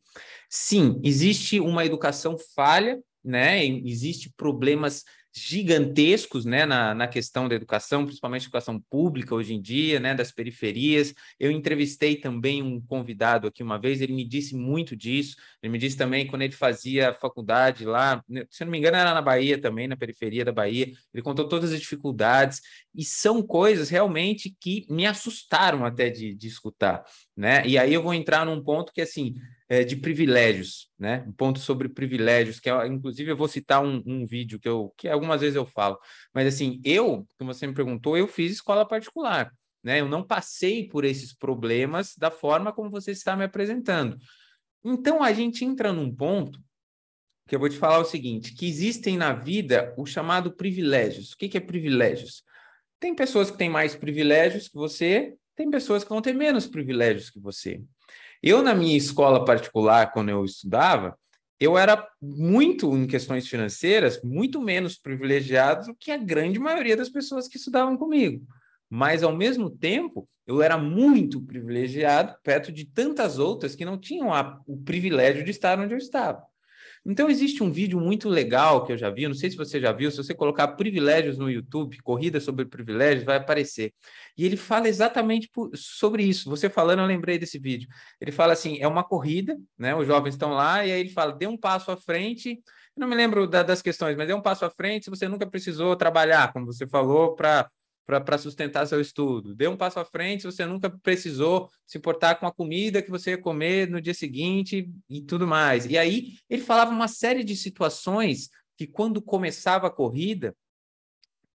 Sim, 0.50 1.00
existe 1.04 1.60
uma 1.60 1.86
educação 1.86 2.36
falha, 2.56 3.00
né? 3.24 3.66
Existe 3.66 4.34
problemas 4.36 5.04
gigantescos 5.36 6.46
né, 6.46 6.66
na, 6.66 6.96
na 6.96 7.08
questão 7.08 7.50
da 7.50 7.56
educação, 7.56 8.06
principalmente 8.06 8.44
educação 8.44 8.80
pública 8.80 9.36
hoje 9.36 9.54
em 9.54 9.62
dia, 9.62 10.00
né, 10.00 10.16
das 10.16 10.32
periferias. 10.32 11.14
Eu 11.38 11.52
entrevistei 11.52 12.16
também 12.16 12.64
um 12.64 12.80
convidado 12.80 13.48
aqui 13.48 13.62
uma 13.62 13.78
vez, 13.78 14.00
ele 14.00 14.14
me 14.14 14.24
disse 14.24 14.56
muito 14.56 14.96
disso. 14.96 15.36
Ele 15.62 15.74
me 15.74 15.78
disse 15.78 15.98
também 15.98 16.26
quando 16.26 16.44
ele 16.44 16.54
fazia 16.54 17.14
faculdade 17.14 17.84
lá, 17.84 18.24
né, 18.30 18.46
se 18.50 18.64
não 18.64 18.72
me 18.72 18.78
engano, 18.78 18.96
era 18.96 19.14
na 19.14 19.22
Bahia 19.22 19.60
também, 19.60 19.88
na 19.88 19.98
periferia 19.98 20.46
da 20.46 20.54
Bahia. 20.54 20.90
Ele 21.14 21.24
contou 21.24 21.48
todas 21.50 21.74
as 21.74 21.82
dificuldades, 21.82 22.62
e 22.96 23.04
são 23.04 23.42
coisas 23.44 23.90
realmente 23.90 24.56
que 24.60 24.86
me 24.90 25.06
assustaram 25.06 25.84
até 25.86 26.10
de, 26.10 26.34
de 26.34 26.48
escutar. 26.48 27.04
Né? 27.36 27.68
E 27.68 27.78
aí 27.78 27.94
eu 27.94 28.02
vou 28.02 28.14
entrar 28.14 28.46
num 28.46 28.64
ponto 28.64 28.94
que 28.94 29.02
assim 29.02 29.36
é, 29.68 29.84
de 29.84 29.96
privilégios, 29.96 30.90
né? 30.98 31.24
Um 31.28 31.32
ponto 31.32 31.60
sobre 31.60 31.90
privilégios, 31.90 32.60
que 32.60 32.70
é, 32.70 32.88
inclusive 32.88 33.32
eu 33.32 33.38
vou 33.38 33.48
citar 33.48 33.84
um, 33.84 34.02
um, 34.06 34.26
vídeo 34.26 34.60
que 34.60 34.70
eu 34.70 34.94
que 34.98 35.08
algumas 35.08 35.42
vezes 35.42 35.56
eu 35.56 35.66
falo, 35.66 35.98
mas 36.34 36.48
assim, 36.48 36.80
eu, 36.84 37.28
como 37.38 37.54
você 37.54 37.66
me 37.66 37.74
perguntou, 37.74 38.18
eu 38.18 38.28
fiz 38.28 38.52
escola 38.52 38.88
particular, 38.88 39.52
né? 39.84 40.00
Eu 40.00 40.08
não 40.08 40.24
passei 40.24 40.88
por 40.88 41.04
esses 41.04 41.34
problemas 41.34 42.16
da 42.18 42.30
forma 42.30 42.72
como 42.72 42.90
você 42.90 43.12
está 43.12 43.36
me 43.36 43.44
apresentando. 43.44 44.18
Então 44.84 45.24
a 45.24 45.34
gente 45.34 45.66
entra 45.66 45.92
num 45.92 46.14
ponto 46.14 46.60
que 47.48 47.56
eu 47.56 47.60
vou 47.60 47.70
te 47.70 47.78
falar 47.78 48.00
o 48.00 48.06
seguinte: 48.06 48.54
que 48.54 48.68
existem 48.68 49.18
na 49.18 49.34
vida 49.34 49.94
o 49.98 50.06
chamado 50.06 50.52
privilégios. 50.56 51.34
O 51.34 51.38
que, 51.38 51.50
que 51.50 51.58
é 51.58 51.62
privilégios? 51.62 52.44
Tem 53.00 53.16
pessoas 53.16 53.52
que 53.52 53.58
têm 53.58 53.70
mais 53.70 53.96
privilégios 53.96 54.68
que 54.68 54.76
você, 54.76 55.36
tem 55.56 55.70
pessoas 55.70 56.04
que 56.04 56.10
vão 56.10 56.22
ter 56.22 56.34
menos 56.34 56.68
privilégios 56.68 57.30
que 57.30 57.40
você. 57.40 57.82
Eu, 58.42 58.62
na 58.62 58.76
minha 58.76 58.98
escola 58.98 59.44
particular, 59.44 60.12
quando 60.12 60.30
eu 60.30 60.44
estudava, 60.46 61.18
eu 61.60 61.78
era 61.78 62.08
muito, 62.22 62.96
em 62.96 63.08
questões 63.08 63.48
financeiras, 63.48 64.22
muito 64.24 64.62
menos 64.62 64.98
privilegiado 64.98 65.88
do 65.88 65.96
que 65.96 66.12
a 66.12 66.18
grande 66.18 66.60
maioria 66.60 66.98
das 66.98 67.10
pessoas 67.10 67.48
que 67.48 67.58
estudavam 67.58 67.98
comigo. 67.98 68.46
Mas, 68.90 69.24
ao 69.24 69.36
mesmo 69.36 69.70
tempo, 69.70 70.28
eu 70.46 70.62
era 70.62 70.78
muito 70.78 71.42
privilegiado 71.42 72.36
perto 72.44 72.72
de 72.72 72.86
tantas 72.86 73.40
outras 73.40 73.76
que 73.76 73.86
não 73.86 73.98
tinham 73.98 74.34
a, 74.34 74.62
o 74.68 74.78
privilégio 74.78 75.44
de 75.44 75.52
estar 75.52 75.80
onde 75.80 75.94
eu 75.94 75.98
estava. 75.98 76.44
Então, 77.06 77.30
existe 77.30 77.62
um 77.62 77.72
vídeo 77.72 78.00
muito 78.00 78.28
legal 78.28 78.84
que 78.84 78.92
eu 78.92 78.98
já 78.98 79.12
vi, 79.12 79.28
não 79.28 79.36
sei 79.36 79.52
se 79.52 79.56
você 79.56 79.80
já 79.80 79.92
viu, 79.92 80.10
se 80.10 80.18
você 80.18 80.34
colocar 80.34 80.70
privilégios 80.70 81.38
no 81.38 81.50
YouTube, 81.52 82.02
corrida 82.02 82.40
sobre 82.40 82.66
privilégios, 82.66 83.24
vai 83.24 83.38
aparecer. 83.38 83.94
E 84.36 84.44
ele 84.44 84.58
fala 84.58 84.88
exatamente 84.88 85.48
por, 85.54 85.70
sobre 85.76 86.24
isso. 86.24 86.50
Você 86.50 86.68
falando, 86.68 87.02
eu 87.02 87.06
lembrei 87.06 87.38
desse 87.38 87.60
vídeo. 87.60 87.88
Ele 88.20 88.32
fala 88.32 88.54
assim: 88.54 88.80
é 88.82 88.88
uma 88.88 89.04
corrida, 89.04 89.56
né? 89.78 89.96
Os 89.96 90.08
jovens 90.08 90.34
estão 90.34 90.54
lá, 90.54 90.84
e 90.84 90.92
aí 90.92 91.00
ele 91.00 91.12
fala: 91.12 91.32
dê 91.34 91.46
um 91.46 91.58
passo 91.58 91.92
à 91.92 91.98
frente. 91.98 92.60
Eu 92.96 93.02
não 93.02 93.08
me 93.08 93.16
lembro 93.16 93.48
da, 93.48 93.62
das 93.62 93.82
questões, 93.82 94.18
mas 94.18 94.28
dê 94.28 94.34
um 94.34 94.42
passo 94.42 94.66
à 94.66 94.70
frente 94.70 95.06
se 95.06 95.10
você 95.12 95.28
nunca 95.28 95.46
precisou 95.46 95.96
trabalhar, 95.96 96.52
como 96.54 96.66
você 96.66 96.88
falou, 96.88 97.36
para 97.36 97.70
para 98.06 98.38
sustentar 98.38 98.86
seu 98.86 99.02
estudo. 99.02 99.56
Dê 99.56 99.68
um 99.68 99.76
passo 99.76 100.00
à 100.00 100.06
frente 100.06 100.42
se 100.42 100.48
você 100.48 100.66
nunca 100.66 100.90
precisou 100.90 101.70
se 101.86 101.98
importar 101.98 102.36
com 102.36 102.46
a 102.46 102.54
comida 102.54 103.02
que 103.02 103.10
você 103.10 103.32
ia 103.32 103.38
comer 103.38 103.90
no 103.90 104.00
dia 104.00 104.14
seguinte 104.14 104.90
e 105.10 105.22
tudo 105.22 105.48
mais. 105.48 105.86
E 105.86 105.98
aí 105.98 106.38
ele 106.50 106.62
falava 106.62 106.92
uma 106.92 107.08
série 107.08 107.44
de 107.44 107.56
situações 107.56 108.50
que 108.78 108.86
quando 108.86 109.22
começava 109.22 109.88
a 109.88 109.92
corrida, 109.92 110.56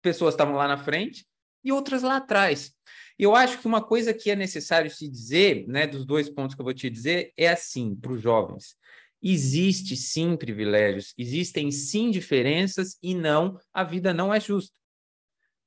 pessoas 0.00 0.34
estavam 0.34 0.54
lá 0.54 0.68
na 0.68 0.78
frente 0.78 1.26
e 1.64 1.72
outras 1.72 2.02
lá 2.02 2.18
atrás. 2.18 2.72
Eu 3.18 3.34
acho 3.34 3.58
que 3.58 3.66
uma 3.66 3.82
coisa 3.82 4.14
que 4.14 4.30
é 4.30 4.36
necessário 4.36 4.90
se 4.90 5.08
dizer, 5.08 5.66
né, 5.66 5.86
dos 5.86 6.04
dois 6.04 6.28
pontos 6.28 6.54
que 6.54 6.60
eu 6.60 6.64
vou 6.64 6.74
te 6.74 6.88
dizer, 6.88 7.32
é 7.36 7.48
assim 7.48 7.96
para 7.96 8.12
os 8.12 8.22
jovens. 8.22 8.76
Existe 9.20 9.96
sim 9.96 10.36
privilégios, 10.36 11.12
existem 11.18 11.72
sim 11.72 12.10
diferenças 12.10 12.96
e 13.02 13.14
não, 13.14 13.58
a 13.72 13.82
vida 13.82 14.14
não 14.14 14.32
é 14.32 14.38
justa. 14.38 14.78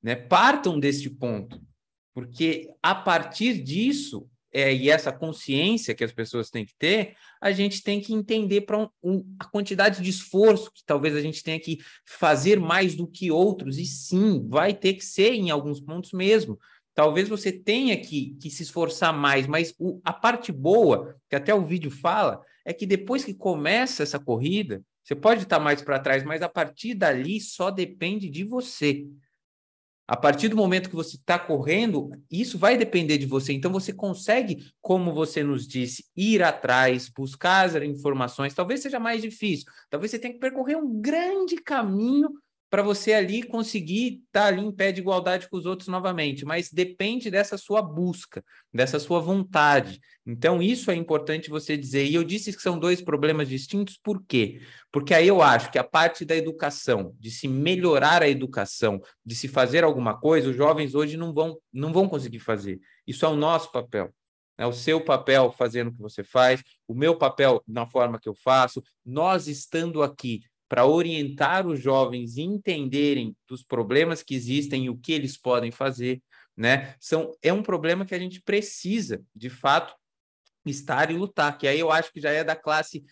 Né? 0.02 0.14
Partam 0.14 0.78
deste 0.78 1.10
ponto, 1.10 1.60
porque 2.14 2.68
a 2.82 2.94
partir 2.94 3.62
disso, 3.62 4.28
é, 4.52 4.74
e 4.74 4.90
essa 4.90 5.12
consciência 5.12 5.94
que 5.94 6.02
as 6.02 6.12
pessoas 6.12 6.50
têm 6.50 6.64
que 6.64 6.74
ter, 6.76 7.14
a 7.40 7.52
gente 7.52 7.82
tem 7.82 8.00
que 8.00 8.12
entender 8.12 8.62
para 8.62 8.78
um, 8.78 8.88
um, 9.02 9.36
a 9.38 9.44
quantidade 9.44 10.02
de 10.02 10.10
esforço 10.10 10.72
que 10.72 10.82
talvez 10.84 11.14
a 11.14 11.20
gente 11.20 11.42
tenha 11.42 11.60
que 11.60 11.78
fazer 12.04 12.58
mais 12.58 12.94
do 12.94 13.06
que 13.06 13.30
outros, 13.30 13.78
e 13.78 13.86
sim, 13.86 14.46
vai 14.48 14.74
ter 14.74 14.94
que 14.94 15.04
ser 15.04 15.34
em 15.34 15.50
alguns 15.50 15.80
pontos 15.80 16.12
mesmo. 16.12 16.58
Talvez 16.94 17.28
você 17.28 17.52
tenha 17.52 17.96
que, 17.96 18.36
que 18.40 18.50
se 18.50 18.64
esforçar 18.64 19.12
mais, 19.12 19.46
mas 19.46 19.72
o, 19.78 20.00
a 20.04 20.12
parte 20.12 20.50
boa, 20.50 21.16
que 21.28 21.36
até 21.36 21.54
o 21.54 21.64
vídeo 21.64 21.90
fala, 21.90 22.42
é 22.64 22.72
que 22.72 22.86
depois 22.86 23.24
que 23.24 23.32
começa 23.32 24.02
essa 24.02 24.18
corrida, 24.18 24.82
você 25.02 25.14
pode 25.14 25.44
estar 25.44 25.58
mais 25.58 25.80
para 25.80 25.98
trás, 25.98 26.24
mas 26.24 26.42
a 26.42 26.48
partir 26.48 26.94
dali 26.94 27.40
só 27.40 27.70
depende 27.70 28.28
de 28.28 28.44
você. 28.44 29.06
A 30.10 30.16
partir 30.16 30.48
do 30.48 30.56
momento 30.56 30.90
que 30.90 30.96
você 30.96 31.14
está 31.14 31.38
correndo, 31.38 32.10
isso 32.28 32.58
vai 32.58 32.76
depender 32.76 33.16
de 33.16 33.26
você. 33.26 33.52
Então, 33.52 33.70
você 33.70 33.92
consegue, 33.92 34.66
como 34.82 35.14
você 35.14 35.40
nos 35.44 35.68
disse, 35.68 36.04
ir 36.16 36.42
atrás, 36.42 37.08
buscar 37.08 37.64
as 37.66 37.76
informações. 37.76 38.52
Talvez 38.52 38.82
seja 38.82 38.98
mais 38.98 39.22
difícil. 39.22 39.70
Talvez 39.88 40.10
você 40.10 40.18
tenha 40.18 40.34
que 40.34 40.40
percorrer 40.40 40.76
um 40.76 41.00
grande 41.00 41.54
caminho 41.58 42.28
para 42.70 42.82
você 42.82 43.12
ali 43.12 43.42
conseguir 43.42 44.22
estar 44.26 44.42
tá 44.42 44.46
ali 44.46 44.62
em 44.62 44.70
pé 44.70 44.92
de 44.92 45.00
igualdade 45.00 45.48
com 45.48 45.56
os 45.56 45.66
outros 45.66 45.88
novamente, 45.88 46.44
mas 46.44 46.70
depende 46.70 47.28
dessa 47.28 47.58
sua 47.58 47.82
busca, 47.82 48.44
dessa 48.72 49.00
sua 49.00 49.18
vontade. 49.18 50.00
Então, 50.24 50.62
isso 50.62 50.88
é 50.90 50.94
importante 50.94 51.50
você 51.50 51.76
dizer. 51.76 52.06
E 52.06 52.14
eu 52.14 52.22
disse 52.22 52.52
que 52.52 52.62
são 52.62 52.78
dois 52.78 53.02
problemas 53.02 53.48
distintos, 53.48 53.98
por 54.00 54.24
quê? 54.24 54.60
Porque 54.92 55.12
aí 55.12 55.26
eu 55.26 55.42
acho 55.42 55.72
que 55.72 55.78
a 55.78 55.84
parte 55.84 56.24
da 56.24 56.36
educação, 56.36 57.12
de 57.18 57.30
se 57.32 57.48
melhorar 57.48 58.22
a 58.22 58.28
educação, 58.28 59.02
de 59.26 59.34
se 59.34 59.48
fazer 59.48 59.82
alguma 59.82 60.18
coisa, 60.18 60.48
os 60.48 60.56
jovens 60.56 60.94
hoje 60.94 61.16
não 61.16 61.34
vão, 61.34 61.58
não 61.72 61.92
vão 61.92 62.08
conseguir 62.08 62.38
fazer. 62.38 62.78
Isso 63.04 63.26
é 63.26 63.28
o 63.28 63.36
nosso 63.36 63.72
papel. 63.72 64.14
É 64.56 64.66
o 64.66 64.72
seu 64.74 65.00
papel 65.00 65.50
fazendo 65.50 65.88
o 65.88 65.92
que 65.92 66.02
você 66.02 66.22
faz, 66.22 66.62
o 66.86 66.94
meu 66.94 67.16
papel 67.16 67.62
na 67.66 67.86
forma 67.86 68.20
que 68.20 68.28
eu 68.28 68.34
faço, 68.34 68.82
nós 69.04 69.48
estando 69.48 70.02
aqui 70.02 70.42
para 70.70 70.86
orientar 70.86 71.66
os 71.66 71.82
jovens 71.82 72.38
entenderem 72.38 73.36
dos 73.48 73.60
problemas 73.60 74.22
que 74.22 74.36
existem 74.36 74.84
e 74.84 74.88
o 74.88 74.96
que 74.96 75.10
eles 75.10 75.36
podem 75.36 75.72
fazer, 75.72 76.22
né? 76.56 76.94
São, 77.00 77.32
é 77.42 77.52
um 77.52 77.60
problema 77.60 78.06
que 78.06 78.14
a 78.14 78.18
gente 78.20 78.40
precisa, 78.40 79.20
de 79.34 79.50
fato, 79.50 79.92
estar 80.64 81.10
e 81.10 81.16
lutar, 81.16 81.58
que 81.58 81.66
aí 81.66 81.80
eu 81.80 81.90
acho 81.90 82.12
que 82.12 82.20
já 82.20 82.30
é 82.30 82.44
da 82.44 82.54
classe 82.54 83.02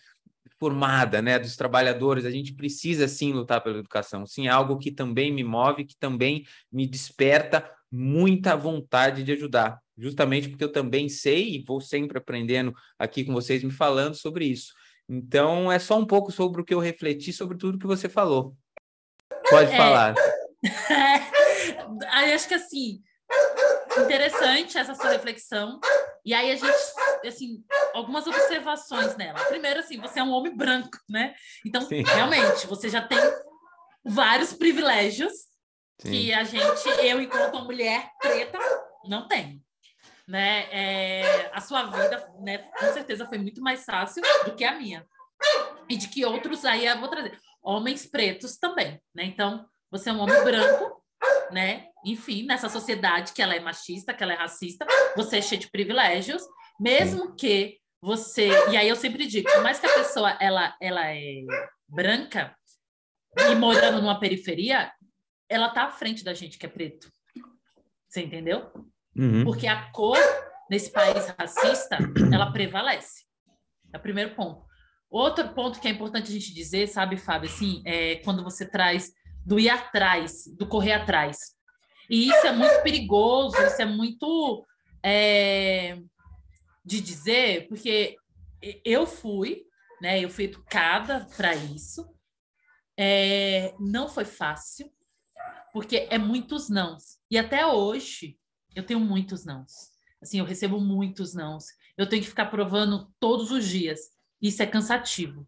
formada, 0.57 1.21
né, 1.21 1.37
dos 1.37 1.57
trabalhadores, 1.57 2.23
a 2.23 2.31
gente 2.31 2.53
precisa 2.53 3.09
sim 3.09 3.33
lutar 3.33 3.61
pela 3.61 3.79
educação. 3.79 4.25
Sim, 4.25 4.47
é 4.47 4.49
algo 4.49 4.77
que 4.77 4.89
também 4.89 5.29
me 5.29 5.43
move, 5.43 5.83
que 5.83 5.97
também 5.97 6.45
me 6.71 6.87
desperta 6.87 7.69
muita 7.91 8.55
vontade 8.55 9.21
de 9.21 9.33
ajudar, 9.33 9.79
justamente 9.97 10.47
porque 10.47 10.63
eu 10.63 10.71
também 10.71 11.09
sei 11.09 11.55
e 11.55 11.63
vou 11.65 11.81
sempre 11.81 12.17
aprendendo 12.17 12.73
aqui 12.97 13.25
com 13.25 13.33
vocês 13.33 13.61
me 13.63 13.71
falando 13.71 14.15
sobre 14.15 14.45
isso. 14.45 14.73
Então, 15.09 15.71
é 15.71 15.79
só 15.79 15.97
um 15.97 16.05
pouco 16.05 16.31
sobre 16.31 16.61
o 16.61 16.65
que 16.65 16.73
eu 16.73 16.79
refleti 16.79 17.33
sobre 17.33 17.57
tudo 17.57 17.79
que 17.79 17.87
você 17.87 18.07
falou. 18.07 18.55
Pode 19.49 19.71
é... 19.71 19.77
falar. 19.77 20.15
É, 20.91 22.33
acho 22.33 22.49
que 22.49 22.53
assim, 22.53 23.01
interessante 23.97 24.77
essa 24.77 24.93
sua 24.93 25.11
reflexão. 25.11 25.79
E 26.25 26.33
aí 26.33 26.51
a 26.51 26.55
gente, 26.55 26.77
assim, 27.25 27.63
algumas 27.93 28.27
observações 28.27 29.15
nela. 29.15 29.39
Primeiro, 29.45 29.79
assim, 29.79 29.99
você 29.99 30.19
é 30.19 30.23
um 30.23 30.31
homem 30.31 30.55
branco, 30.55 30.97
né? 31.09 31.33
Então, 31.65 31.81
Sim. 31.81 32.03
realmente, 32.03 32.67
você 32.67 32.89
já 32.89 33.01
tem 33.01 33.17
vários 34.03 34.53
privilégios 34.53 35.31
Sim. 36.01 36.11
que 36.11 36.33
a 36.33 36.43
gente, 36.43 36.89
eu, 37.01 37.21
enquanto 37.21 37.53
uma 37.53 37.63
mulher 37.63 38.11
preta, 38.19 38.59
não 39.05 39.27
tem. 39.27 39.63
Né? 40.29 40.67
É, 40.71 41.49
a 41.51 41.59
sua 41.59 41.85
vida, 41.85 42.31
né, 42.39 42.59
com 42.59 42.93
certeza, 42.93 43.25
foi 43.25 43.39
muito 43.39 43.63
mais 43.63 43.83
fácil 43.83 44.21
do 44.45 44.55
que 44.55 44.63
a 44.63 44.77
minha. 44.77 45.03
E 45.89 45.97
de 45.97 46.07
que 46.07 46.23
outros, 46.23 46.65
aí 46.65 46.85
eu 46.85 46.99
vou 46.99 47.09
trazer, 47.09 47.35
homens 47.63 48.05
pretos 48.05 48.55
também, 48.55 49.01
né? 49.11 49.23
Então, 49.23 49.65
você 49.89 50.11
é 50.11 50.13
um 50.13 50.19
homem 50.19 50.43
branco, 50.43 51.03
né? 51.51 51.87
Enfim, 52.05 52.45
nessa 52.45 52.69
sociedade 52.69 53.33
que 53.33 53.41
ela 53.41 53.55
é 53.55 53.59
machista, 53.59 54.13
que 54.13 54.21
ela 54.21 54.33
é 54.33 54.35
racista, 54.35 54.85
você 55.15 55.39
é 55.39 55.41
cheio 55.41 55.61
de 55.61 55.71
privilégios, 55.71 56.43
mesmo 56.79 57.35
que 57.35 57.79
você, 57.99 58.49
e 58.69 58.77
aí 58.77 58.87
eu 58.87 58.95
sempre 58.95 59.25
digo, 59.25 59.51
por 59.51 59.63
mais 59.63 59.79
que 59.79 59.87
a 59.87 59.95
pessoa 59.95 60.37
ela 60.39 60.77
ela 60.79 61.11
é 61.11 61.41
branca 61.87 62.55
e 63.35 63.55
morando 63.55 63.99
numa 63.99 64.19
periferia, 64.19 64.91
ela 65.49 65.69
tá 65.69 65.85
à 65.85 65.91
frente 65.91 66.23
da 66.23 66.35
gente 66.35 66.59
que 66.59 66.67
é 66.67 66.69
preto. 66.69 67.11
Você 68.07 68.21
entendeu? 68.21 68.71
Uhum. 69.19 69.43
Porque 69.43 69.67
a 69.67 69.91
cor 69.91 70.17
nesse 70.69 70.91
país 70.91 71.27
racista, 71.37 71.97
ela 72.31 72.51
prevalece. 72.51 73.25
É 73.93 73.97
o 73.97 74.01
primeiro 74.01 74.35
ponto. 74.35 74.63
Outro 75.09 75.49
ponto 75.49 75.79
que 75.79 75.87
é 75.87 75.91
importante 75.91 76.29
a 76.29 76.33
gente 76.33 76.53
dizer, 76.53 76.87
sabe, 76.87 77.17
Fábio, 77.17 77.49
assim, 77.49 77.81
é 77.83 78.17
quando 78.17 78.43
você 78.43 78.65
traz 78.69 79.11
do 79.45 79.59
ir 79.59 79.69
atrás, 79.69 80.43
do 80.57 80.67
correr 80.67 80.93
atrás. 80.93 81.55
E 82.09 82.29
isso 82.29 82.45
é 82.45 82.51
muito 82.51 82.81
perigoso, 82.83 83.57
isso 83.57 83.81
é 83.81 83.85
muito 83.85 84.65
é, 85.03 85.97
de 86.85 87.01
dizer, 87.01 87.67
porque 87.67 88.15
eu 88.85 89.07
fui, 89.07 89.63
né? 90.01 90.23
Eu 90.23 90.29
fui 90.29 90.45
educada 90.45 91.27
para 91.35 91.55
isso. 91.55 92.07
É, 92.97 93.73
não 93.79 94.07
foi 94.07 94.25
fácil, 94.25 94.91
porque 95.73 96.07
é 96.09 96.17
muitos 96.17 96.69
nãos. 96.69 97.17
E 97.31 97.37
até 97.37 97.65
hoje 97.65 98.38
eu 98.75 98.85
tenho 98.85 98.99
muitos 98.99 99.45
nãos. 99.45 99.89
Assim, 100.21 100.39
eu 100.39 100.45
recebo 100.45 100.79
muitos 100.79 101.33
nãos. 101.33 101.65
Eu 101.97 102.07
tenho 102.07 102.21
que 102.21 102.29
ficar 102.29 102.47
provando 102.47 103.13
todos 103.19 103.51
os 103.51 103.65
dias. 103.65 103.99
Isso 104.41 104.61
é 104.61 104.65
cansativo 104.65 105.47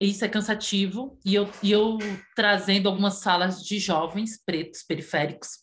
isso 0.00 0.24
é 0.24 0.28
cansativo 0.28 1.20
e 1.22 1.34
eu, 1.34 1.50
e 1.62 1.70
eu 1.70 1.98
trazendo 2.34 2.88
algumas 2.88 3.16
salas 3.16 3.62
de 3.62 3.78
jovens 3.78 4.42
pretos 4.42 4.82
periféricos 4.82 5.62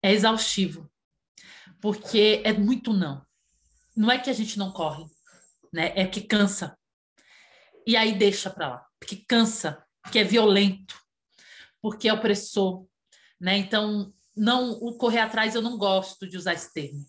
é 0.00 0.12
exaustivo 0.12 0.88
porque 1.80 2.40
é 2.44 2.52
muito 2.52 2.92
não 2.92 3.26
não 3.96 4.10
é 4.10 4.18
que 4.18 4.30
a 4.30 4.32
gente 4.32 4.56
não 4.56 4.70
corre 4.70 5.04
né 5.72 5.92
é 5.96 6.06
que 6.06 6.20
cansa 6.20 6.78
e 7.84 7.96
aí 7.96 8.16
deixa 8.16 8.48
para 8.48 8.68
lá 8.68 8.86
porque 9.00 9.16
cansa 9.28 9.84
que 10.12 10.20
é 10.20 10.24
violento 10.24 10.96
porque 11.80 12.08
é 12.08 12.12
opressor 12.12 12.86
né 13.40 13.58
então 13.58 14.14
não 14.36 14.72
o 14.72 14.96
correr 14.96 15.20
atrás 15.20 15.54
eu 15.54 15.62
não 15.62 15.76
gosto 15.76 16.28
de 16.28 16.36
usar 16.36 16.54
esse 16.54 16.72
termo 16.72 17.04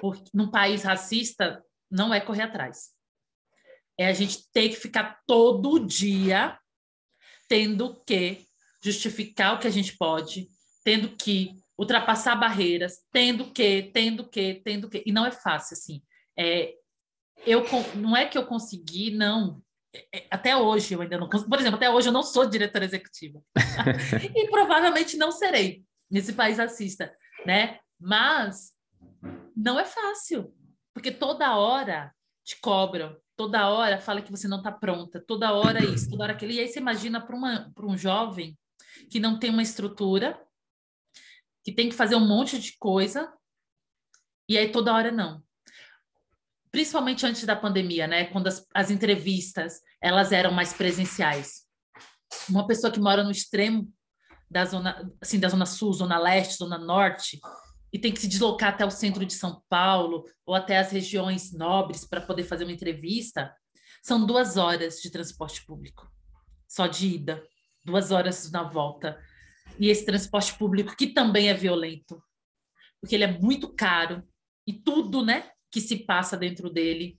porque 0.00 0.30
num 0.34 0.50
país 0.50 0.82
racista 0.82 1.62
não 1.90 2.12
é 2.12 2.20
correr 2.20 2.42
atrás 2.42 2.90
é 3.98 4.06
a 4.06 4.12
gente 4.12 4.50
ter 4.52 4.68
que 4.70 4.76
ficar 4.76 5.20
todo 5.26 5.84
dia 5.86 6.58
tendo 7.48 8.02
que 8.06 8.46
justificar 8.82 9.54
o 9.54 9.58
que 9.58 9.66
a 9.66 9.70
gente 9.70 9.96
pode, 9.96 10.48
tendo 10.84 11.10
que 11.10 11.56
ultrapassar 11.78 12.34
barreiras, 12.34 13.00
tendo 13.12 13.50
que, 13.52 13.90
tendo 13.94 14.28
que, 14.28 14.60
tendo 14.64 14.88
que. 14.88 15.02
E 15.06 15.12
não 15.12 15.24
é 15.24 15.30
fácil, 15.30 15.74
assim. 15.74 16.02
É, 16.36 16.74
eu, 17.46 17.64
não 17.94 18.16
é 18.16 18.26
que 18.26 18.36
eu 18.36 18.46
consegui, 18.46 19.10
não. 19.10 19.62
É, 19.94 20.18
é, 20.18 20.26
até 20.30 20.56
hoje 20.56 20.94
eu 20.94 21.02
ainda 21.02 21.18
não 21.18 21.28
consigo. 21.28 21.50
Por 21.50 21.60
exemplo, 21.60 21.76
até 21.76 21.90
hoje 21.90 22.08
eu 22.08 22.12
não 22.12 22.22
sou 22.22 22.46
diretora 22.46 22.84
executiva. 22.84 23.42
e 24.34 24.48
provavelmente 24.48 25.16
não 25.16 25.30
serei 25.30 25.84
nesse 26.12 26.34
país 26.34 26.60
assista, 26.60 27.16
né? 27.46 27.80
Mas 27.98 28.72
não 29.56 29.80
é 29.80 29.84
fácil, 29.84 30.54
porque 30.92 31.10
toda 31.10 31.56
hora 31.56 32.14
te 32.44 32.60
cobram, 32.60 33.16
toda 33.34 33.70
hora 33.70 33.98
fala 33.98 34.20
que 34.20 34.30
você 34.30 34.46
não 34.46 34.58
está 34.58 34.70
pronta, 34.70 35.24
toda 35.26 35.54
hora 35.54 35.82
isso, 35.82 36.10
toda 36.10 36.24
hora 36.24 36.32
aquilo. 36.34 36.52
E 36.52 36.60
aí 36.60 36.68
você 36.68 36.78
imagina 36.78 37.24
para 37.24 37.86
um 37.86 37.96
jovem 37.96 38.58
que 39.10 39.18
não 39.18 39.38
tem 39.38 39.48
uma 39.48 39.62
estrutura, 39.62 40.38
que 41.64 41.72
tem 41.72 41.88
que 41.88 41.94
fazer 41.94 42.14
um 42.14 42.26
monte 42.26 42.58
de 42.58 42.76
coisa, 42.76 43.32
e 44.46 44.58
aí 44.58 44.70
toda 44.70 44.92
hora 44.92 45.10
não. 45.10 45.42
Principalmente 46.70 47.24
antes 47.24 47.44
da 47.44 47.56
pandemia, 47.56 48.06
né? 48.06 48.26
Quando 48.26 48.48
as, 48.48 48.66
as 48.74 48.90
entrevistas 48.90 49.80
elas 50.00 50.30
eram 50.30 50.52
mais 50.52 50.74
presenciais. 50.74 51.62
Uma 52.48 52.66
pessoa 52.66 52.92
que 52.92 53.00
mora 53.00 53.22
no 53.22 53.30
extremo 53.30 53.90
da 54.52 54.66
zona, 54.66 55.10
assim, 55.20 55.40
da 55.40 55.48
zona 55.48 55.64
sul, 55.64 55.92
zona 55.94 56.18
leste, 56.18 56.58
zona 56.58 56.76
norte, 56.76 57.40
e 57.90 57.98
tem 57.98 58.12
que 58.12 58.20
se 58.20 58.28
deslocar 58.28 58.74
até 58.74 58.84
o 58.84 58.90
centro 58.90 59.24
de 59.24 59.32
São 59.32 59.62
Paulo 59.68 60.24
ou 60.44 60.54
até 60.54 60.78
as 60.78 60.92
regiões 60.92 61.52
nobres 61.52 62.04
para 62.04 62.20
poder 62.20 62.44
fazer 62.44 62.64
uma 62.64 62.72
entrevista, 62.72 63.54
são 64.02 64.26
duas 64.26 64.56
horas 64.56 64.96
de 64.96 65.10
transporte 65.10 65.64
público, 65.64 66.10
só 66.68 66.86
de 66.86 67.06
ida, 67.14 67.42
duas 67.84 68.10
horas 68.10 68.50
na 68.50 68.62
volta. 68.62 69.18
E 69.78 69.88
esse 69.88 70.04
transporte 70.04 70.56
público, 70.58 70.94
que 70.96 71.06
também 71.06 71.48
é 71.48 71.54
violento, 71.54 72.22
porque 73.00 73.14
ele 73.14 73.24
é 73.24 73.38
muito 73.38 73.72
caro 73.74 74.22
e 74.66 74.72
tudo 74.72 75.24
né, 75.24 75.50
que 75.70 75.80
se 75.80 76.04
passa 76.04 76.36
dentro 76.36 76.68
dele. 76.68 77.18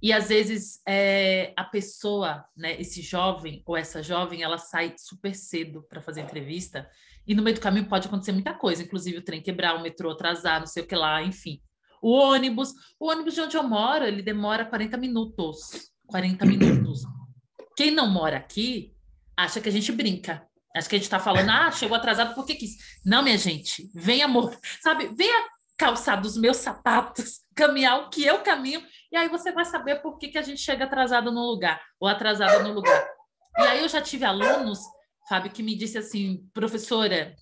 E 0.00 0.12
às 0.12 0.28
vezes 0.28 0.80
é, 0.86 1.52
a 1.56 1.64
pessoa, 1.64 2.44
né, 2.56 2.80
esse 2.80 3.02
jovem 3.02 3.62
ou 3.66 3.76
essa 3.76 4.02
jovem, 4.02 4.42
ela 4.42 4.58
sai 4.58 4.94
super 4.96 5.34
cedo 5.34 5.84
para 5.88 6.00
fazer 6.00 6.20
entrevista 6.20 6.88
e 7.28 7.34
no 7.34 7.42
meio 7.42 7.56
do 7.56 7.60
caminho 7.60 7.86
pode 7.86 8.08
acontecer 8.08 8.32
muita 8.32 8.54
coisa, 8.54 8.82
inclusive 8.82 9.18
o 9.18 9.22
trem 9.22 9.42
quebrar, 9.42 9.76
o 9.76 9.82
metrô 9.82 10.10
atrasar, 10.10 10.60
não 10.60 10.66
sei 10.66 10.82
o 10.82 10.86
que 10.86 10.96
lá, 10.96 11.22
enfim. 11.22 11.60
O 12.00 12.10
ônibus, 12.10 12.72
o 12.98 13.10
ônibus 13.10 13.34
de 13.34 13.42
onde 13.42 13.54
eu 13.54 13.62
moro, 13.62 14.04
ele 14.06 14.22
demora 14.22 14.64
40 14.64 14.96
minutos. 14.96 15.90
40 16.06 16.46
minutos. 16.46 17.02
Quem 17.76 17.90
não 17.90 18.08
mora 18.08 18.38
aqui 18.38 18.94
acha 19.36 19.60
que 19.60 19.68
a 19.68 19.72
gente 19.72 19.92
brinca. 19.92 20.42
Acho 20.74 20.88
que 20.88 20.96
a 20.96 20.98
gente 20.98 21.04
está 21.04 21.20
falando, 21.20 21.50
ah, 21.50 21.70
chegou 21.70 21.96
atrasado 21.96 22.34
porque 22.34 22.54
quis. 22.54 22.76
Não, 23.04 23.22
minha 23.22 23.36
gente, 23.36 23.90
vem 23.94 24.22
amor, 24.22 24.56
sabe? 24.80 25.08
Venha 25.14 25.48
calçar 25.78 26.16
dos 26.16 26.36
meus 26.36 26.58
sapatos, 26.58 27.40
caminhar 27.54 28.00
o 28.00 28.10
que 28.10 28.24
eu 28.24 28.42
caminho, 28.42 28.84
e 29.10 29.16
aí 29.16 29.28
você 29.28 29.52
vai 29.52 29.64
saber 29.64 30.02
por 30.02 30.18
que, 30.18 30.28
que 30.28 30.38
a 30.38 30.42
gente 30.42 30.60
chega 30.60 30.84
atrasado 30.84 31.30
no 31.32 31.40
lugar, 31.40 31.80
ou 31.98 32.08
atrasada 32.08 32.62
no 32.62 32.72
lugar. 32.72 33.08
E 33.58 33.62
aí 33.62 33.82
eu 33.82 33.88
já 33.88 34.02
tive 34.02 34.24
alunos 34.24 34.80
Fábio, 35.28 35.52
que 35.52 35.62
me 35.62 35.76
disse 35.76 35.98
assim, 35.98 36.48
professora, 36.54 37.36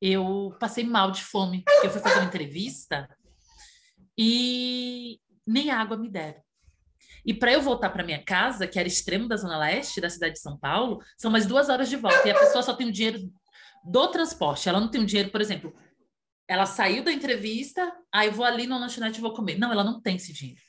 eu 0.00 0.56
passei 0.58 0.84
mal 0.84 1.10
de 1.10 1.22
fome. 1.22 1.62
Eu 1.84 1.90
fui 1.90 2.00
fazer 2.00 2.20
uma 2.20 2.24
entrevista 2.24 3.06
e 4.16 5.20
nem 5.46 5.70
água 5.70 5.98
me 5.98 6.08
deram. 6.08 6.40
E 7.26 7.34
para 7.34 7.52
eu 7.52 7.60
voltar 7.60 7.90
para 7.90 8.04
minha 8.04 8.24
casa, 8.24 8.66
que 8.66 8.78
era 8.78 8.88
extremo 8.88 9.28
da 9.28 9.36
Zona 9.36 9.58
Leste 9.58 10.00
da 10.00 10.08
cidade 10.08 10.34
de 10.34 10.40
São 10.40 10.56
Paulo, 10.56 11.02
são 11.18 11.30
mais 11.30 11.44
duas 11.44 11.68
horas 11.68 11.90
de 11.90 11.96
volta. 11.96 12.26
E 12.26 12.30
a 12.30 12.38
pessoa 12.38 12.62
só 12.62 12.72
tem 12.72 12.88
o 12.88 12.92
dinheiro 12.92 13.30
do 13.84 14.08
transporte. 14.08 14.66
Ela 14.66 14.80
não 14.80 14.90
tem 14.90 15.02
o 15.02 15.06
dinheiro, 15.06 15.30
por 15.30 15.42
exemplo, 15.42 15.74
ela 16.48 16.64
saiu 16.64 17.04
da 17.04 17.12
entrevista, 17.12 17.92
aí 18.10 18.30
vou 18.30 18.44
ali 18.44 18.66
no 18.66 18.78
lanchonete 18.78 19.18
e 19.18 19.20
vou 19.20 19.34
comer. 19.34 19.58
Não, 19.58 19.70
ela 19.70 19.84
não 19.84 20.00
tem 20.00 20.16
esse 20.16 20.32
dinheiro. 20.32 20.60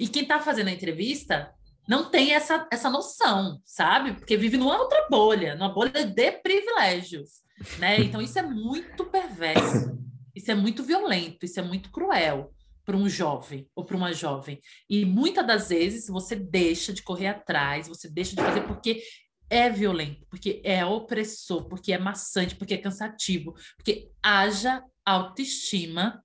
E 0.00 0.08
quem 0.08 0.22
está 0.22 0.40
fazendo 0.40 0.68
a 0.68 0.72
entrevista 0.72 1.54
não 1.88 2.10
tem 2.10 2.34
essa, 2.34 2.66
essa 2.72 2.90
noção, 2.90 3.60
sabe? 3.64 4.14
Porque 4.14 4.36
vive 4.36 4.56
numa 4.56 4.76
outra 4.76 5.06
bolha, 5.08 5.54
numa 5.54 5.72
bolha 5.72 6.04
de 6.04 6.32
privilégios, 6.32 7.42
né? 7.78 8.00
Então 8.00 8.20
isso 8.20 8.38
é 8.38 8.42
muito 8.42 9.04
perverso, 9.04 9.96
isso 10.34 10.50
é 10.50 10.54
muito 10.54 10.82
violento, 10.82 11.44
isso 11.44 11.60
é 11.60 11.62
muito 11.62 11.92
cruel 11.92 12.52
para 12.84 12.96
um 12.96 13.08
jovem 13.08 13.68
ou 13.74 13.84
para 13.84 13.96
uma 13.96 14.12
jovem. 14.12 14.60
E 14.88 15.04
muitas 15.04 15.46
das 15.46 15.68
vezes 15.68 16.08
você 16.08 16.34
deixa 16.34 16.92
de 16.92 17.02
correr 17.02 17.28
atrás, 17.28 17.86
você 17.86 18.10
deixa 18.10 18.34
de 18.34 18.42
fazer 18.42 18.62
porque 18.62 19.02
é 19.50 19.68
violento, 19.70 20.26
porque 20.28 20.60
é 20.64 20.84
opressor, 20.84 21.68
porque 21.68 21.92
é 21.92 21.98
maçante, 21.98 22.56
porque 22.56 22.74
é 22.74 22.78
cansativo, 22.78 23.54
porque 23.76 24.10
haja 24.22 24.82
autoestima 25.04 26.24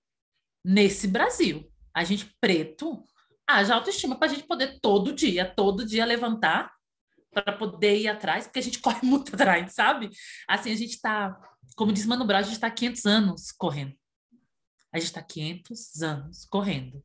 nesse 0.64 1.08
Brasil. 1.08 1.70
A 1.94 2.04
gente 2.04 2.34
preto 2.40 3.04
haja 3.50 3.74
autoestima 3.74 4.16
para 4.16 4.28
a 4.28 4.34
gente 4.34 4.46
poder 4.46 4.80
todo 4.80 5.14
dia, 5.14 5.44
todo 5.44 5.86
dia 5.86 6.06
levantar 6.06 6.72
para 7.32 7.52
poder 7.52 7.98
ir 7.98 8.08
atrás, 8.08 8.46
porque 8.46 8.60
a 8.60 8.64
gente 8.64 8.80
corre 8.82 9.00
muito 9.04 9.34
atrás, 9.34 9.74
sabe? 9.74 10.10
Assim, 10.48 10.72
a 10.72 10.76
gente 10.76 10.92
está, 10.92 11.36
como 11.76 11.92
diz 11.92 12.06
Mano 12.06 12.26
Brown, 12.26 12.40
a 12.40 12.44
gente 12.44 12.54
está 12.54 12.70
500 12.70 13.06
anos 13.06 13.52
correndo. 13.52 13.96
A 14.92 14.98
gente 14.98 15.08
está 15.08 15.22
500 15.22 16.02
anos 16.02 16.46
correndo. 16.46 17.04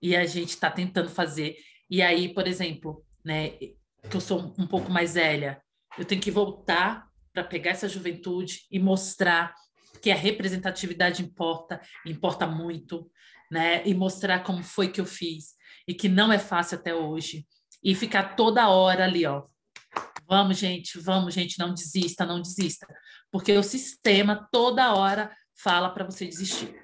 E 0.00 0.16
a 0.16 0.24
gente 0.26 0.50
está 0.50 0.70
tentando 0.70 1.10
fazer. 1.10 1.56
E 1.88 2.00
aí, 2.00 2.32
por 2.32 2.46
exemplo, 2.46 3.04
né, 3.24 3.52
que 4.08 4.16
eu 4.16 4.20
sou 4.20 4.54
um 4.58 4.66
pouco 4.66 4.90
mais 4.90 5.14
velha, 5.14 5.60
eu 5.98 6.04
tenho 6.04 6.20
que 6.20 6.30
voltar 6.30 7.08
para 7.32 7.44
pegar 7.44 7.72
essa 7.72 7.88
juventude 7.88 8.66
e 8.70 8.78
mostrar 8.78 9.54
que 10.02 10.10
a 10.10 10.16
representatividade 10.16 11.22
importa, 11.22 11.80
importa 12.06 12.46
muito, 12.46 13.10
né? 13.50 13.86
E 13.86 13.94
mostrar 13.94 14.42
como 14.42 14.62
foi 14.62 14.88
que 14.88 15.00
eu 15.00 15.06
fiz 15.06 15.54
e 15.86 15.94
que 15.94 16.08
não 16.08 16.32
é 16.32 16.38
fácil 16.38 16.78
até 16.78 16.94
hoje. 16.94 17.46
E 17.82 17.94
ficar 17.94 18.36
toda 18.36 18.68
hora 18.68 19.04
ali, 19.04 19.26
ó. 19.26 19.44
Vamos, 20.28 20.58
gente, 20.58 20.98
vamos, 21.00 21.34
gente, 21.34 21.58
não 21.58 21.74
desista, 21.74 22.26
não 22.26 22.40
desista. 22.40 22.86
Porque 23.30 23.56
o 23.56 23.62
sistema 23.62 24.48
toda 24.52 24.94
hora 24.94 25.34
fala 25.56 25.90
para 25.90 26.04
você 26.04 26.26
desistir. 26.26 26.74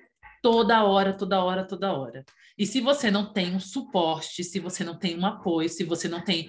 Toda 0.43 0.85
hora, 0.85 1.17
toda 1.17 1.43
hora, 1.43 1.67
toda 1.67 1.93
hora. 1.93 2.25
E 2.59 2.67
se 2.67 2.81
você 2.81 3.11
não 3.11 3.33
tem 3.33 3.55
um 3.55 3.61
suporte, 3.61 4.43
se 4.43 4.59
você 4.59 4.83
não 4.83 4.99
tem 4.99 5.19
um 5.19 5.27
apoio, 5.27 5.69
se 5.69 5.85
você 5.85 6.09
não 6.09 6.23
tem 6.23 6.49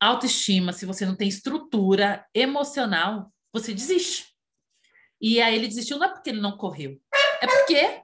autoestima, 0.00 0.72
se 0.72 0.86
você 0.86 1.04
não 1.04 1.16
tem 1.16 1.28
estrutura 1.28 2.24
emocional, 2.34 3.32
você 3.52 3.72
desiste. 3.72 4.26
E 5.20 5.40
aí 5.40 5.54
ele 5.54 5.68
desistiu 5.68 5.98
não 5.98 6.06
é 6.06 6.12
porque 6.12 6.30
ele 6.30 6.40
não 6.40 6.56
correu, 6.56 7.00
é 7.40 7.46
porque 7.46 8.02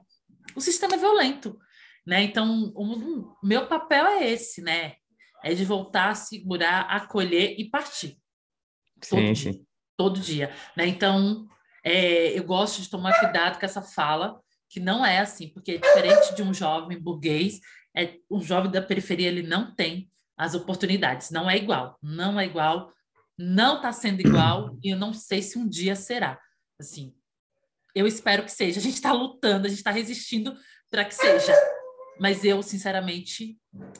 o 0.55 0.61
sistema 0.61 0.95
é 0.95 0.97
violento, 0.97 1.57
né? 2.05 2.23
Então, 2.23 2.71
o 2.75 3.35
meu 3.43 3.67
papel 3.67 4.05
é 4.05 4.29
esse, 4.29 4.61
né? 4.61 4.95
É 5.43 5.53
de 5.53 5.63
voltar 5.63 6.15
segurar, 6.15 6.81
acolher 6.81 7.55
e 7.57 7.69
partir. 7.69 8.17
Todo 9.09 9.19
sim, 9.19 9.33
dia. 9.33 9.53
Sim. 9.53 9.65
Todo 9.97 10.19
dia. 10.19 10.55
Né? 10.75 10.87
Então, 10.87 11.47
é, 11.83 12.37
eu 12.37 12.43
gosto 12.43 12.81
de 12.81 12.89
tomar 12.89 13.17
cuidado 13.19 13.59
com 13.59 13.65
essa 13.65 13.81
fala, 13.81 14.41
que 14.69 14.79
não 14.79 15.05
é 15.05 15.19
assim, 15.19 15.49
porque 15.49 15.73
é 15.73 15.77
diferente 15.77 16.35
de 16.35 16.41
um 16.41 16.53
jovem 16.53 16.99
burguês, 16.99 17.59
é, 17.95 18.17
um 18.29 18.41
jovem 18.41 18.71
da 18.71 18.81
periferia 18.81 19.27
ele 19.27 19.43
não 19.43 19.73
tem 19.73 20.11
as 20.37 20.53
oportunidades. 20.53 21.31
Não 21.31 21.49
é 21.49 21.57
igual, 21.57 21.97
não 22.01 22.39
é 22.39 22.45
igual, 22.45 22.91
não 23.37 23.77
está 23.77 23.91
sendo 23.91 24.21
igual 24.21 24.77
e 24.83 24.89
eu 24.89 24.97
não 24.97 25.13
sei 25.13 25.41
se 25.41 25.57
um 25.57 25.67
dia 25.67 25.95
será. 25.95 26.39
Assim, 26.79 27.13
eu 27.93 28.05
espero 28.05 28.43
que 28.43 28.51
seja. 28.51 28.79
A 28.79 28.83
gente 28.83 28.95
está 28.95 29.11
lutando, 29.11 29.65
a 29.65 29.69
gente 29.69 29.79
está 29.79 29.91
resistindo 29.91 30.55
para 30.89 31.05
que 31.05 31.15
seja. 31.15 31.53
Mas 32.19 32.43
eu, 32.43 32.61
sinceramente, 32.61 33.57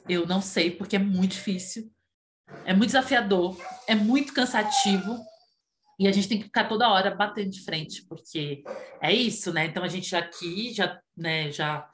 eu 0.08 0.26
não 0.26 0.42
sei, 0.42 0.72
porque 0.72 0.96
é 0.96 1.00
muito 1.00 1.34
difícil, 1.34 1.92
é 2.64 2.74
muito 2.74 2.88
desafiador, 2.88 3.58
é 3.88 3.96
muito 3.96 4.34
cansativo. 4.34 5.18
E 5.98 6.08
a 6.08 6.12
gente 6.12 6.28
tem 6.28 6.38
que 6.38 6.46
ficar 6.46 6.66
toda 6.66 6.90
hora 6.90 7.14
batendo 7.14 7.50
de 7.50 7.64
frente, 7.64 8.06
porque 8.06 8.64
é 9.02 9.14
isso, 9.14 9.54
né? 9.54 9.66
Então 9.66 9.82
a 9.84 9.88
gente 9.88 10.14
aqui 10.14 10.74
já, 10.74 11.00
né, 11.16 11.50
já 11.52 11.90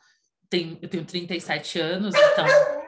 tem, 0.50 0.78
eu 0.82 0.90
tenho 0.90 1.06
37 1.06 1.80
anos, 1.80 2.16
então 2.16 2.81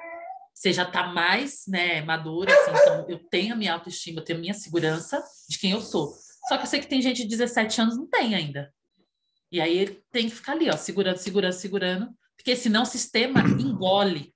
você 0.54 0.72
já 0.72 0.84
está 0.84 1.08
mais 1.08 1.64
né, 1.68 2.02
madura, 2.02 2.54
assim, 2.54 2.72
então 2.72 3.10
eu 3.10 3.20
tenho 3.30 3.54
a 3.54 3.58
minha 3.58 3.74
autoestima, 3.74 4.20
eu 4.20 4.24
tenho 4.24 4.38
a 4.38 4.42
minha 4.42 4.54
segurança 4.54 5.24
de 5.50 5.58
quem 5.58 5.72
eu 5.72 5.82
sou. 5.82 6.14
Só 6.48 6.58
que 6.58 6.64
eu 6.64 6.68
sei 6.68 6.80
que 6.80 6.88
tem 6.88 7.02
gente 7.02 7.24
de 7.24 7.30
17 7.30 7.82
anos 7.82 7.98
não 7.98 8.08
tem 8.08 8.36
ainda. 8.36 8.74
E 9.52 9.60
aí 9.60 9.78
ele 9.78 10.04
tem 10.12 10.30
que 10.30 10.36
ficar 10.36 10.54
ali, 10.54 10.70
ó, 10.70 10.78
segurando, 10.78 11.18
segurando, 11.18 11.54
segurando, 11.54 12.10
porque 12.36 12.56
senão 12.56 12.84
o 12.84 12.88
sistema 12.88 13.42
engole 13.60 14.34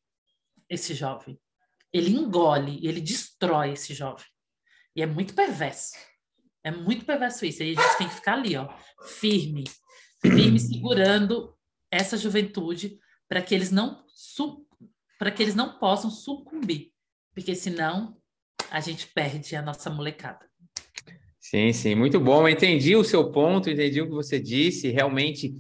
esse 0.70 0.94
jovem. 0.94 1.40
Ele 1.94 2.12
engole, 2.12 2.80
ele 2.86 3.02
destrói 3.02 3.74
esse 3.74 3.94
jovem. 3.94 4.26
E 4.96 5.02
é 5.02 5.06
muito 5.06 5.34
perverso. 5.34 5.94
É 6.64 6.72
muito 6.72 7.06
perverso 7.06 7.46
isso. 7.46 7.64
E 7.64 7.72
a 7.72 7.82
gente 7.82 7.98
tem 7.98 8.08
que 8.08 8.16
ficar 8.16 8.34
ali, 8.34 8.56
ó, 8.58 8.68
firme, 9.06 9.64
firme, 10.22 10.60
segurando 10.60 11.56
essa 11.92 12.18
juventude 12.18 13.00
para 13.28 13.42
que 13.42 13.56
eles 13.56 13.72
não 13.72 14.04
para 15.18 15.32
que 15.32 15.42
eles 15.42 15.56
não 15.56 15.78
possam 15.78 16.10
sucumbir, 16.10 16.92
porque 17.34 17.56
senão 17.56 18.18
a 18.70 18.80
gente 18.80 19.08
perde 19.08 19.56
a 19.56 19.62
nossa 19.62 19.90
molecada. 19.90 20.46
Sim, 21.40 21.72
sim, 21.72 21.96
muito 21.96 22.20
bom. 22.20 22.48
entendi 22.48 22.96
o 22.96 23.04
seu 23.04 23.32
ponto, 23.32 23.70
entendi 23.70 24.02
o 24.02 24.08
que 24.08 24.14
você 24.14 24.38
disse. 24.38 24.90
Realmente, 24.90 25.54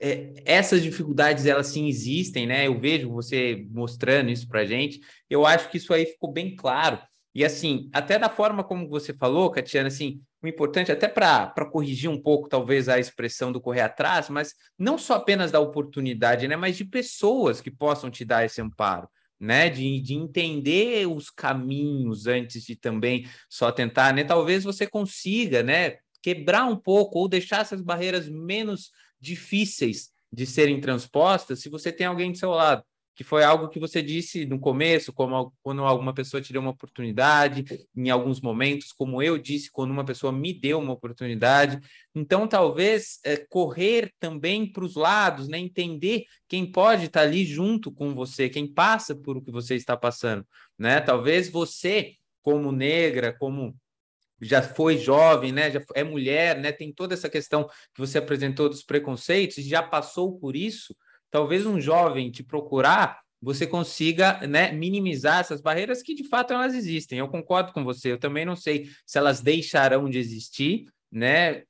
é, 0.00 0.32
essas 0.44 0.82
dificuldades 0.82 1.44
elas 1.44 1.66
sim 1.66 1.86
existem, 1.86 2.46
né? 2.46 2.66
Eu 2.66 2.80
vejo 2.80 3.10
você 3.10 3.66
mostrando 3.70 4.30
isso 4.30 4.48
para 4.48 4.64
gente. 4.64 5.00
Eu 5.28 5.44
acho 5.44 5.70
que 5.70 5.76
isso 5.76 5.92
aí 5.92 6.06
ficou 6.06 6.32
bem 6.32 6.56
claro. 6.56 6.98
E 7.34 7.44
assim, 7.44 7.90
até 7.92 8.16
da 8.18 8.28
forma 8.28 8.62
como 8.62 8.88
você 8.88 9.12
falou, 9.12 9.50
Catiana, 9.50 9.88
assim, 9.88 10.22
o 10.40 10.46
importante, 10.46 10.92
até 10.92 11.08
para 11.08 11.50
corrigir 11.70 12.08
um 12.08 12.20
pouco, 12.20 12.48
talvez, 12.48 12.88
a 12.88 12.98
expressão 12.98 13.50
do 13.50 13.60
correr 13.60 13.80
atrás, 13.80 14.28
mas 14.28 14.54
não 14.78 14.96
só 14.96 15.14
apenas 15.14 15.50
da 15.50 15.58
oportunidade, 15.58 16.46
né? 16.46 16.54
Mas 16.54 16.76
de 16.76 16.84
pessoas 16.84 17.60
que 17.60 17.70
possam 17.70 18.08
te 18.10 18.24
dar 18.24 18.44
esse 18.44 18.60
amparo. 18.60 19.08
Né, 19.40 19.68
de, 19.68 20.00
de 20.00 20.14
entender 20.14 21.06
os 21.08 21.28
caminhos 21.28 22.26
antes 22.26 22.62
de 22.62 22.76
também 22.76 23.28
só 23.50 23.70
tentar, 23.72 24.14
né? 24.14 24.22
Talvez 24.22 24.62
você 24.62 24.86
consiga, 24.86 25.62
né, 25.62 25.96
quebrar 26.22 26.64
um 26.64 26.76
pouco 26.76 27.18
ou 27.18 27.28
deixar 27.28 27.60
essas 27.60 27.82
barreiras 27.82 28.28
menos 28.28 28.90
difíceis 29.20 30.10
de 30.32 30.46
serem 30.46 30.80
transpostas 30.80 31.60
se 31.60 31.68
você 31.68 31.92
tem 31.92 32.06
alguém 32.06 32.30
do 32.30 32.38
seu 32.38 32.50
lado 32.50 32.84
que 33.14 33.22
foi 33.22 33.44
algo 33.44 33.68
que 33.68 33.78
você 33.78 34.02
disse 34.02 34.44
no 34.44 34.58
começo, 34.58 35.12
como 35.12 35.52
quando 35.62 35.84
alguma 35.84 36.12
pessoa 36.12 36.40
te 36.40 36.52
deu 36.52 36.60
uma 36.60 36.72
oportunidade, 36.72 37.64
em 37.96 38.10
alguns 38.10 38.40
momentos, 38.40 38.92
como 38.92 39.22
eu 39.22 39.38
disse, 39.38 39.70
quando 39.70 39.92
uma 39.92 40.04
pessoa 40.04 40.32
me 40.32 40.52
deu 40.52 40.80
uma 40.80 40.92
oportunidade. 40.92 41.78
Então, 42.12 42.48
talvez 42.48 43.20
é, 43.24 43.36
correr 43.36 44.12
também 44.18 44.70
para 44.70 44.84
os 44.84 44.96
lados, 44.96 45.46
né? 45.48 45.58
entender 45.58 46.24
quem 46.48 46.70
pode 46.70 47.06
estar 47.06 47.20
ali 47.22 47.44
junto 47.44 47.92
com 47.92 48.14
você, 48.14 48.48
quem 48.48 48.66
passa 48.66 49.14
por 49.14 49.36
o 49.36 49.42
que 49.42 49.52
você 49.52 49.76
está 49.76 49.96
passando. 49.96 50.44
Né? 50.76 51.00
Talvez 51.00 51.48
você, 51.48 52.14
como 52.42 52.72
negra, 52.72 53.32
como 53.38 53.76
já 54.40 54.60
foi 54.60 54.98
jovem, 54.98 55.52
né? 55.52 55.70
Já 55.70 55.80
é 55.94 56.02
mulher, 56.04 56.58
né? 56.58 56.72
Tem 56.72 56.92
toda 56.92 57.14
essa 57.14 57.30
questão 57.30 57.66
que 57.94 57.98
você 58.00 58.18
apresentou 58.18 58.68
dos 58.68 58.82
preconceitos, 58.82 59.64
já 59.64 59.82
passou 59.82 60.38
por 60.38 60.56
isso 60.56 60.94
talvez 61.34 61.66
um 61.66 61.80
jovem 61.80 62.30
te 62.30 62.44
procurar, 62.44 63.20
você 63.42 63.66
consiga 63.66 64.46
né, 64.46 64.70
minimizar 64.70 65.40
essas 65.40 65.60
barreiras 65.60 66.00
que 66.00 66.14
de 66.14 66.22
fato 66.22 66.52
elas 66.52 66.74
existem. 66.74 67.18
Eu 67.18 67.26
concordo 67.26 67.72
com 67.72 67.82
você, 67.82 68.12
eu 68.12 68.18
também 68.18 68.44
não 68.44 68.54
sei 68.54 68.88
se 69.04 69.18
elas 69.18 69.40
deixarão 69.40 70.08
de 70.08 70.16
existir, 70.16 70.86
né? 71.10 71.64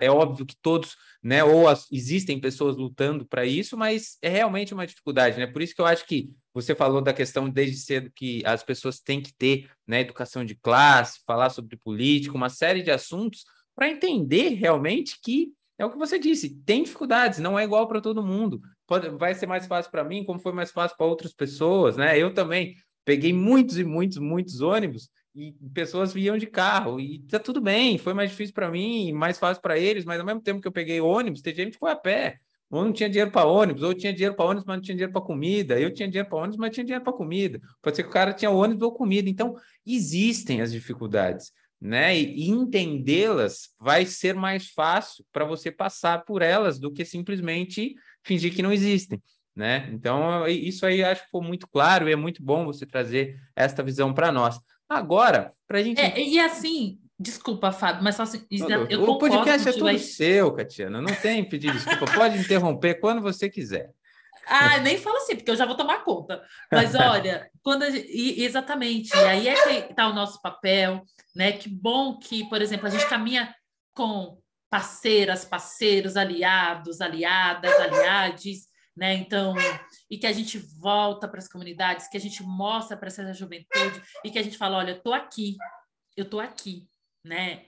É 0.00 0.10
óbvio 0.10 0.44
que 0.44 0.54
todos, 0.60 0.96
né? 1.22 1.42
Ou 1.42 1.66
as, 1.66 1.90
existem 1.90 2.38
pessoas 2.38 2.76
lutando 2.76 3.24
para 3.24 3.46
isso, 3.46 3.74
mas 3.74 4.18
é 4.20 4.28
realmente 4.28 4.74
uma 4.74 4.86
dificuldade, 4.86 5.38
né? 5.38 5.46
Por 5.46 5.62
isso 5.62 5.74
que 5.74 5.80
eu 5.80 5.86
acho 5.86 6.06
que 6.06 6.28
você 6.52 6.74
falou 6.74 7.00
da 7.00 7.14
questão 7.14 7.48
desde 7.48 7.78
cedo 7.78 8.12
que 8.14 8.42
as 8.44 8.62
pessoas 8.62 9.00
têm 9.00 9.22
que 9.22 9.32
ter 9.32 9.70
né, 9.86 10.02
educação 10.02 10.44
de 10.44 10.54
classe, 10.54 11.20
falar 11.26 11.48
sobre 11.48 11.78
política, 11.78 12.36
uma 12.36 12.50
série 12.50 12.82
de 12.82 12.90
assuntos 12.90 13.46
para 13.74 13.88
entender 13.88 14.50
realmente 14.50 15.18
que 15.22 15.54
é 15.78 15.84
o 15.84 15.90
que 15.90 15.98
você 15.98 16.18
disse, 16.18 16.54
tem 16.64 16.82
dificuldades, 16.82 17.38
não 17.38 17.58
é 17.58 17.64
igual 17.64 17.86
para 17.86 18.00
todo 18.00 18.22
mundo. 18.22 18.60
Pode, 18.86 19.08
vai 19.10 19.34
ser 19.34 19.46
mais 19.46 19.66
fácil 19.66 19.90
para 19.90 20.04
mim, 20.04 20.24
como 20.24 20.38
foi 20.38 20.52
mais 20.52 20.70
fácil 20.70 20.96
para 20.96 21.06
outras 21.06 21.32
pessoas, 21.32 21.96
né? 21.96 22.18
Eu 22.18 22.32
também 22.32 22.74
peguei 23.04 23.32
muitos 23.32 23.78
e 23.78 23.84
muitos, 23.84 24.18
muitos 24.18 24.60
ônibus 24.60 25.08
e 25.36 25.52
pessoas 25.74 26.14
vinham 26.14 26.38
de 26.38 26.46
carro 26.46 26.98
e 26.98 27.18
tá 27.28 27.38
tudo 27.38 27.60
bem, 27.60 27.98
foi 27.98 28.14
mais 28.14 28.30
difícil 28.30 28.54
para 28.54 28.70
mim, 28.70 29.12
mais 29.12 29.38
fácil 29.38 29.60
para 29.60 29.78
eles, 29.78 30.04
mas 30.04 30.18
ao 30.18 30.24
mesmo 30.24 30.40
tempo 30.40 30.62
que 30.62 30.66
eu 30.66 30.72
peguei 30.72 31.00
ônibus, 31.00 31.42
tem 31.42 31.54
gente 31.54 31.72
que 31.72 31.78
foi 31.78 31.90
a 31.90 31.96
pé. 31.96 32.38
Ou 32.70 32.84
não 32.84 32.92
tinha 32.92 33.08
dinheiro 33.08 33.30
para 33.30 33.46
ônibus, 33.46 33.82
ou 33.82 33.94
tinha 33.94 34.12
dinheiro 34.12 34.34
para 34.34 34.46
ônibus, 34.46 34.64
mas 34.66 34.76
não 34.76 34.82
tinha 34.82 34.96
dinheiro 34.96 35.12
para 35.12 35.22
comida. 35.22 35.78
Eu 35.78 35.92
tinha 35.92 36.08
dinheiro 36.08 36.28
para 36.28 36.38
ônibus, 36.38 36.56
mas 36.56 36.74
tinha 36.74 36.84
dinheiro 36.84 37.04
para 37.04 37.12
comida. 37.12 37.60
Pode 37.80 37.94
ser 37.94 38.02
que 38.02 38.08
o 38.08 38.12
cara 38.12 38.32
tinha 38.32 38.50
ônibus 38.50 38.82
ou 38.82 38.92
comida. 38.92 39.30
Então, 39.30 39.54
existem 39.86 40.60
as 40.60 40.72
dificuldades, 40.72 41.52
né? 41.80 42.18
E 42.18 42.48
entendê-las 42.48 43.68
vai 43.78 44.04
ser 44.04 44.34
mais 44.34 44.68
fácil 44.70 45.24
para 45.32 45.44
você 45.44 45.70
passar 45.70 46.24
por 46.24 46.42
elas 46.42 46.80
do 46.80 46.90
que 46.90 47.04
simplesmente 47.04 47.94
fingir 48.26 48.54
que 48.54 48.62
não 48.62 48.72
existem. 48.72 49.22
Né? 49.54 49.88
Então, 49.92 50.46
isso 50.46 50.84
aí 50.84 51.02
acho 51.02 51.22
que 51.22 51.26
ficou 51.26 51.42
muito 51.42 51.66
claro 51.66 52.08
e 52.08 52.12
é 52.12 52.16
muito 52.16 52.42
bom 52.42 52.66
você 52.66 52.84
trazer 52.84 53.40
esta 53.54 53.82
visão 53.82 54.12
para 54.12 54.30
nós. 54.30 54.60
Agora, 54.86 55.54
para 55.66 55.78
a 55.78 55.82
gente. 55.82 55.98
É, 55.98 56.20
e 56.20 56.38
assim, 56.38 56.98
Desculpa, 57.18 57.72
Fábio, 57.72 58.04
mas 58.04 58.14
só 58.14 58.24
assim, 58.24 58.46
eu 58.90 59.02
O 59.02 59.16
podcast 59.16 59.66
é 59.66 59.72
tudo 59.72 59.98
seu, 59.98 60.52
Catiana. 60.52 61.00
Não 61.00 61.14
tem 61.14 61.42
pedir 61.42 61.72
desculpa. 61.72 62.04
Pode 62.14 62.36
interromper 62.36 63.00
quando 63.00 63.22
você 63.22 63.48
quiser. 63.48 63.90
Ah, 64.48 64.78
nem 64.78 64.96
fala 64.96 65.18
assim, 65.18 65.34
porque 65.34 65.50
eu 65.50 65.56
já 65.56 65.66
vou 65.66 65.76
tomar 65.76 66.04
conta. 66.04 66.40
Mas 66.70 66.94
olha, 66.94 67.50
quando 67.64 67.84
gente... 67.90 68.06
e, 68.08 68.44
exatamente, 68.44 69.12
e 69.12 69.24
aí 69.24 69.48
é 69.48 69.54
que 69.56 69.90
está 69.90 70.06
o 70.06 70.14
nosso 70.14 70.40
papel, 70.40 71.02
né? 71.34 71.50
Que 71.50 71.68
bom 71.68 72.16
que, 72.16 72.48
por 72.48 72.62
exemplo, 72.62 72.86
a 72.86 72.90
gente 72.90 73.08
caminha 73.08 73.52
com 73.92 74.38
parceiras, 74.70 75.44
parceiros, 75.44 76.16
aliados, 76.16 77.00
aliadas, 77.00 77.72
aliades, 77.80 78.66
né? 78.96 79.14
Então, 79.14 79.54
e 80.10 80.16
que 80.16 80.26
a 80.26 80.32
gente 80.32 80.58
volta 80.58 81.28
para 81.28 81.38
as 81.38 81.48
comunidades, 81.48 82.08
que 82.08 82.16
a 82.16 82.20
gente 82.20 82.42
mostra 82.42 82.96
para 82.96 83.08
essa 83.08 83.32
juventude 83.32 84.02
e 84.24 84.30
que 84.30 84.38
a 84.38 84.42
gente 84.42 84.56
fala, 84.56 84.78
olha, 84.78 84.92
eu 84.92 85.02
tô 85.02 85.12
aqui, 85.12 85.56
eu 86.16 86.24
tô 86.24 86.40
aqui, 86.40 86.88
né? 87.24 87.66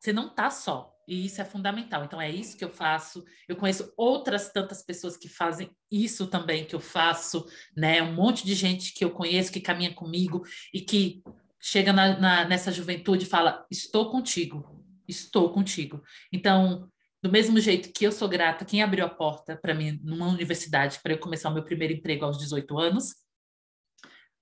Você 0.00 0.12
não 0.12 0.28
tá 0.28 0.50
só. 0.50 0.94
E 1.06 1.24
isso 1.24 1.40
é 1.40 1.44
fundamental. 1.44 2.04
Então, 2.04 2.20
é 2.20 2.30
isso 2.30 2.56
que 2.56 2.64
eu 2.64 2.68
faço. 2.68 3.24
Eu 3.48 3.56
conheço 3.56 3.92
outras 3.96 4.52
tantas 4.52 4.82
pessoas 4.82 5.16
que 5.16 5.26
fazem 5.26 5.70
isso 5.90 6.26
também 6.26 6.66
que 6.66 6.74
eu 6.74 6.80
faço, 6.80 7.46
né? 7.74 8.02
Um 8.02 8.12
monte 8.12 8.44
de 8.44 8.54
gente 8.54 8.92
que 8.92 9.02
eu 9.04 9.10
conheço, 9.10 9.50
que 9.50 9.60
caminha 9.60 9.94
comigo 9.94 10.44
e 10.72 10.82
que 10.82 11.22
chega 11.58 11.94
na, 11.94 12.18
na, 12.20 12.44
nessa 12.44 12.70
juventude 12.70 13.24
e 13.24 13.28
fala: 13.28 13.66
Estou 13.70 14.10
contigo, 14.10 14.77
estou 15.08 15.52
contigo. 15.52 16.02
Então, 16.32 16.88
do 17.22 17.30
mesmo 17.30 17.58
jeito 17.58 17.92
que 17.92 18.06
eu 18.06 18.12
sou 18.12 18.28
grata, 18.28 18.64
quem 18.64 18.82
abriu 18.82 19.04
a 19.04 19.08
porta 19.08 19.56
para 19.56 19.74
mim 19.74 19.98
numa 20.02 20.28
universidade 20.28 21.00
para 21.02 21.12
eu 21.12 21.18
começar 21.18 21.50
o 21.50 21.54
meu 21.54 21.64
primeiro 21.64 21.94
emprego 21.94 22.24
aos 22.24 22.38
18 22.38 22.78
anos, 22.78 23.14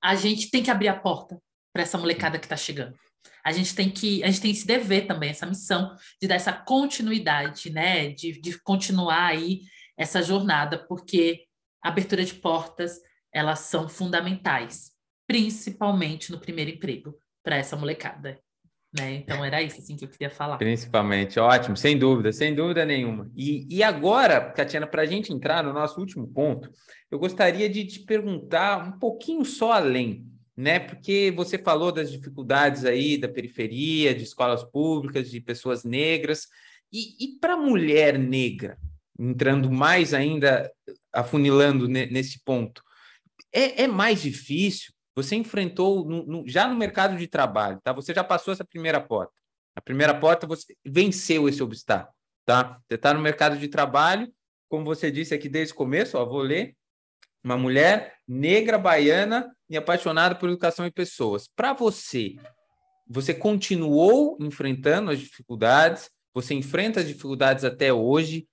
a 0.02 0.14
gente 0.14 0.50
tem 0.50 0.62
que 0.62 0.70
abrir 0.70 0.88
a 0.88 0.98
porta 0.98 1.40
para 1.72 1.82
essa 1.82 1.98
molecada 1.98 2.38
que 2.38 2.46
está 2.46 2.56
chegando 2.56 2.96
a 3.46 3.52
gente 3.52 3.76
tem 3.76 3.88
que 3.88 4.24
a 4.24 4.26
gente 4.26 4.40
tem 4.40 4.50
esse 4.50 4.66
dever 4.66 5.06
também, 5.06 5.30
essa 5.30 5.46
missão 5.46 5.96
de 6.20 6.26
dar 6.26 6.34
essa 6.34 6.52
continuidade, 6.52 7.70
né? 7.70 8.08
De, 8.08 8.40
de 8.40 8.60
continuar 8.60 9.26
aí 9.26 9.60
essa 9.96 10.20
jornada, 10.20 10.84
porque 10.88 11.44
abertura 11.80 12.24
de 12.24 12.34
portas 12.34 12.98
elas 13.32 13.60
são 13.60 13.88
fundamentais, 13.88 14.90
principalmente 15.28 16.32
no 16.32 16.40
primeiro 16.40 16.72
emprego 16.72 17.14
para 17.44 17.56
essa 17.56 17.76
molecada. 17.76 18.40
Né? 18.98 19.16
Então 19.16 19.44
era 19.44 19.62
isso 19.62 19.78
assim 19.80 19.96
que 19.96 20.04
eu 20.04 20.08
queria 20.08 20.30
falar. 20.30 20.56
Principalmente, 20.56 21.38
ótimo, 21.38 21.76
sem 21.76 21.98
dúvida, 21.98 22.32
sem 22.32 22.54
dúvida 22.54 22.84
nenhuma. 22.84 23.30
E, 23.36 23.66
e 23.68 23.82
agora, 23.82 24.40
Tatiana, 24.40 24.86
para 24.86 25.02
a 25.02 25.06
gente 25.06 25.32
entrar 25.32 25.62
no 25.62 25.72
nosso 25.72 26.00
último 26.00 26.26
ponto, 26.26 26.70
eu 27.10 27.18
gostaria 27.18 27.68
de 27.68 27.84
te 27.84 28.00
perguntar 28.00 28.88
um 28.88 28.98
pouquinho 28.98 29.44
só 29.44 29.72
além 29.72 30.26
né? 30.56 30.78
Porque 30.78 31.32
você 31.36 31.58
falou 31.58 31.92
das 31.92 32.10
dificuldades 32.10 32.84
aí 32.84 33.18
da 33.18 33.28
periferia, 33.28 34.14
de 34.14 34.22
escolas 34.22 34.64
públicas, 34.64 35.30
de 35.30 35.40
pessoas 35.40 35.84
negras. 35.84 36.48
E, 36.90 37.14
e 37.22 37.38
para 37.38 37.54
a 37.54 37.58
mulher 37.58 38.18
negra, 38.18 38.78
entrando 39.18 39.70
mais 39.70 40.14
ainda, 40.14 40.72
afunilando 41.12 41.86
nesse 41.86 42.42
ponto, 42.42 42.82
é, 43.52 43.82
é, 43.82 43.86
mais 43.86 44.22
difícil? 44.22 44.92
Você 45.16 45.34
enfrentou 45.34 46.04
no, 46.04 46.26
no, 46.26 46.48
já 46.48 46.68
no 46.68 46.76
mercado 46.76 47.16
de 47.16 47.26
trabalho, 47.26 47.80
tá? 47.82 47.92
Você 47.94 48.12
já 48.12 48.22
passou 48.22 48.52
essa 48.52 48.64
primeira 48.64 49.00
porta. 49.00 49.32
A 49.74 49.80
primeira 49.80 50.14
porta 50.14 50.46
você 50.46 50.76
venceu 50.84 51.48
esse 51.48 51.62
obstáculo, 51.62 52.14
tá? 52.44 52.78
Você 52.86 52.94
está 52.94 53.14
no 53.14 53.20
mercado 53.20 53.58
de 53.58 53.66
trabalho, 53.66 54.30
como 54.68 54.84
você 54.84 55.10
disse 55.10 55.34
aqui 55.34 55.48
desde 55.48 55.72
o 55.72 55.76
começo, 55.76 56.18
ó, 56.18 56.24
vou 56.24 56.42
ler. 56.42 56.76
Uma 57.42 57.56
mulher 57.56 58.14
negra 58.26 58.76
baiana 58.76 59.54
e 59.70 59.76
apaixonada 59.76 60.34
por 60.34 60.48
educação 60.48 60.84
e 60.84 60.90
pessoas. 60.90 61.48
Para 61.48 61.72
você, 61.72 62.36
você 63.06 63.32
continuou 63.32 64.36
enfrentando 64.40 65.10
as 65.10 65.18
dificuldades, 65.18 66.10
você 66.34 66.54
enfrenta 66.54 67.00
as 67.00 67.06
dificuldades 67.06 67.64
até 67.64 67.92
hoje. 67.92 68.46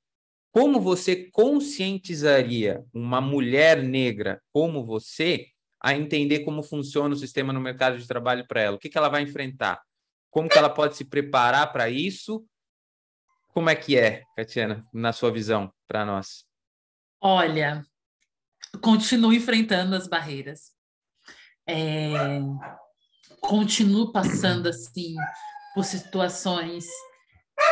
Como 0.52 0.80
você 0.80 1.30
conscientizaria 1.32 2.86
uma 2.94 3.20
mulher 3.20 3.82
negra 3.82 4.40
como 4.54 4.86
você 4.86 5.48
a 5.84 5.94
entender 5.94 6.40
como 6.40 6.64
funciona 6.64 7.14
o 7.14 7.18
sistema 7.18 7.52
no 7.52 7.60
mercado 7.60 7.98
de 7.98 8.08
trabalho 8.08 8.48
para 8.48 8.62
ela? 8.62 8.76
O 8.78 8.80
que, 8.80 8.90
que 8.90 8.98
ela 8.98 9.10
vai 9.10 9.22
enfrentar? 9.22 9.82
Como 10.32 10.50
que 10.50 10.58
ela 10.58 10.70
pode 10.70 10.96
se 10.96 11.06
preparar 11.06 11.72
para 11.72 11.90
isso? 11.90 12.44
Como 13.50 13.70
é 13.70 13.76
que 13.76 13.98
é, 13.98 14.24
Catiana, 14.36 14.88
na 14.94 15.14
sua 15.14 15.32
visão, 15.32 15.72
para 15.88 16.06
nós? 16.06 16.46
Olha, 17.22 17.86
continuo 18.82 19.34
enfrentando 19.34 19.96
as 19.96 20.08
barreiras 20.08 20.74
é, 21.68 22.40
continuo 23.40 24.12
passando 24.12 24.68
assim 24.68 25.16
por 25.74 25.86
situações 25.86 26.86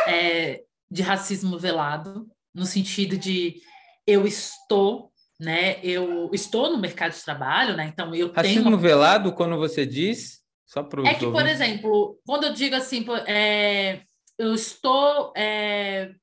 é, 0.06 0.62
de 0.90 1.02
racismo 1.02 1.58
velado, 1.58 2.28
no 2.54 2.66
sentido 2.66 3.16
de 3.16 3.60
eu 4.06 4.26
estou, 4.26 5.11
né? 5.42 5.80
Eu 5.82 6.30
estou 6.32 6.70
no 6.70 6.78
mercado 6.78 7.12
de 7.12 7.24
trabalho, 7.24 7.76
né? 7.76 7.86
Então 7.92 8.14
eu 8.14 8.32
racismo 8.32 8.62
tenho 8.62 8.68
uma... 8.68 8.78
velado 8.78 9.32
quando 9.32 9.56
você 9.56 9.84
diz 9.84 10.40
só 10.64 10.82
para 10.82 11.06
é 11.06 11.14
que 11.14 11.26
por 11.26 11.46
exemplo 11.46 12.18
quando 12.24 12.44
eu 12.44 12.52
digo 12.52 12.76
assim 12.76 13.04
é, 13.26 14.02
eu 14.38 14.54
estou 14.54 15.32
é, 15.36 16.14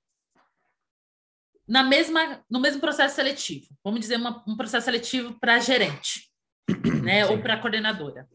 na 1.67 1.83
mesma 1.83 2.43
no 2.49 2.59
mesmo 2.59 2.79
processo 2.79 3.15
seletivo 3.15 3.67
vamos 3.83 3.99
dizer 3.99 4.15
uma, 4.15 4.43
um 4.47 4.55
processo 4.55 4.85
seletivo 4.85 5.37
para 5.39 5.59
gerente 5.59 6.31
né? 7.03 7.25
Sim. 7.25 7.33
Ou 7.33 7.41
para 7.41 7.59
coordenadora. 7.59 8.27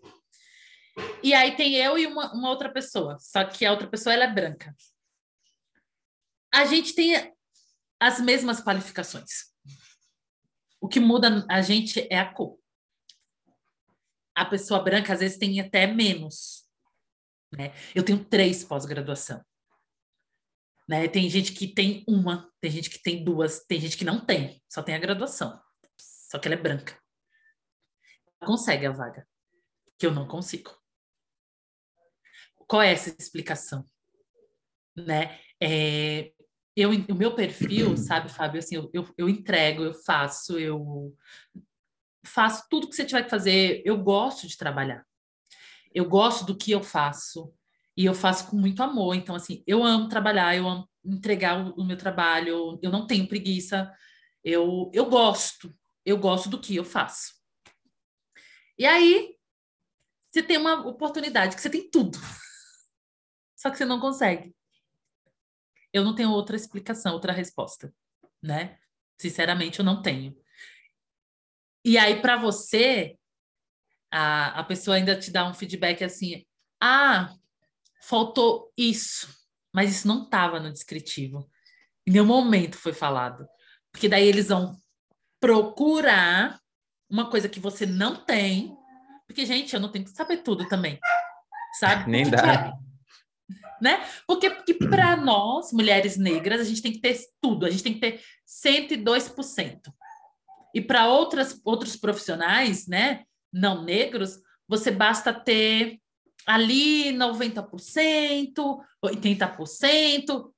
E 1.22 1.34
aí 1.34 1.56
tem 1.56 1.74
eu 1.74 1.98
e 1.98 2.06
uma, 2.06 2.32
uma, 2.32 2.50
outra 2.50 2.70
pessoa, 2.70 3.18
só 3.18 3.44
que 3.44 3.64
a 3.64 3.72
outra 3.72 3.88
pessoa 3.88 4.12
ela 4.12 4.24
é 4.24 4.32
branca. 4.32 4.72
A 6.52 6.64
gente 6.66 6.94
tem 6.94 7.34
as 7.98 8.20
mesmas 8.20 8.62
qualificações. 8.62 9.53
O 10.84 10.88
que 10.88 11.00
muda 11.00 11.46
a 11.48 11.62
gente 11.62 12.06
é 12.10 12.18
a 12.18 12.30
cor. 12.30 12.58
A 14.34 14.44
pessoa 14.44 14.82
branca 14.82 15.12
às 15.12 15.20
vezes 15.20 15.38
tem 15.38 15.60
até 15.60 15.86
menos. 15.86 16.68
Né? 17.56 17.72
Eu 17.94 18.04
tenho 18.04 18.24
três 18.24 18.64
pós-graduação. 18.64 19.42
Né? 20.88 21.08
Tem 21.08 21.30
gente 21.30 21.52
que 21.52 21.68
tem 21.68 22.04
uma, 22.06 22.52
tem 22.60 22.70
gente 22.70 22.90
que 22.90 23.00
tem 23.00 23.24
duas, 23.24 23.64
tem 23.64 23.80
gente 23.80 23.96
que 23.96 24.04
não 24.04 24.24
tem, 24.24 24.62
só 24.68 24.82
tem 24.82 24.94
a 24.94 24.98
graduação. 24.98 25.58
Só 25.96 26.38
que 26.38 26.48
ela 26.48 26.56
é 26.56 26.60
branca 26.60 27.02
consegue 28.44 28.86
a 28.86 28.92
vaga, 28.92 29.26
que 29.98 30.06
eu 30.06 30.12
não 30.12 30.28
consigo. 30.28 30.70
Qual 32.68 32.82
é 32.82 32.92
essa 32.92 33.10
explicação? 33.18 33.88
Né? 34.96 35.40
É, 35.60 36.32
eu, 36.76 36.90
o 36.90 37.14
meu 37.14 37.34
perfil, 37.34 37.96
sabe, 37.96 38.28
Fábio, 38.28 38.58
assim, 38.58 38.76
eu, 38.76 38.90
eu, 38.92 39.14
eu 39.16 39.28
entrego, 39.28 39.82
eu 39.82 39.94
faço, 39.94 40.58
eu 40.58 41.16
faço 42.26 42.66
tudo 42.68 42.88
que 42.88 42.96
você 42.96 43.04
tiver 43.04 43.22
que 43.22 43.30
fazer. 43.30 43.82
Eu 43.84 43.96
gosto 43.98 44.46
de 44.46 44.56
trabalhar. 44.56 45.06
Eu 45.94 46.08
gosto 46.08 46.44
do 46.44 46.56
que 46.56 46.72
eu 46.72 46.82
faço 46.82 47.52
e 47.96 48.04
eu 48.04 48.14
faço 48.14 48.48
com 48.48 48.56
muito 48.56 48.82
amor. 48.82 49.14
Então, 49.14 49.36
assim, 49.36 49.62
eu 49.66 49.84
amo 49.84 50.08
trabalhar, 50.08 50.56
eu 50.56 50.66
amo 50.66 50.88
entregar 51.04 51.64
o, 51.64 51.74
o 51.74 51.84
meu 51.84 51.96
trabalho, 51.96 52.78
eu 52.82 52.90
não 52.90 53.06
tenho 53.06 53.28
preguiça, 53.28 53.92
eu, 54.42 54.90
eu 54.92 55.06
gosto, 55.06 55.72
eu 56.04 56.18
gosto 56.18 56.48
do 56.48 56.60
que 56.60 56.74
eu 56.74 56.84
faço. 56.84 57.34
E 58.76 58.84
aí, 58.84 59.36
você 60.32 60.42
tem 60.42 60.58
uma 60.58 60.86
oportunidade 60.86 61.54
que 61.54 61.62
você 61.62 61.70
tem 61.70 61.88
tudo. 61.88 62.18
Só 63.54 63.70
que 63.70 63.78
você 63.78 63.84
não 63.84 64.00
consegue. 64.00 64.54
Eu 65.94 66.02
não 66.02 66.14
tenho 66.14 66.30
outra 66.30 66.56
explicação, 66.56 67.14
outra 67.14 67.32
resposta, 67.32 67.94
né? 68.42 68.76
Sinceramente, 69.16 69.78
eu 69.78 69.84
não 69.84 70.02
tenho. 70.02 70.36
E 71.84 71.96
aí, 71.96 72.20
para 72.20 72.36
você, 72.36 73.16
a, 74.10 74.60
a 74.60 74.64
pessoa 74.64 74.96
ainda 74.96 75.16
te 75.16 75.30
dá 75.30 75.48
um 75.48 75.54
feedback 75.54 76.02
assim: 76.02 76.44
ah, 76.82 77.32
faltou 78.02 78.72
isso, 78.76 79.28
mas 79.72 79.92
isso 79.92 80.08
não 80.08 80.24
estava 80.24 80.58
no 80.58 80.72
descritivo. 80.72 81.48
Em 82.04 82.10
nenhum 82.10 82.26
momento 82.26 82.76
foi 82.76 82.92
falado. 82.92 83.46
Porque 83.92 84.08
daí 84.08 84.26
eles 84.26 84.48
vão 84.48 84.76
procurar 85.38 86.58
uma 87.08 87.30
coisa 87.30 87.48
que 87.48 87.60
você 87.60 87.86
não 87.86 88.16
tem, 88.16 88.76
porque, 89.26 89.46
gente, 89.46 89.72
eu 89.72 89.80
não 89.80 89.92
tenho 89.92 90.04
que 90.04 90.10
saber 90.10 90.38
tudo 90.38 90.66
também, 90.66 90.98
sabe? 91.78 92.10
Nem 92.10 92.28
dá. 92.28 92.72
Né? 93.80 94.04
Porque, 94.26 94.50
porque 94.50 94.74
para 94.74 95.16
nós, 95.16 95.72
mulheres 95.72 96.16
negras, 96.16 96.60
a 96.60 96.64
gente 96.64 96.82
tem 96.82 96.92
que 96.92 97.00
ter 97.00 97.18
tudo, 97.40 97.66
a 97.66 97.70
gente 97.70 97.82
tem 97.82 97.94
que 97.94 98.00
ter 98.00 98.20
102%. 98.46 99.80
E 100.74 100.80
para 100.80 101.08
outras 101.08 101.60
outros 101.64 101.96
profissionais, 101.96 102.86
né, 102.86 103.22
não 103.52 103.84
negros, 103.84 104.40
você 104.66 104.90
basta 104.90 105.32
ter 105.32 106.00
ali 106.46 107.12
90%, 107.12 107.64
80%, 109.04 110.50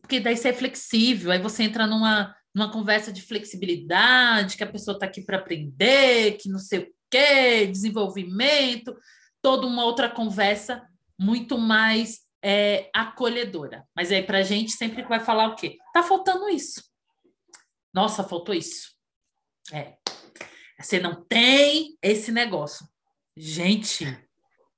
porque 0.00 0.20
daí 0.20 0.36
você 0.36 0.48
é 0.48 0.52
flexível, 0.52 1.30
aí 1.30 1.40
você 1.40 1.64
entra 1.64 1.86
numa, 1.86 2.34
numa 2.54 2.70
conversa 2.70 3.12
de 3.12 3.22
flexibilidade, 3.22 4.56
que 4.56 4.64
a 4.64 4.70
pessoa 4.70 4.94
está 4.94 5.06
aqui 5.06 5.22
para 5.22 5.38
aprender, 5.38 6.36
que 6.38 6.48
não 6.48 6.58
sei 6.58 6.78
o 6.80 6.88
quê, 7.10 7.66
desenvolvimento, 7.66 8.96
toda 9.42 9.66
uma 9.66 9.84
outra 9.84 10.08
conversa 10.08 10.82
muito 11.18 11.58
mais 11.58 12.20
é, 12.42 12.90
acolhedora. 12.94 13.86
Mas 13.94 14.12
aí 14.12 14.22
para 14.22 14.38
a 14.38 14.42
gente 14.42 14.72
sempre 14.72 15.02
vai 15.02 15.20
falar 15.20 15.48
o 15.48 15.56
quê? 15.56 15.76
Tá 15.92 16.02
faltando 16.02 16.48
isso. 16.48 16.82
Nossa, 17.92 18.22
faltou 18.22 18.54
isso. 18.54 18.94
É. 19.72 19.96
Você 20.78 21.00
não 21.00 21.24
tem 21.24 21.98
esse 22.00 22.30
negócio. 22.30 22.86
Gente, 23.36 24.06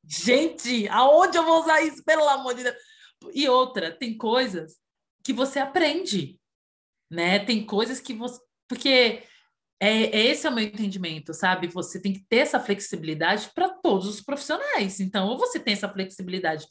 gente, 0.04 0.88
aonde 0.88 1.36
eu 1.36 1.44
vou 1.44 1.60
usar 1.60 1.82
isso? 1.82 2.02
Pelo 2.04 2.28
amor 2.28 2.54
de 2.54 2.64
Deus. 2.64 2.76
E 3.34 3.48
outra, 3.48 3.92
tem 3.92 4.16
coisas 4.16 4.78
que 5.22 5.32
você 5.32 5.58
aprende, 5.58 6.40
né? 7.10 7.38
Tem 7.38 7.64
coisas 7.64 8.00
que 8.00 8.14
você. 8.14 8.40
Porque 8.66 9.22
é, 9.80 10.04
é 10.04 10.26
esse 10.26 10.46
é 10.46 10.50
o 10.50 10.54
meu 10.54 10.64
entendimento, 10.64 11.32
sabe? 11.32 11.66
Você 11.68 12.00
tem 12.00 12.12
que 12.12 12.24
ter 12.28 12.38
essa 12.38 12.60
flexibilidade 12.60 13.50
para 13.54 13.70
todos 13.70 14.06
os 14.06 14.20
profissionais. 14.20 15.00
Então, 15.00 15.26
ou 15.28 15.38
você 15.38 15.58
tem 15.58 15.72
essa 15.72 15.88
flexibilidade 15.88 16.66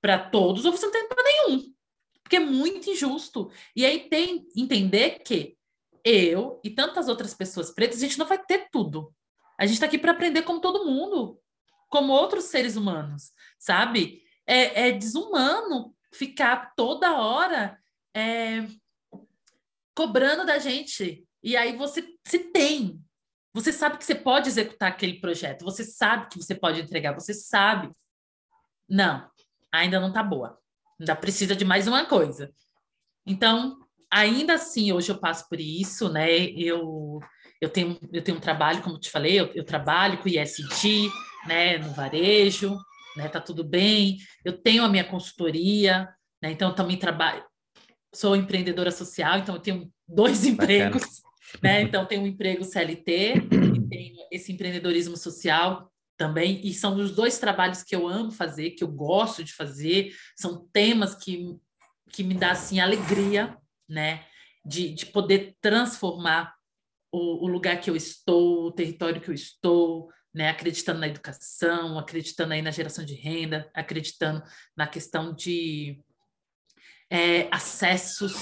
para 0.00 0.18
todos, 0.18 0.64
ou 0.64 0.70
você 0.70 0.86
não 0.86 0.92
tem 0.92 1.08
para 1.08 1.24
nenhum. 1.24 1.74
Porque 2.22 2.36
é 2.36 2.40
muito 2.40 2.88
injusto. 2.88 3.50
E 3.74 3.84
aí 3.84 4.08
tem 4.08 4.46
entender 4.56 5.22
que 5.24 5.56
eu 6.04 6.60
e 6.62 6.70
tantas 6.70 7.08
outras 7.08 7.34
pessoas 7.34 7.72
pretas, 7.72 7.98
a 7.98 8.00
gente 8.00 8.18
não 8.18 8.26
vai 8.26 8.38
ter 8.38 8.68
tudo. 8.70 9.12
A 9.58 9.66
gente 9.66 9.74
está 9.74 9.86
aqui 9.86 9.98
para 9.98 10.12
aprender 10.12 10.42
como 10.42 10.60
todo 10.60 10.84
mundo, 10.84 11.40
como 11.88 12.12
outros 12.12 12.44
seres 12.44 12.76
humanos, 12.76 13.32
sabe? 13.58 14.22
É, 14.46 14.88
é 14.88 14.92
desumano 14.92 15.94
ficar 16.12 16.74
toda 16.76 17.18
hora 17.18 17.76
é, 18.14 18.66
cobrando 19.94 20.46
da 20.46 20.58
gente. 20.58 21.25
E 21.46 21.56
aí 21.56 21.76
você 21.76 22.04
se 22.26 22.40
tem. 22.40 23.00
Você 23.54 23.72
sabe 23.72 23.98
que 23.98 24.04
você 24.04 24.16
pode 24.16 24.48
executar 24.48 24.90
aquele 24.90 25.20
projeto, 25.20 25.64
você 25.64 25.84
sabe 25.84 26.28
que 26.28 26.38
você 26.38 26.56
pode 26.56 26.80
entregar, 26.80 27.14
você 27.14 27.32
sabe. 27.32 27.88
Não, 28.88 29.30
ainda 29.70 30.00
não 30.00 30.08
está 30.08 30.24
boa. 30.24 30.58
Ainda 30.98 31.14
precisa 31.14 31.54
de 31.54 31.64
mais 31.64 31.86
uma 31.86 32.04
coisa. 32.04 32.52
Então, 33.24 33.78
ainda 34.10 34.54
assim, 34.54 34.90
hoje 34.90 35.12
eu 35.12 35.20
passo 35.20 35.48
por 35.48 35.60
isso, 35.60 36.08
né? 36.08 36.28
Eu, 36.50 37.20
eu, 37.60 37.70
tenho, 37.70 37.96
eu 38.12 38.24
tenho 38.24 38.38
um 38.38 38.40
trabalho, 38.40 38.82
como 38.82 38.98
te 38.98 39.08
falei, 39.08 39.38
eu, 39.38 39.46
eu 39.54 39.64
trabalho 39.64 40.18
com 40.18 40.28
ISD, 40.28 41.08
né, 41.46 41.78
no 41.78 41.92
varejo, 41.92 42.76
né, 43.16 43.28
tá 43.28 43.40
tudo 43.40 43.62
bem. 43.62 44.18
Eu 44.44 44.60
tenho 44.60 44.84
a 44.84 44.88
minha 44.88 45.04
consultoria, 45.04 46.08
né, 46.42 46.50
então 46.50 46.74
também 46.74 46.98
trabalho, 46.98 47.44
sou 48.12 48.34
empreendedora 48.34 48.90
social, 48.90 49.38
então 49.38 49.54
eu 49.54 49.62
tenho 49.62 49.92
dois 50.08 50.44
empregos, 50.44 51.22
né? 51.62 51.82
Então 51.82 52.06
tenho 52.06 52.22
um 52.22 52.26
emprego 52.26 52.64
CLT 52.64 53.34
tenho 53.88 54.16
esse 54.30 54.52
empreendedorismo 54.52 55.16
social 55.16 55.90
também, 56.16 56.60
e 56.64 56.72
são 56.72 56.96
os 56.96 57.14
dois 57.14 57.38
trabalhos 57.38 57.82
que 57.82 57.94
eu 57.94 58.08
amo 58.08 58.30
fazer, 58.30 58.70
que 58.70 58.82
eu 58.82 58.88
gosto 58.88 59.44
de 59.44 59.52
fazer, 59.52 60.14
são 60.34 60.66
temas 60.72 61.14
que, 61.14 61.54
que 62.10 62.24
me 62.24 62.34
dá 62.34 62.52
assim 62.52 62.80
alegria, 62.80 63.56
né? 63.88 64.24
De, 64.64 64.92
de 64.92 65.06
poder 65.06 65.54
transformar 65.60 66.54
o, 67.12 67.44
o 67.44 67.46
lugar 67.46 67.80
que 67.80 67.90
eu 67.90 67.94
estou, 67.94 68.66
o 68.66 68.72
território 68.72 69.20
que 69.20 69.28
eu 69.28 69.34
estou, 69.34 70.10
né, 70.34 70.48
acreditando 70.48 71.00
na 71.00 71.08
educação, 71.08 71.98
acreditando 71.98 72.52
aí 72.52 72.60
na 72.60 72.70
geração 72.70 73.04
de 73.04 73.14
renda, 73.14 73.70
acreditando 73.72 74.42
na 74.76 74.86
questão 74.86 75.32
de 75.32 76.02
é, 77.08 77.48
acessos 77.50 78.34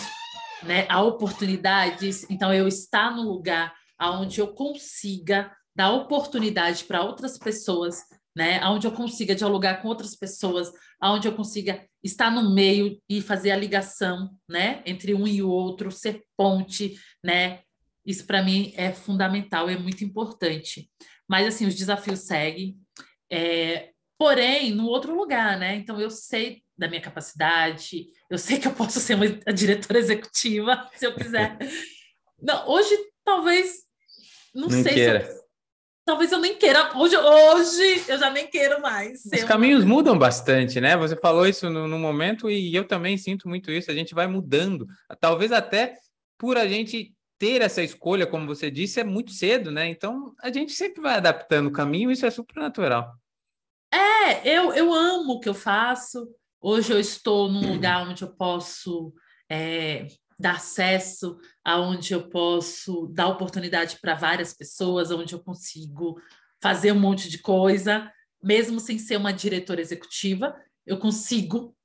né, 0.67 0.87
a 0.89 1.03
oportunidades. 1.03 2.27
Então, 2.31 2.53
eu 2.53 2.67
estar 2.67 3.15
no 3.15 3.23
lugar 3.23 3.75
onde 4.01 4.41
eu 4.41 4.49
consiga 4.49 5.55
dar 5.75 5.93
oportunidade 5.93 6.85
para 6.85 7.03
outras 7.03 7.39
pessoas, 7.39 8.03
né, 8.37 8.65
onde 8.67 8.87
eu 8.87 8.93
consiga 8.93 9.35
dialogar 9.35 9.81
com 9.81 9.89
outras 9.89 10.17
pessoas, 10.17 10.71
onde 11.03 11.29
eu 11.29 11.35
consiga 11.35 11.85
estar 12.03 12.31
no 12.31 12.55
meio 12.55 13.01
e 13.09 13.21
fazer 13.21 13.51
a 13.51 13.57
ligação, 13.57 14.31
né, 14.49 14.83
entre 14.85 15.15
um 15.15 15.27
e 15.27 15.43
o 15.43 15.49
outro, 15.49 15.91
ser 15.91 16.23
ponte, 16.37 16.99
né, 17.25 17.61
isso 18.05 18.27
para 18.27 18.43
mim 18.43 18.73
é 18.77 18.93
fundamental, 18.93 19.69
é 19.69 19.79
muito 19.79 20.05
importante. 20.05 20.91
Mas 21.29 21.47
assim, 21.47 21.67
os 21.67 21.75
desafios 21.75 22.21
seguem. 22.21 22.77
É, 23.33 23.91
porém, 24.19 24.73
no 24.73 24.87
outro 24.87 25.17
lugar, 25.17 25.59
né? 25.59 25.77
Então 25.77 25.99
eu 25.99 26.11
sei 26.11 26.63
da 26.77 26.89
minha 26.89 27.01
capacidade, 27.01 28.07
eu 28.29 28.39
sei 28.39 28.59
que 28.59 28.67
eu 28.67 28.73
posso 28.73 29.01
ser 29.01 29.15
uma 29.15 29.29
diretora 29.53 29.99
executiva, 29.99 30.89
se 30.97 31.07
eu 31.07 31.15
quiser. 31.15 31.57
Não, 32.43 32.69
hoje 32.69 32.95
talvez 33.25 33.85
não, 34.55 34.69
não 34.69 34.83
sei 34.83 34.93
queira. 34.93 35.25
se 35.25 35.31
eu, 35.31 35.45
talvez 36.05 36.31
eu 36.31 36.39
nem 36.39 36.57
queira. 36.57 36.95
Hoje, 36.97 37.17
hoje 37.17 38.05
eu 38.07 38.19
já 38.19 38.29
nem 38.31 38.47
quero 38.47 38.83
mais. 38.83 39.25
Os 39.25 39.45
caminhos 39.45 39.83
uma... 39.83 39.95
mudam 39.95 40.19
bastante, 40.19 40.81
né? 40.81 40.97
Você 40.97 41.17
falou 41.17 41.47
isso 41.47 41.71
no, 41.71 41.89
no, 41.89 41.99
momento 41.99 42.51
e 42.51 42.75
eu 42.75 42.87
também 42.87 43.17
sinto 43.17 43.49
muito 43.49 43.71
isso. 43.71 43.91
A 43.91 43.95
gente 43.95 44.15
vai 44.15 44.27
mudando. 44.27 44.87
Talvez 45.21 45.53
até 45.53 45.97
por 46.39 46.59
a 46.59 46.69
gente 46.69 47.15
ter 47.39 47.63
essa 47.63 47.83
escolha, 47.83 48.27
como 48.27 48.47
você 48.47 48.71
disse, 48.71 49.01
é 49.01 49.05
muito 49.05 49.33
cedo, 49.33 49.71
né? 49.71 49.89
Então 49.89 50.35
a 50.43 50.53
gente 50.53 50.73
sempre 50.73 51.01
vai 51.01 51.15
adaptando 51.15 51.69
o 51.69 51.73
caminho, 51.73 52.11
isso 52.11 52.27
é 52.27 52.31
super 52.31 52.57
natural. 52.57 53.13
É, 53.93 54.49
eu, 54.49 54.73
eu 54.73 54.93
amo 54.93 55.35
o 55.35 55.41
que 55.41 55.49
eu 55.49 55.55
faço. 55.55 56.29
Hoje 56.67 56.95
eu 56.95 56.99
estou 56.99 57.53
num 57.53 57.75
lugar 57.75 58.09
onde 58.09 58.23
eu 58.23 58.35
posso 58.35 59.13
é, 59.51 60.07
dar 60.39 60.53
acesso, 60.53 61.37
aonde 61.63 62.15
eu 62.15 62.31
posso 62.31 63.07
dar 63.13 63.29
oportunidade 63.29 63.99
para 64.01 64.15
várias 64.15 64.55
pessoas, 64.55 65.11
onde 65.11 65.35
eu 65.35 65.41
consigo 65.41 66.19
fazer 66.63 66.91
um 66.93 66.99
monte 66.99 67.29
de 67.29 67.37
coisa, 67.37 68.11
mesmo 68.43 68.81
sem 68.81 68.99
ser 68.99 69.19
uma 69.19 69.31
diretora 69.31 69.83
executiva, 69.83 70.57
eu 70.87 70.97
consigo 70.97 71.77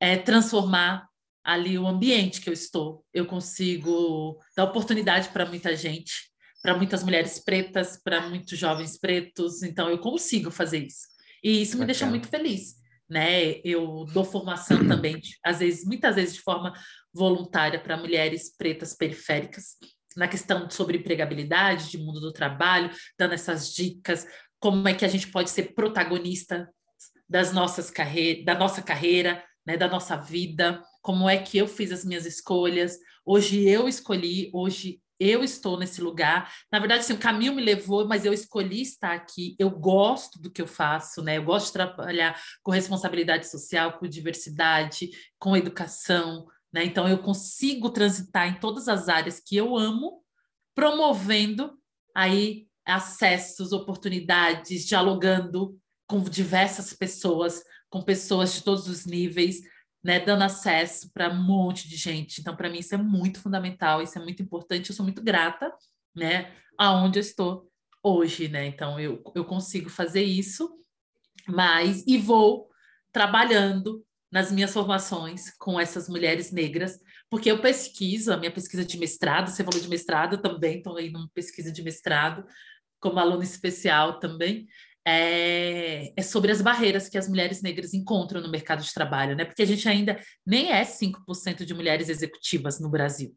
é, 0.00 0.16
transformar 0.16 1.08
ali 1.44 1.78
o 1.78 1.86
ambiente 1.86 2.40
que 2.40 2.48
eu 2.48 2.52
estou. 2.52 3.06
Eu 3.14 3.24
consigo 3.26 4.36
dar 4.56 4.64
oportunidade 4.64 5.28
para 5.28 5.46
muita 5.46 5.76
gente, 5.76 6.28
para 6.60 6.76
muitas 6.76 7.04
mulheres 7.04 7.38
pretas, 7.38 8.02
para 8.02 8.28
muitos 8.28 8.58
jovens 8.58 8.98
pretos. 8.98 9.62
Então, 9.62 9.88
eu 9.88 10.00
consigo 10.00 10.50
fazer 10.50 10.84
isso. 10.84 11.06
E 11.40 11.62
isso 11.62 11.78
me 11.78 11.86
deixa 11.86 12.04
muito 12.04 12.26
feliz. 12.26 12.81
Né? 13.12 13.60
Eu 13.62 14.06
dou 14.10 14.24
formação 14.24 14.88
também, 14.88 15.20
às 15.44 15.58
vezes, 15.58 15.84
muitas 15.84 16.16
vezes 16.16 16.36
de 16.36 16.40
forma 16.40 16.72
voluntária 17.12 17.78
para 17.78 17.98
mulheres 17.98 18.56
pretas 18.56 18.96
periféricas, 18.96 19.76
na 20.16 20.26
questão 20.26 20.70
sobre 20.70 20.96
empregabilidade, 20.96 21.90
de 21.90 21.98
mundo 21.98 22.20
do 22.20 22.32
trabalho, 22.32 22.90
dando 23.18 23.34
essas 23.34 23.74
dicas, 23.74 24.26
como 24.58 24.88
é 24.88 24.94
que 24.94 25.04
a 25.04 25.08
gente 25.08 25.28
pode 25.28 25.50
ser 25.50 25.74
protagonista 25.74 26.66
das 27.28 27.52
nossas 27.52 27.90
carreiras, 27.90 28.46
da 28.46 28.54
nossa 28.54 28.80
carreira, 28.80 29.44
né, 29.66 29.76
da 29.76 29.88
nossa 29.88 30.16
vida, 30.16 30.82
como 31.02 31.28
é 31.28 31.36
que 31.36 31.58
eu 31.58 31.68
fiz 31.68 31.92
as 31.92 32.06
minhas 32.06 32.24
escolhas. 32.24 32.96
Hoje 33.26 33.68
eu 33.68 33.86
escolhi, 33.86 34.50
hoje 34.54 35.01
eu 35.22 35.44
estou 35.44 35.78
nesse 35.78 36.00
lugar. 36.00 36.52
Na 36.70 36.78
verdade, 36.78 37.04
sim, 37.04 37.12
o 37.12 37.18
caminho 37.18 37.54
me 37.54 37.62
levou, 37.62 38.06
mas 38.06 38.24
eu 38.24 38.32
escolhi 38.32 38.82
estar 38.82 39.12
aqui. 39.12 39.54
Eu 39.58 39.70
gosto 39.70 40.40
do 40.40 40.50
que 40.50 40.60
eu 40.60 40.66
faço, 40.66 41.22
né? 41.22 41.38
Eu 41.38 41.44
gosto 41.44 41.66
de 41.66 41.72
trabalhar 41.72 42.40
com 42.62 42.70
responsabilidade 42.70 43.48
social, 43.48 43.98
com 43.98 44.08
diversidade, 44.08 45.10
com 45.38 45.56
educação, 45.56 46.46
né? 46.72 46.84
Então 46.84 47.08
eu 47.08 47.18
consigo 47.18 47.90
transitar 47.90 48.48
em 48.48 48.58
todas 48.58 48.88
as 48.88 49.08
áreas 49.08 49.40
que 49.40 49.56
eu 49.56 49.76
amo, 49.76 50.22
promovendo 50.74 51.78
aí 52.14 52.66
acessos, 52.84 53.72
oportunidades, 53.72 54.84
dialogando 54.86 55.78
com 56.06 56.20
diversas 56.22 56.92
pessoas, 56.92 57.62
com 57.88 58.02
pessoas 58.02 58.54
de 58.54 58.62
todos 58.62 58.88
os 58.88 59.06
níveis, 59.06 59.60
né, 60.02 60.18
dando 60.20 60.42
acesso 60.42 61.10
para 61.12 61.30
um 61.30 61.42
monte 61.42 61.88
de 61.88 61.96
gente. 61.96 62.40
Então, 62.40 62.56
para 62.56 62.68
mim, 62.68 62.78
isso 62.78 62.94
é 62.94 62.98
muito 62.98 63.40
fundamental, 63.40 64.02
isso 64.02 64.18
é 64.18 64.22
muito 64.22 64.42
importante. 64.42 64.90
Eu 64.90 64.96
sou 64.96 65.04
muito 65.04 65.22
grata, 65.22 65.72
né, 66.14 66.52
aonde 66.76 67.18
eu 67.18 67.20
estou 67.20 67.70
hoje, 68.02 68.48
né? 68.48 68.66
Então, 68.66 68.98
eu, 68.98 69.22
eu 69.34 69.44
consigo 69.44 69.88
fazer 69.88 70.24
isso, 70.24 70.70
mas 71.46 72.04
e 72.06 72.18
vou 72.18 72.68
trabalhando 73.12 74.04
nas 74.30 74.50
minhas 74.50 74.72
formações 74.72 75.50
com 75.58 75.78
essas 75.78 76.08
mulheres 76.08 76.50
negras, 76.50 76.98
porque 77.30 77.50
eu 77.50 77.60
pesquiso, 77.60 78.32
a 78.32 78.36
minha 78.36 78.50
pesquisa 78.50 78.84
de 78.84 78.98
mestrado, 78.98 79.50
você 79.50 79.62
falou 79.62 79.80
de 79.80 79.88
mestrado, 79.88 80.34
eu 80.34 80.42
também 80.42 80.78
estou 80.78 80.96
aí 80.96 81.10
numa 81.10 81.28
pesquisa 81.34 81.70
de 81.70 81.82
mestrado, 81.82 82.44
como 82.98 83.18
aluna 83.18 83.44
especial 83.44 84.18
também, 84.18 84.66
é, 85.06 86.12
é, 86.16 86.22
sobre 86.22 86.52
as 86.52 86.62
barreiras 86.62 87.08
que 87.08 87.18
as 87.18 87.28
mulheres 87.28 87.60
negras 87.60 87.92
encontram 87.92 88.40
no 88.40 88.50
mercado 88.50 88.82
de 88.82 88.92
trabalho, 88.92 89.34
né? 89.36 89.44
Porque 89.44 89.62
a 89.62 89.66
gente 89.66 89.88
ainda 89.88 90.20
nem 90.46 90.70
é 90.70 90.84
5% 90.84 91.64
de 91.64 91.74
mulheres 91.74 92.08
executivas 92.08 92.80
no 92.80 92.88
Brasil. 92.88 93.34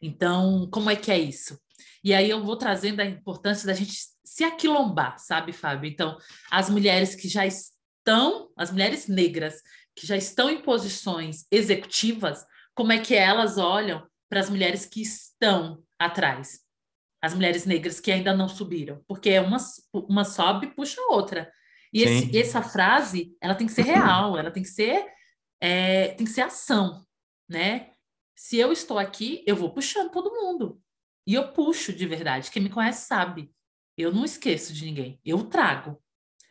Então, 0.00 0.68
como 0.70 0.90
é 0.90 0.96
que 0.96 1.10
é 1.10 1.18
isso? 1.18 1.58
E 2.04 2.12
aí 2.12 2.28
eu 2.28 2.44
vou 2.44 2.56
trazendo 2.56 3.00
a 3.00 3.06
importância 3.06 3.66
da 3.66 3.74
gente 3.74 3.92
se 4.24 4.44
aquilombar, 4.44 5.18
sabe, 5.18 5.52
Fábio? 5.52 5.90
Então, 5.90 6.16
as 6.50 6.68
mulheres 6.68 7.14
que 7.14 7.28
já 7.28 7.46
estão, 7.46 8.50
as 8.56 8.70
mulheres 8.70 9.06
negras 9.06 9.62
que 9.94 10.06
já 10.06 10.16
estão 10.16 10.50
em 10.50 10.62
posições 10.62 11.46
executivas, 11.50 12.44
como 12.74 12.92
é 12.92 12.98
que 12.98 13.14
elas 13.14 13.58
olham 13.58 14.06
para 14.28 14.40
as 14.40 14.48
mulheres 14.50 14.86
que 14.86 15.02
estão 15.02 15.82
atrás? 15.98 16.61
As 17.22 17.34
mulheres 17.34 17.64
negras 17.64 18.00
que 18.00 18.10
ainda 18.10 18.34
não 18.34 18.48
subiram, 18.48 19.02
porque 19.06 19.38
uma, 19.38 19.58
uma 19.94 20.24
sobe 20.24 20.74
puxa 20.74 21.00
a 21.00 21.14
outra. 21.14 21.52
E 21.92 22.02
esse, 22.02 22.36
essa 22.36 22.62
frase, 22.62 23.36
ela 23.40 23.54
tem 23.54 23.66
que 23.66 23.72
ser 23.72 23.82
real, 23.82 24.36
ela 24.36 24.50
tem 24.50 24.62
que 24.62 24.68
ser, 24.68 25.06
é, 25.60 26.08
tem 26.08 26.26
que 26.26 26.32
ser 26.32 26.40
ação, 26.40 27.06
né? 27.48 27.90
Se 28.34 28.58
eu 28.58 28.72
estou 28.72 28.98
aqui, 28.98 29.44
eu 29.46 29.54
vou 29.54 29.72
puxando 29.72 30.10
todo 30.10 30.32
mundo. 30.32 30.82
E 31.24 31.34
eu 31.34 31.52
puxo 31.52 31.92
de 31.92 32.06
verdade. 32.06 32.50
Quem 32.50 32.62
me 32.62 32.70
conhece 32.70 33.06
sabe. 33.06 33.54
Eu 33.96 34.10
não 34.10 34.24
esqueço 34.24 34.72
de 34.72 34.84
ninguém. 34.84 35.20
Eu 35.24 35.44
trago. 35.44 36.02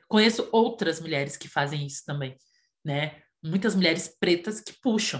Conheço 0.08 0.48
outras 0.54 1.02
mulheres 1.02 1.36
que 1.36 1.50
fazem 1.50 1.86
isso 1.86 2.06
também, 2.06 2.38
né? 2.86 3.22
Muitas 3.44 3.76
mulheres 3.76 4.08
pretas 4.08 4.62
que 4.62 4.74
puxam, 4.74 5.20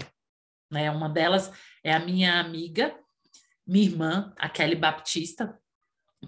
né? 0.70 0.90
Uma 0.90 1.08
delas 1.08 1.52
é 1.84 1.92
a 1.92 1.98
minha 1.98 2.38
amiga 2.38 2.96
minha 3.72 3.86
irmã, 3.86 4.34
a 4.36 4.50
Kelly 4.50 4.76
Baptista, 4.76 5.58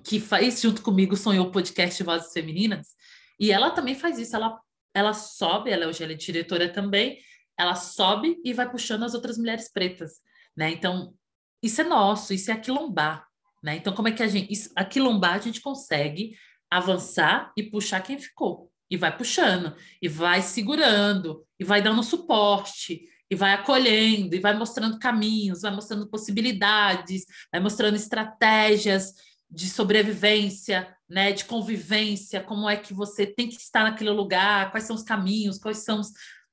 que 0.03 0.19
faz 0.19 0.63
junto 0.63 0.81
comigo 0.81 1.15
Sonhou 1.15 1.51
Podcast 1.51 2.03
Vozes 2.03 2.33
Femininas, 2.33 2.97
e 3.39 3.53
ela 3.53 3.71
também 3.71 3.95
faz 3.95 4.19
isso, 4.19 4.35
ela, 4.35 4.59
ela 4.95 5.13
sobe, 5.13 5.71
ela 5.71 5.87
hoje 5.87 6.03
ela 6.03 6.13
é 6.13 6.17
diretora 6.17 6.71
também, 6.71 7.19
ela 7.59 7.75
sobe 7.75 8.41
e 8.43 8.55
vai 8.55 8.69
puxando 8.69 9.03
as 9.03 9.13
outras 9.13 9.37
mulheres 9.37 9.71
pretas, 9.71 10.23
né? 10.57 10.71
Então, 10.71 11.15
isso 11.63 11.83
é 11.83 11.85
nosso, 11.85 12.33
isso 12.33 12.51
é 12.51 12.55
aquilombar, 12.55 13.27
né? 13.63 13.77
Então, 13.77 13.93
como 13.93 14.09
é 14.09 14.13
que 14.13 14.23
a 14.23 14.27
gente, 14.27 14.51
isso, 14.51 14.71
aquilombar 14.75 15.35
a 15.35 15.39
gente 15.39 15.61
consegue 15.61 16.39
avançar 16.71 17.53
e 17.55 17.63
puxar 17.63 18.01
quem 18.01 18.19
ficou, 18.19 18.73
e 18.91 18.97
vai 18.97 19.15
puxando, 19.15 19.77
e 20.01 20.09
vai 20.09 20.41
segurando, 20.41 21.47
e 21.61 21.65
vai 21.65 21.83
dando 21.83 22.03
suporte, 22.03 23.03
e 23.31 23.35
vai 23.35 23.53
acolhendo, 23.53 24.35
e 24.35 24.41
vai 24.41 24.57
mostrando 24.57 24.99
caminhos, 24.99 25.63
vai 25.63 25.75
mostrando 25.75 26.09
possibilidades, 26.09 27.25
vai 27.51 27.61
mostrando 27.61 27.97
estratégias 27.97 29.15
de 29.51 29.69
sobrevivência, 29.69 30.95
né, 31.09 31.33
de 31.33 31.45
convivência, 31.45 32.43
como 32.43 32.69
é 32.69 32.77
que 32.77 32.93
você 32.93 33.27
tem 33.27 33.49
que 33.49 33.57
estar 33.57 33.85
naquele 33.85 34.11
lugar, 34.11 34.71
quais 34.71 34.85
são 34.85 34.97
os 34.97 35.03
caminhos, 35.03 35.59
quais 35.59 35.79
são 35.79 36.01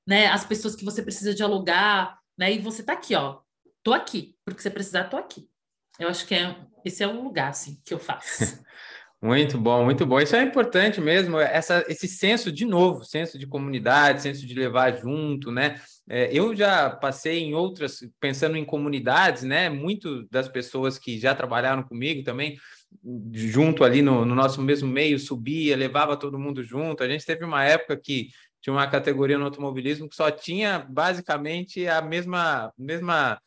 né, 0.08 0.28
as 0.28 0.46
pessoas 0.46 0.76
que 0.76 0.86
você 0.86 1.02
precisa 1.02 1.34
dialogar, 1.34 2.18
né, 2.38 2.54
e 2.54 2.60
você 2.60 2.82
está 2.82 2.94
aqui, 2.94 3.16
ó, 3.16 3.40
tô 3.84 3.94
aqui, 3.94 4.36
porque 4.46 4.62
você 4.62 4.70
precisar, 4.70 5.06
tô 5.06 5.18
aqui. 5.18 5.50
Eu 6.00 6.10
acho 6.10 6.26
que 6.26 6.36
é, 6.36 6.56
esse 6.86 7.04
é 7.04 7.08
o 7.08 7.22
lugar, 7.24 7.50
assim, 7.50 7.80
que 7.84 7.94
eu 7.94 8.00
faço. 8.00 8.64
Muito 9.24 9.56
bom, 9.60 9.86
muito 9.86 10.04
bom. 10.04 10.20
Isso 10.20 10.36
é 10.36 10.42
importante 10.42 11.00
mesmo, 11.00 11.40
essa, 11.40 11.86
esse 11.88 12.08
senso, 12.08 12.52
de 12.52 12.66
novo, 12.66 13.04
senso 13.06 13.38
de 13.38 13.46
comunidade, 13.46 14.24
senso 14.24 14.48
de 14.48 14.54
levar 14.56 14.98
junto, 14.98 15.52
né? 15.52 15.80
É, 16.14 16.30
eu 16.38 16.54
já 16.54 16.90
passei 16.90 17.40
em 17.40 17.54
outras, 17.54 18.06
pensando 18.20 18.58
em 18.58 18.66
comunidades, 18.66 19.44
né? 19.44 19.70
Muito 19.70 20.28
das 20.30 20.50
pessoas 20.50 21.00
que 21.00 21.18
já 21.18 21.34
trabalharam 21.34 21.84
comigo 21.84 22.22
também, 22.22 22.58
junto 23.32 23.82
ali 23.82 24.02
no, 24.02 24.26
no 24.26 24.36
nosso 24.36 24.62
mesmo 24.62 24.90
meio, 24.90 25.18
subia, 25.18 25.78
levava 25.78 26.18
todo 26.18 26.38
mundo 26.38 26.62
junto. 26.62 27.02
A 27.02 27.08
gente 27.08 27.26
teve 27.26 27.46
uma 27.46 27.64
época 27.64 27.96
que 27.96 28.28
tinha 28.60 28.74
uma 28.74 28.90
categoria 28.90 29.38
no 29.38 29.46
automobilismo 29.46 30.10
que 30.10 30.16
só 30.18 30.30
tinha 30.30 30.80
basicamente 30.80 31.88
a 31.88 32.02
mesma, 32.02 32.74
mesma 32.78 33.40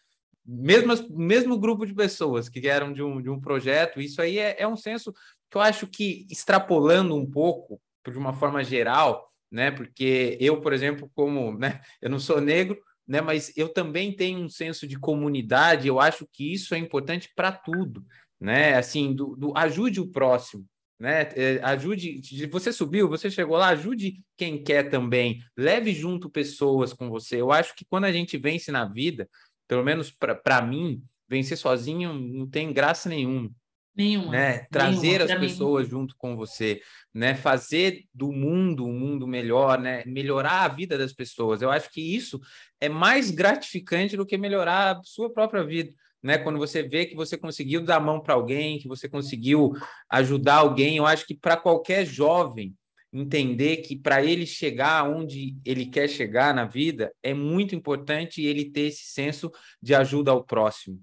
mesmas, 0.43 1.07
mesmo 1.11 1.61
grupo 1.61 1.85
de 1.85 1.95
pessoas 1.95 2.49
que 2.49 2.67
eram 2.67 2.95
de 2.95 3.03
um, 3.03 3.21
de 3.21 3.29
um 3.29 3.39
projeto. 3.39 4.01
Isso 4.01 4.23
aí 4.23 4.39
é, 4.39 4.57
é 4.59 4.67
um 4.67 4.77
senso 4.77 5.13
que 5.51 5.59
eu 5.59 5.61
acho 5.61 5.87
que 5.87 6.27
extrapolando 6.31 7.15
um 7.15 7.31
pouco, 7.31 7.79
de 8.11 8.17
uma 8.17 8.33
forma 8.33 8.65
geral, 8.65 9.31
né? 9.55 9.71
Porque 9.71 10.37
eu, 10.41 10.61
por 10.61 10.73
exemplo, 10.73 11.09
como, 11.15 11.57
né, 11.57 11.81
eu 12.03 12.11
não 12.11 12.19
sou 12.19 12.41
negro, 12.41 12.77
né, 13.07 13.21
mas 13.21 13.57
eu 13.57 13.69
também 13.69 14.15
tenho 14.15 14.41
um 14.41 14.49
senso 14.49 14.85
de 14.85 14.99
comunidade, 14.99 15.87
eu 15.87 16.01
acho 16.01 16.27
que 16.33 16.53
isso 16.53 16.75
é 16.75 16.79
importante 16.79 17.31
para 17.37 17.53
tudo, 17.53 18.05
né? 18.41 18.75
Assim, 18.75 19.15
do, 19.15 19.37
do, 19.37 19.57
ajude 19.57 20.01
o 20.01 20.09
próximo, 20.11 20.67
né? 20.99 21.29
É, 21.37 21.61
ajude, 21.63 22.21
você 22.51 22.73
subiu, 22.73 23.09
você 23.09 23.31
chegou 23.31 23.57
lá, 23.57 23.69
ajude 23.69 24.21
quem 24.37 24.61
quer 24.61 24.91
também, 24.91 25.41
leve 25.57 25.95
junto 25.95 26.29
pessoas 26.29 26.93
com 26.93 27.09
você. 27.09 27.41
Eu 27.41 27.53
acho 27.53 27.77
que 27.77 27.85
quando 27.85 28.07
a 28.07 28.13
gente 28.13 28.37
vence 28.37 28.73
na 28.73 28.85
vida, 28.85 29.29
pelo 29.69 29.85
menos 29.85 30.11
para 30.11 30.63
mim, 30.63 31.01
vencer 31.29 31.57
sozinho 31.57 32.13
não 32.13 32.49
tem 32.49 32.73
graça 32.73 33.09
nenhuma. 33.09 33.53
Nenhuma. 33.97 34.33
Né? 34.33 34.67
Trazer 34.71 35.19
nenhuma, 35.19 35.25
as 35.25 35.41
pessoas 35.41 35.85
mim. 35.85 35.91
junto 35.91 36.17
com 36.17 36.37
você, 36.37 36.81
né? 37.13 37.35
Fazer 37.35 38.05
do 38.13 38.33
mundo 38.33 38.85
um 38.85 38.99
mundo 38.99 39.27
melhor, 39.27 39.79
né? 39.81 40.03
Melhorar 40.05 40.63
a 40.63 40.69
vida 40.69 40.99
das 40.99 41.13
pessoas. 41.13 41.63
Eu 41.63 41.71
acho 41.71 41.91
que 41.91 42.01
isso 42.01 42.41
é 42.81 42.89
mais 42.89 43.31
gratificante 43.31 44.17
do 44.17 44.27
que 44.27 44.37
melhorar 44.37 44.97
a 44.97 45.01
sua 45.05 45.33
própria 45.33 45.63
vida, 45.63 45.93
né? 46.23 46.39
Quando 46.39 46.59
você 46.59 46.83
vê 46.83 47.07
que 47.07 47.15
você 47.15 47.39
conseguiu 47.39 47.85
dar 47.85 47.97
a 47.97 48.01
mão 48.01 48.21
para 48.21 48.35
alguém, 48.35 48.79
que 48.79 48.89
você 48.89 49.09
conseguiu 49.09 49.73
ajudar 50.11 50.57
alguém, 50.57 50.97
eu 50.97 51.07
acho 51.07 51.25
que 51.25 51.35
para 51.35 51.57
qualquer 51.57 52.05
jovem 52.05 52.75
entender 53.13 53.77
que 53.77 53.97
para 53.97 54.25
ele 54.25 54.45
chegar 54.45 55.09
onde 55.09 55.57
ele 55.65 55.87
quer 55.87 56.09
chegar 56.09 56.53
na 56.53 56.65
vida, 56.65 57.13
é 57.23 57.33
muito 57.33 57.75
importante 57.75 58.43
ele 58.43 58.71
ter 58.71 58.89
esse 58.89 59.05
senso 59.05 59.53
de 59.81 59.95
ajuda 59.95 60.33
ao 60.33 60.43
próximo, 60.43 61.01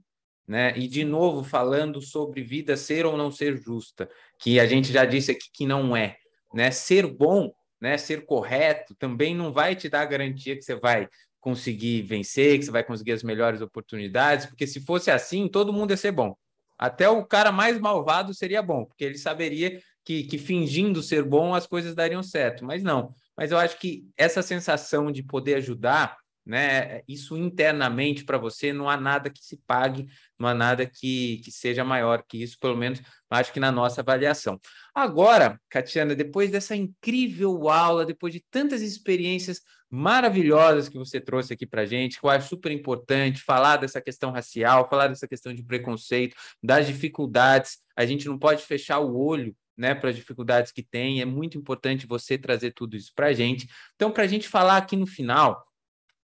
né? 0.52 0.74
E 0.76 0.86
de 0.86 1.06
novo 1.06 1.46
falando 1.46 2.02
sobre 2.02 2.44
vida 2.44 2.76
ser 2.76 3.06
ou 3.06 3.16
não 3.16 3.32
ser 3.32 3.56
justa, 3.56 4.10
que 4.38 4.60
a 4.60 4.68
gente 4.68 4.92
já 4.92 5.06
disse 5.06 5.32
aqui 5.32 5.46
que 5.54 5.66
não 5.66 5.96
é, 5.96 6.18
né? 6.54 6.70
Ser 6.72 7.08
bom, 7.08 7.54
né? 7.80 7.98
Ser 7.98 8.26
correto 8.26 8.94
também 8.96 9.34
não 9.34 9.54
vai 9.54 9.78
te 9.78 9.88
dar 9.88 10.02
a 10.02 10.06
garantia 10.06 10.58
que 10.58 10.62
você 10.62 10.76
vai 10.76 11.08
conseguir 11.40 12.02
vencer, 12.02 12.60
que 12.60 12.66
você 12.66 12.72
vai 12.72 12.84
conseguir 12.84 13.14
as 13.14 13.24
melhores 13.24 13.62
oportunidades, 13.62 14.46
porque 14.46 14.68
se 14.68 14.82
fosse 14.82 15.10
assim, 15.10 15.48
todo 15.48 15.72
mundo 15.72 15.92
ia 15.92 15.98
ser 15.98 16.12
bom. 16.12 16.36
Até 16.78 17.08
o 17.08 17.26
cara 17.26 17.50
mais 17.50 17.80
malvado 17.80 18.34
seria 18.34 18.62
bom, 18.62 18.84
porque 18.84 19.06
ele 19.06 19.18
saberia 19.18 19.80
que, 20.04 20.26
que 20.26 20.38
fingindo 20.38 21.02
ser 21.02 21.24
bom 21.24 21.56
as 21.56 21.66
coisas 21.66 21.96
dariam 21.96 22.22
certo, 22.22 22.66
mas 22.66 22.84
não. 22.84 23.14
Mas 23.38 23.54
eu 23.54 23.58
acho 23.58 23.80
que 23.80 24.04
essa 24.18 24.42
sensação 24.42 25.14
de 25.14 25.24
poder 25.24 25.56
ajudar 25.56 26.18
né? 26.46 27.02
Isso 27.08 27.38
internamente 27.38 28.24
para 28.24 28.38
você 28.38 28.74
não 28.74 28.90
há 28.90 28.98
nada 28.98 29.30
que 29.30 29.44
se 29.44 29.58
pague, 29.66 30.08
não 30.38 30.48
há 30.48 30.54
nada 30.54 30.86
que, 30.86 31.42
que 31.44 31.52
seja 31.52 31.84
maior 31.84 32.24
que 32.28 32.42
isso, 32.42 32.58
pelo 32.60 32.76
menos 32.76 33.02
acho 33.30 33.54
que 33.54 33.60
na 33.60 33.72
nossa 33.72 34.02
avaliação. 34.02 34.60
Agora, 34.94 35.60
Catiana, 35.70 36.16
depois 36.16 36.52
dessa 36.52 36.76
incrível 36.76 37.70
aula, 37.70 38.06
depois 38.06 38.34
de 38.34 38.44
tantas 38.50 38.82
experiências 38.82 39.62
maravilhosas 39.90 40.88
que 40.88 40.98
você 40.98 41.20
trouxe 41.20 41.54
aqui 41.54 41.66
para 41.66 41.86
gente, 41.86 42.20
que 42.20 42.26
eu 42.26 42.30
acho 42.30 42.48
super 42.48 42.72
importante 42.72 43.42
falar 43.42 43.78
dessa 43.78 44.02
questão 44.02 44.32
racial, 44.32 44.90
falar 44.90 45.08
dessa 45.08 45.28
questão 45.28 45.54
de 45.54 45.64
preconceito, 45.64 46.36
das 46.64 46.88
dificuldades, 46.88 47.80
a 47.96 48.06
gente 48.06 48.26
não 48.26 48.40
pode 48.40 48.64
fechar 48.64 49.00
o 49.00 49.18
olho 49.18 49.56
né, 49.78 49.94
para 49.94 50.10
as 50.10 50.16
dificuldades 50.16 50.72
que 50.72 50.84
tem, 50.84 51.22
é 51.22 51.26
muito 51.26 51.58
importante 51.58 52.08
você 52.08 52.38
trazer 52.38 52.72
tudo 52.72 52.96
isso 52.96 53.12
para 53.16 53.28
a 53.28 53.34
gente. 53.34 53.68
Então, 53.96 54.12
para 54.12 54.24
a 54.24 54.28
gente 54.28 54.48
falar 54.48 54.78
aqui 54.78 54.96
no 54.96 55.08
final, 55.08 55.62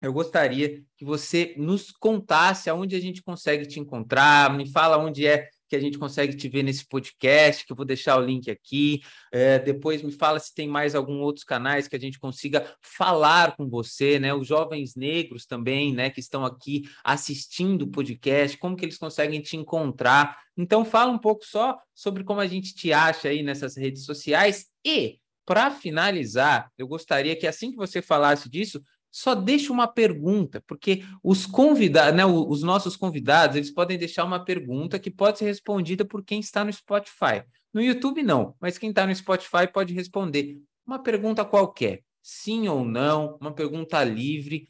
eu 0.00 0.12
gostaria 0.12 0.82
que 0.96 1.04
você 1.04 1.54
nos 1.56 1.90
contasse 1.90 2.70
aonde 2.70 2.94
a 2.94 3.00
gente 3.00 3.22
consegue 3.22 3.66
te 3.66 3.80
encontrar, 3.80 4.56
me 4.56 4.70
fala 4.70 4.96
onde 4.98 5.26
é 5.26 5.48
que 5.68 5.76
a 5.76 5.80
gente 5.80 5.98
consegue 5.98 6.34
te 6.34 6.48
ver 6.48 6.62
nesse 6.62 6.86
podcast, 6.86 7.66
que 7.66 7.72
eu 7.72 7.76
vou 7.76 7.84
deixar 7.84 8.16
o 8.16 8.24
link 8.24 8.50
aqui. 8.50 9.02
É, 9.30 9.58
depois 9.58 10.02
me 10.02 10.10
fala 10.10 10.40
se 10.40 10.54
tem 10.54 10.66
mais 10.66 10.94
algum 10.94 11.20
outros 11.20 11.44
canais 11.44 11.86
que 11.86 11.94
a 11.94 11.98
gente 11.98 12.18
consiga 12.18 12.66
falar 12.80 13.54
com 13.54 13.68
você, 13.68 14.18
né? 14.18 14.32
Os 14.32 14.46
jovens 14.46 14.96
negros 14.96 15.44
também, 15.44 15.92
né, 15.92 16.08
que 16.08 16.20
estão 16.20 16.44
aqui 16.44 16.88
assistindo 17.04 17.82
o 17.82 17.90
podcast, 17.90 18.56
como 18.56 18.76
que 18.76 18.84
eles 18.84 18.96
conseguem 18.96 19.42
te 19.42 19.56
encontrar. 19.56 20.38
Então 20.56 20.84
fala 20.84 21.12
um 21.12 21.18
pouco 21.18 21.44
só 21.44 21.78
sobre 21.94 22.24
como 22.24 22.40
a 22.40 22.46
gente 22.46 22.74
te 22.74 22.92
acha 22.92 23.28
aí 23.28 23.42
nessas 23.42 23.76
redes 23.76 24.04
sociais 24.04 24.66
e 24.84 25.18
para 25.44 25.70
finalizar, 25.70 26.70
eu 26.76 26.86
gostaria 26.86 27.34
que 27.34 27.46
assim 27.46 27.70
que 27.70 27.76
você 27.78 28.02
falasse 28.02 28.50
disso, 28.50 28.82
só 29.10 29.34
deixa 29.34 29.72
uma 29.72 29.86
pergunta, 29.86 30.62
porque 30.66 31.02
os 31.22 31.46
convidados, 31.46 32.16
né, 32.16 32.24
os 32.24 32.62
nossos 32.62 32.96
convidados, 32.96 33.56
eles 33.56 33.70
podem 33.70 33.98
deixar 33.98 34.24
uma 34.24 34.44
pergunta 34.44 34.98
que 34.98 35.10
pode 35.10 35.38
ser 35.38 35.46
respondida 35.46 36.04
por 36.04 36.24
quem 36.24 36.40
está 36.40 36.64
no 36.64 36.72
Spotify. 36.72 37.42
No 37.72 37.82
YouTube 37.82 38.22
não, 38.22 38.54
mas 38.60 38.78
quem 38.78 38.90
está 38.90 39.06
no 39.06 39.14
Spotify 39.14 39.66
pode 39.72 39.92
responder 39.94 40.58
uma 40.86 40.98
pergunta 40.98 41.44
qualquer, 41.44 42.02
sim 42.22 42.68
ou 42.68 42.84
não, 42.84 43.36
uma 43.40 43.52
pergunta 43.52 44.02
livre. 44.04 44.68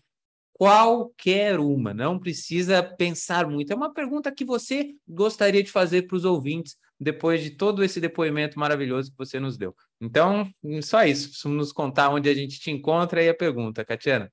Qualquer 0.59 1.61
uma, 1.61 1.95
não 1.95 2.19
precisa 2.19 2.83
pensar 2.83 3.47
muito. 3.47 3.73
É 3.73 3.77
uma 3.77 3.95
pergunta 3.95 4.35
que 4.35 4.45
você 4.45 4.93
gostaria 5.07 5.63
de 5.63 5.71
fazer 5.71 6.03
para 6.03 6.17
os 6.17 6.25
ouvintes 6.25 6.77
depois 6.99 7.45
de 7.45 7.51
todo 7.51 7.85
esse 7.85 8.01
depoimento 8.01 8.59
maravilhoso 8.59 9.13
que 9.13 9.17
você 9.17 9.39
nos 9.39 9.57
deu. 9.57 9.75
Então, 10.01 10.53
só 10.83 11.05
isso, 11.05 11.49
nos 11.49 11.73
contar 11.73 12.11
onde 12.11 12.29
a 12.29 12.35
gente 12.35 12.59
te 12.59 12.73
encontra 12.73 13.23
e 13.23 13.29
a 13.29 13.35
pergunta, 13.35 13.85
Catiana. 13.85 14.33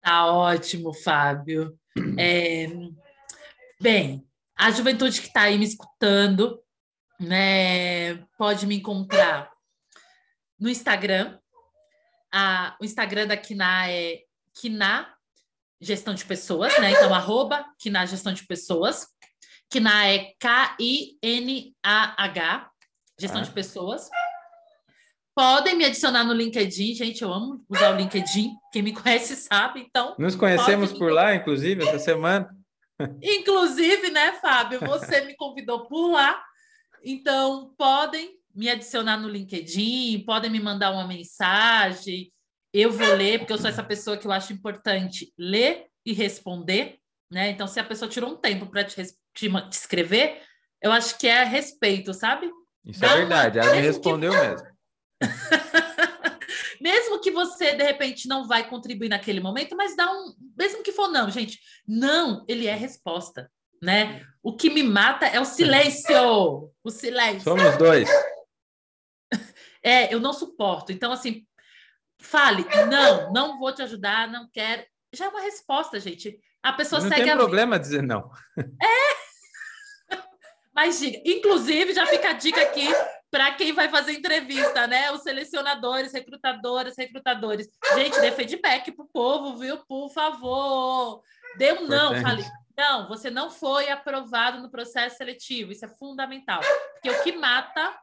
Tá 0.00 0.26
ótimo, 0.32 0.92
Fábio. 0.92 1.78
É... 2.18 2.66
Bem, 3.80 4.26
a 4.56 4.70
juventude 4.70 5.20
que 5.20 5.28
está 5.28 5.42
aí 5.42 5.58
me 5.58 5.64
escutando, 5.64 6.60
né, 7.20 8.16
pode 8.36 8.66
me 8.66 8.76
encontrar 8.76 9.52
no 10.58 10.68
Instagram. 10.68 11.38
A, 12.32 12.76
o 12.80 12.84
Instagram 12.84 13.28
da 13.28 13.36
Kina 13.36 13.88
é 13.88 14.24
Kina 14.54 15.12
Gestão 15.80 16.14
de 16.14 16.24
Pessoas, 16.24 16.78
né? 16.78 16.92
Então, 16.92 17.12
arroba 17.12 17.64
Kina 17.78 18.06
Gestão 18.06 18.32
de 18.32 18.46
Pessoas. 18.46 19.06
Kina 19.70 20.06
é 20.06 20.32
K-I-N-A-H, 20.38 21.20
Gestão 23.18 23.40
ah. 23.40 23.44
de 23.44 23.50
Pessoas. 23.50 24.08
Podem 25.34 25.74
me 25.74 25.84
adicionar 25.84 26.22
no 26.22 26.32
LinkedIn, 26.32 26.94
gente. 26.94 27.22
Eu 27.22 27.32
amo 27.32 27.64
usar 27.68 27.92
o 27.92 27.96
LinkedIn. 27.96 28.54
Quem 28.72 28.82
me 28.82 28.92
conhece 28.92 29.34
sabe, 29.34 29.80
então. 29.80 30.14
Nos 30.16 30.36
conhecemos 30.36 30.92
por 30.92 31.12
lá, 31.12 31.34
inclusive, 31.34 31.82
essa 31.82 31.98
semana. 31.98 32.48
Inclusive, 33.20 34.10
né, 34.10 34.34
Fábio? 34.34 34.78
Você 34.80 35.22
me 35.22 35.34
convidou 35.34 35.88
por 35.88 36.12
lá. 36.12 36.40
Então, 37.02 37.74
podem 37.76 38.38
me 38.54 38.70
adicionar 38.70 39.16
no 39.16 39.28
LinkedIn, 39.28 40.22
podem 40.24 40.50
me 40.50 40.60
mandar 40.60 40.92
uma 40.92 41.06
mensagem. 41.06 42.32
Eu 42.74 42.90
vou 42.90 43.14
ler, 43.14 43.38
porque 43.38 43.52
eu 43.52 43.58
sou 43.58 43.70
essa 43.70 43.84
pessoa 43.84 44.16
que 44.16 44.26
eu 44.26 44.32
acho 44.32 44.52
importante 44.52 45.32
ler 45.38 45.86
e 46.04 46.12
responder. 46.12 46.98
Né? 47.30 47.50
Então, 47.50 47.68
se 47.68 47.78
a 47.78 47.84
pessoa 47.84 48.10
tirou 48.10 48.32
um 48.32 48.36
tempo 48.36 48.66
para 48.66 48.82
te, 48.82 49.00
te, 49.32 49.48
te, 49.48 49.72
escrever, 49.72 50.42
eu 50.82 50.90
acho 50.90 51.16
que 51.16 51.28
é 51.28 51.44
respeito, 51.44 52.12
sabe? 52.12 52.50
Isso 52.84 53.00
Dá 53.00 53.12
é 53.12 53.16
verdade, 53.18 53.58
uma... 53.60 53.66
ela 53.66 53.76
me 53.76 53.80
respondeu 53.80 54.32
que... 54.32 54.38
mesmo. 54.38 54.66
mesmo 56.82 57.20
que 57.20 57.30
você, 57.30 57.76
de 57.76 57.84
repente, 57.84 58.26
não 58.26 58.48
vai 58.48 58.68
contribuir 58.68 59.08
naquele 59.08 59.38
momento, 59.38 59.76
mas 59.76 59.94
dá 59.94 60.10
um. 60.10 60.34
Mesmo 60.58 60.82
que 60.82 60.90
for 60.90 61.06
não, 61.06 61.30
gente, 61.30 61.60
não, 61.86 62.44
ele 62.48 62.66
é 62.66 62.74
resposta. 62.74 63.48
Né? 63.80 64.26
O 64.42 64.56
que 64.56 64.68
me 64.68 64.82
mata 64.82 65.26
é 65.26 65.38
o 65.38 65.44
silêncio. 65.44 66.72
O 66.82 66.90
silêncio. 66.90 67.42
Somos 67.42 67.76
dois. 67.76 68.10
É, 69.86 70.14
eu 70.14 70.18
não 70.18 70.32
suporto. 70.32 70.92
Então, 70.92 71.12
assim, 71.12 71.46
fale, 72.24 72.64
não, 72.90 73.32
não 73.32 73.58
vou 73.58 73.72
te 73.72 73.82
ajudar, 73.82 74.28
não 74.28 74.48
quero. 74.52 74.84
Já 75.12 75.26
é 75.26 75.28
uma 75.28 75.40
resposta, 75.40 76.00
gente. 76.00 76.38
A 76.62 76.72
pessoa 76.72 77.00
não 77.00 77.08
segue 77.08 77.24
tem 77.24 77.36
problema 77.36 77.78
dizer 77.78 78.02
não. 78.02 78.30
É. 78.58 80.16
Mas 80.74 80.98
diga, 80.98 81.20
inclusive, 81.24 81.92
já 81.92 82.06
fica 82.06 82.30
a 82.30 82.32
dica 82.32 82.60
aqui 82.62 82.88
para 83.30 83.52
quem 83.52 83.72
vai 83.72 83.88
fazer 83.88 84.12
entrevista, 84.12 84.86
né? 84.86 85.10
Os 85.12 85.22
selecionadores, 85.22 86.12
recrutadoras, 86.12 86.96
recrutadores. 86.96 87.68
Gente, 87.94 88.20
dê 88.20 88.32
feedback 88.32 88.92
pro 88.92 89.08
povo, 89.12 89.56
viu? 89.58 89.78
Por 89.86 90.08
favor. 90.10 91.22
Dê 91.56 91.72
um 91.72 91.86
não, 91.86 92.20
fale. 92.20 92.44
Não, 92.76 93.08
você 93.08 93.30
não 93.30 93.50
foi 93.50 93.88
aprovado 93.88 94.58
no 94.58 94.70
processo 94.70 95.16
seletivo. 95.16 95.70
Isso 95.72 95.84
é 95.84 95.88
fundamental. 95.88 96.60
Porque 96.94 97.10
o 97.10 97.22
que 97.22 97.32
mata 97.32 97.96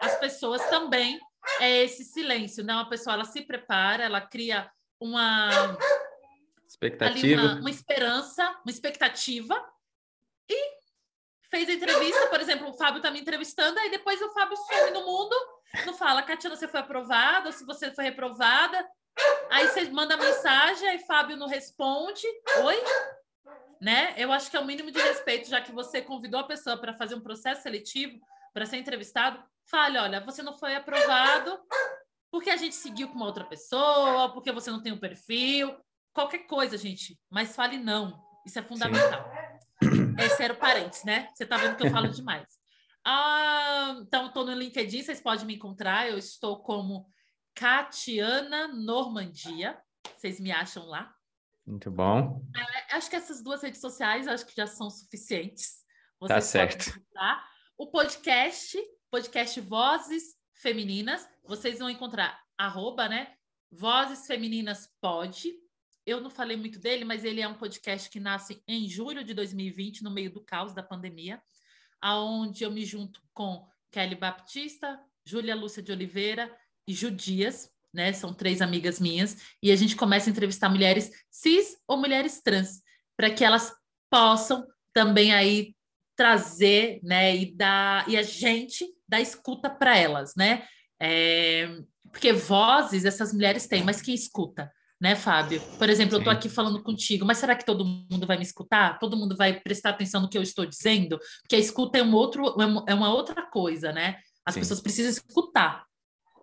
as 0.00 0.16
pessoas 0.18 0.64
também 0.70 1.20
é 1.60 1.84
esse 1.84 2.04
silêncio. 2.04 2.64
Não, 2.64 2.80
a 2.80 2.88
pessoa 2.88 3.14
ela 3.14 3.24
se 3.24 3.42
prepara, 3.42 4.04
ela 4.04 4.20
cria 4.20 4.70
uma 5.00 5.76
expectativa, 6.66 7.42
uma, 7.42 7.60
uma 7.60 7.70
esperança, 7.70 8.48
uma 8.64 8.70
expectativa 8.70 9.54
e 10.48 10.78
fez 11.50 11.68
a 11.68 11.72
entrevista, 11.72 12.26
por 12.26 12.40
exemplo, 12.40 12.68
o 12.68 12.74
Fábio 12.74 12.98
está 12.98 13.10
me 13.10 13.20
entrevistando, 13.20 13.78
aí 13.78 13.90
depois 13.90 14.20
o 14.20 14.30
Fábio 14.32 14.56
some 14.56 14.90
no 14.90 15.06
mundo, 15.06 15.34
não 15.86 15.94
fala, 15.94 16.22
Catiana, 16.22 16.56
você 16.56 16.68
foi 16.68 16.80
aprovada, 16.80 17.48
ou 17.48 17.52
se 17.52 17.64
você 17.64 17.90
foi 17.90 18.04
reprovada. 18.04 18.86
Aí 19.50 19.66
você 19.66 19.84
manda 19.90 20.16
mensagem, 20.16 20.88
aí 20.88 20.98
Fábio 21.00 21.36
não 21.36 21.48
responde. 21.48 22.26
Oi? 22.64 22.76
Né? 23.80 24.14
Eu 24.16 24.32
acho 24.32 24.50
que 24.50 24.56
é 24.56 24.60
o 24.60 24.64
mínimo 24.64 24.90
de 24.90 25.00
respeito, 25.00 25.48
já 25.48 25.60
que 25.60 25.72
você 25.72 26.00
convidou 26.00 26.40
a 26.40 26.46
pessoa 26.46 26.76
para 26.76 26.94
fazer 26.94 27.14
um 27.14 27.20
processo 27.20 27.62
seletivo, 27.62 28.18
para 28.52 28.66
ser 28.66 28.76
entrevistado, 28.76 29.42
fale, 29.70 29.98
olha, 29.98 30.20
você 30.20 30.42
não 30.42 30.56
foi 30.56 30.74
aprovado 30.74 31.58
porque 32.30 32.50
a 32.50 32.56
gente 32.56 32.74
seguiu 32.74 33.08
com 33.08 33.14
uma 33.14 33.26
outra 33.26 33.44
pessoa, 33.44 34.32
porque 34.32 34.52
você 34.52 34.70
não 34.70 34.82
tem 34.82 34.92
o 34.92 34.96
um 34.96 35.00
perfil, 35.00 35.74
qualquer 36.12 36.40
coisa, 36.40 36.76
gente, 36.76 37.18
mas 37.30 37.54
fale 37.54 37.78
não. 37.78 38.22
Isso 38.44 38.58
é 38.58 38.62
fundamental. 38.62 39.24
Sim. 39.82 40.14
Esse 40.18 40.42
era 40.42 40.52
o 40.52 40.56
parênteses, 40.56 41.04
né? 41.04 41.28
Você 41.34 41.44
está 41.44 41.56
vendo 41.56 41.76
que 41.76 41.86
eu 41.86 41.90
falo 41.90 42.08
demais. 42.08 42.58
Ah, 43.04 43.96
então, 44.00 44.26
estou 44.26 44.44
no 44.44 44.52
LinkedIn, 44.52 45.02
vocês 45.02 45.20
podem 45.20 45.46
me 45.46 45.54
encontrar. 45.54 46.08
Eu 46.08 46.18
estou 46.18 46.62
como 46.62 47.06
Catiana 47.54 48.68
Normandia. 48.68 49.78
Vocês 50.16 50.40
me 50.40 50.50
acham 50.50 50.86
lá. 50.86 51.14
Muito 51.66 51.90
bom. 51.90 52.42
É, 52.56 52.96
acho 52.96 53.08
que 53.08 53.16
essas 53.16 53.42
duas 53.42 53.62
redes 53.62 53.80
sociais 53.80 54.26
acho 54.26 54.46
que 54.46 54.56
já 54.56 54.66
são 54.66 54.90
suficientes. 54.90 55.84
Vocês 56.18 56.36
tá 56.36 56.40
certo. 56.40 57.00
O 57.76 57.86
podcast, 57.86 58.78
podcast 59.10 59.60
Vozes 59.60 60.36
Femininas, 60.52 61.26
vocês 61.44 61.78
vão 61.78 61.88
encontrar 61.88 62.38
arroba, 62.56 63.08
né? 63.08 63.32
Vozes 63.70 64.26
Femininas 64.26 64.88
eu 66.08 66.22
não 66.22 66.30
falei 66.30 66.56
muito 66.56 66.78
dele, 66.78 67.04
mas 67.04 67.22
ele 67.22 67.42
é 67.42 67.46
um 67.46 67.54
podcast 67.54 68.08
que 68.08 68.18
nasce 68.18 68.62
em 68.66 68.88
julho 68.88 69.22
de 69.22 69.34
2020, 69.34 70.02
no 70.02 70.10
meio 70.10 70.32
do 70.32 70.40
caos 70.40 70.72
da 70.72 70.82
pandemia, 70.82 71.40
aonde 72.00 72.64
eu 72.64 72.70
me 72.70 72.82
junto 72.84 73.22
com 73.34 73.66
Kelly 73.90 74.14
Baptista, 74.14 74.98
Júlia 75.22 75.54
Lúcia 75.54 75.82
de 75.82 75.92
Oliveira 75.92 76.50
e 76.86 76.94
Ju 76.94 77.10
Dias, 77.10 77.70
né? 77.92 78.12
São 78.14 78.32
três 78.32 78.62
amigas 78.62 78.98
minhas, 78.98 79.36
e 79.62 79.70
a 79.70 79.76
gente 79.76 79.96
começa 79.96 80.30
a 80.30 80.32
entrevistar 80.32 80.70
mulheres 80.70 81.10
cis 81.30 81.76
ou 81.86 81.98
mulheres 81.98 82.40
trans, 82.40 82.82
para 83.14 83.30
que 83.30 83.44
elas 83.44 83.74
possam 84.10 84.66
também 84.94 85.34
aí 85.34 85.76
trazer, 86.16 87.00
né, 87.02 87.36
e 87.36 87.54
dar 87.54 88.08
e 88.08 88.16
a 88.16 88.22
gente 88.22 88.84
dar 89.08 89.20
escuta 89.20 89.70
para 89.70 89.96
elas, 89.96 90.34
né? 90.36 90.64
É, 91.00 91.68
porque 92.10 92.32
vozes 92.32 93.04
essas 93.04 93.32
mulheres 93.32 93.66
têm, 93.66 93.84
mas 93.84 94.02
quem 94.02 94.14
escuta? 94.14 94.70
né, 95.00 95.14
Fábio? 95.14 95.60
Por 95.78 95.88
exemplo, 95.88 96.16
eu 96.16 96.18
estou 96.18 96.32
aqui 96.32 96.48
falando 96.48 96.82
contigo, 96.82 97.24
mas 97.24 97.38
será 97.38 97.54
que 97.54 97.64
todo 97.64 97.84
mundo 97.84 98.26
vai 98.26 98.36
me 98.36 98.42
escutar? 98.42 98.98
Todo 98.98 99.16
mundo 99.16 99.36
vai 99.36 99.60
prestar 99.60 99.90
atenção 99.90 100.20
no 100.20 100.28
que 100.28 100.36
eu 100.36 100.42
estou 100.42 100.66
dizendo? 100.66 101.18
Porque 101.42 101.56
a 101.56 101.58
escuta 101.58 101.98
é, 101.98 102.02
um 102.02 102.14
outro, 102.14 102.56
é 102.86 102.94
uma 102.94 103.14
outra 103.14 103.42
coisa, 103.42 103.92
né? 103.92 104.16
As 104.44 104.54
Sim. 104.54 104.60
pessoas 104.60 104.80
precisam 104.80 105.10
escutar. 105.10 105.84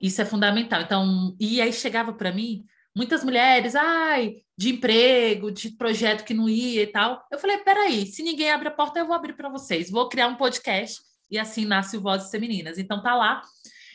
Isso 0.01 0.21
é 0.21 0.25
fundamental. 0.25 0.81
Então, 0.81 1.35
e 1.39 1.59
aí 1.61 1.73
chegava 1.73 2.13
para 2.13 2.31
mim 2.31 2.63
muitas 2.95 3.25
mulheres, 3.25 3.75
ai, 3.75 4.35
de 4.57 4.69
emprego, 4.69 5.51
de 5.51 5.71
projeto 5.71 6.23
que 6.23 6.33
não 6.33 6.47
ia 6.47 6.83
e 6.83 6.87
tal. 6.87 7.25
Eu 7.29 7.37
falei, 7.37 7.57
peraí, 7.57 8.05
se 8.05 8.23
ninguém 8.23 8.51
abre 8.51 8.69
a 8.69 8.71
porta, 8.71 8.99
eu 8.99 9.05
vou 9.05 9.15
abrir 9.15 9.33
para 9.33 9.49
vocês. 9.49 9.91
Vou 9.91 10.07
criar 10.07 10.27
um 10.27 10.35
podcast 10.35 11.01
e 11.35 11.39
assim 11.39 11.65
nasce 11.65 11.97
o 11.97 12.01
Vozes 12.01 12.29
Femininas. 12.29 12.77
Então 12.77 13.01
tá 13.01 13.15
lá. 13.15 13.41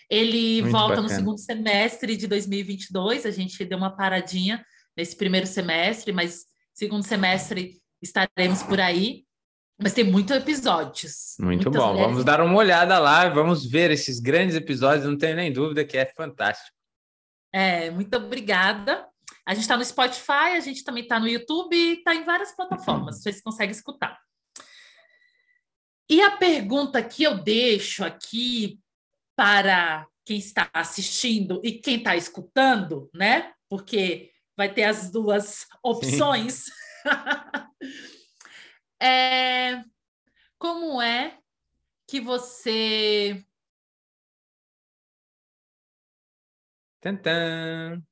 Ele 0.09 0.63
Muito 0.63 0.73
volta 0.73 0.97
bacana. 0.97 1.09
no 1.09 1.15
segundo 1.15 1.39
semestre 1.39 2.17
de 2.17 2.27
2022. 2.27 3.27
A 3.27 3.31
gente 3.31 3.65
deu 3.65 3.79
uma 3.79 3.95
paradinha 3.97 4.65
nesse 4.97 5.17
primeiro 5.17 5.47
semestre, 5.47 6.13
mas 6.13 6.45
segundo 6.75 7.03
semestre 7.03 7.81
estaremos 8.03 8.63
por 8.63 8.81
aí. 8.81 9.25
Mas 9.83 9.95
tem 9.95 10.05
muitos 10.05 10.37
episódios. 10.37 11.37
Muito 11.41 11.71
bom. 11.71 11.93
Mulheres... 11.93 12.11
Vamos 12.11 12.25
dar 12.25 12.41
uma 12.43 12.57
olhada 12.57 12.99
lá, 12.99 13.29
vamos 13.31 13.65
ver 13.65 13.91
esses 13.91 14.21
grandes 14.21 14.55
episódios, 14.55 15.07
não 15.07 15.17
tenho 15.17 15.37
nem 15.37 15.51
dúvida 15.51 15.85
que 15.85 15.97
é 15.97 16.05
fantástico. 16.05 16.77
É, 17.53 17.91
muito 17.91 18.15
obrigada. 18.15 19.09
A 19.47 19.55
gente 19.55 19.63
está 19.63 19.79
no 19.79 19.85
Spotify, 19.85 20.55
a 20.55 20.61
gente 20.61 20.85
também 20.85 21.05
está 21.05 21.19
no 21.19 21.27
YouTube 21.27 21.75
e 21.75 21.95
está 21.95 22.15
em 22.15 22.25
várias 22.25 22.55
plataformas, 22.55 23.23
vocês 23.23 23.41
conseguem 23.41 23.71
escutar. 23.71 24.19
E 26.11 26.21
a 26.21 26.37
pergunta 26.37 27.01
que 27.05 27.23
eu 27.23 27.39
deixo 27.39 28.05
aqui 28.05 28.81
para 29.37 30.09
quem 30.25 30.39
está 30.39 30.69
assistindo 30.73 31.61
e 31.63 31.79
quem 31.79 31.99
está 31.99 32.17
escutando, 32.17 33.09
né? 33.15 33.55
Porque 33.69 34.33
vai 34.57 34.75
ter 34.75 34.83
as 34.83 35.09
duas 35.09 35.69
opções. 35.81 36.65
é, 39.01 39.85
como 40.59 41.01
é 41.01 41.39
que 42.09 42.21
você. 42.21 43.47
Tantã. 47.01 48.03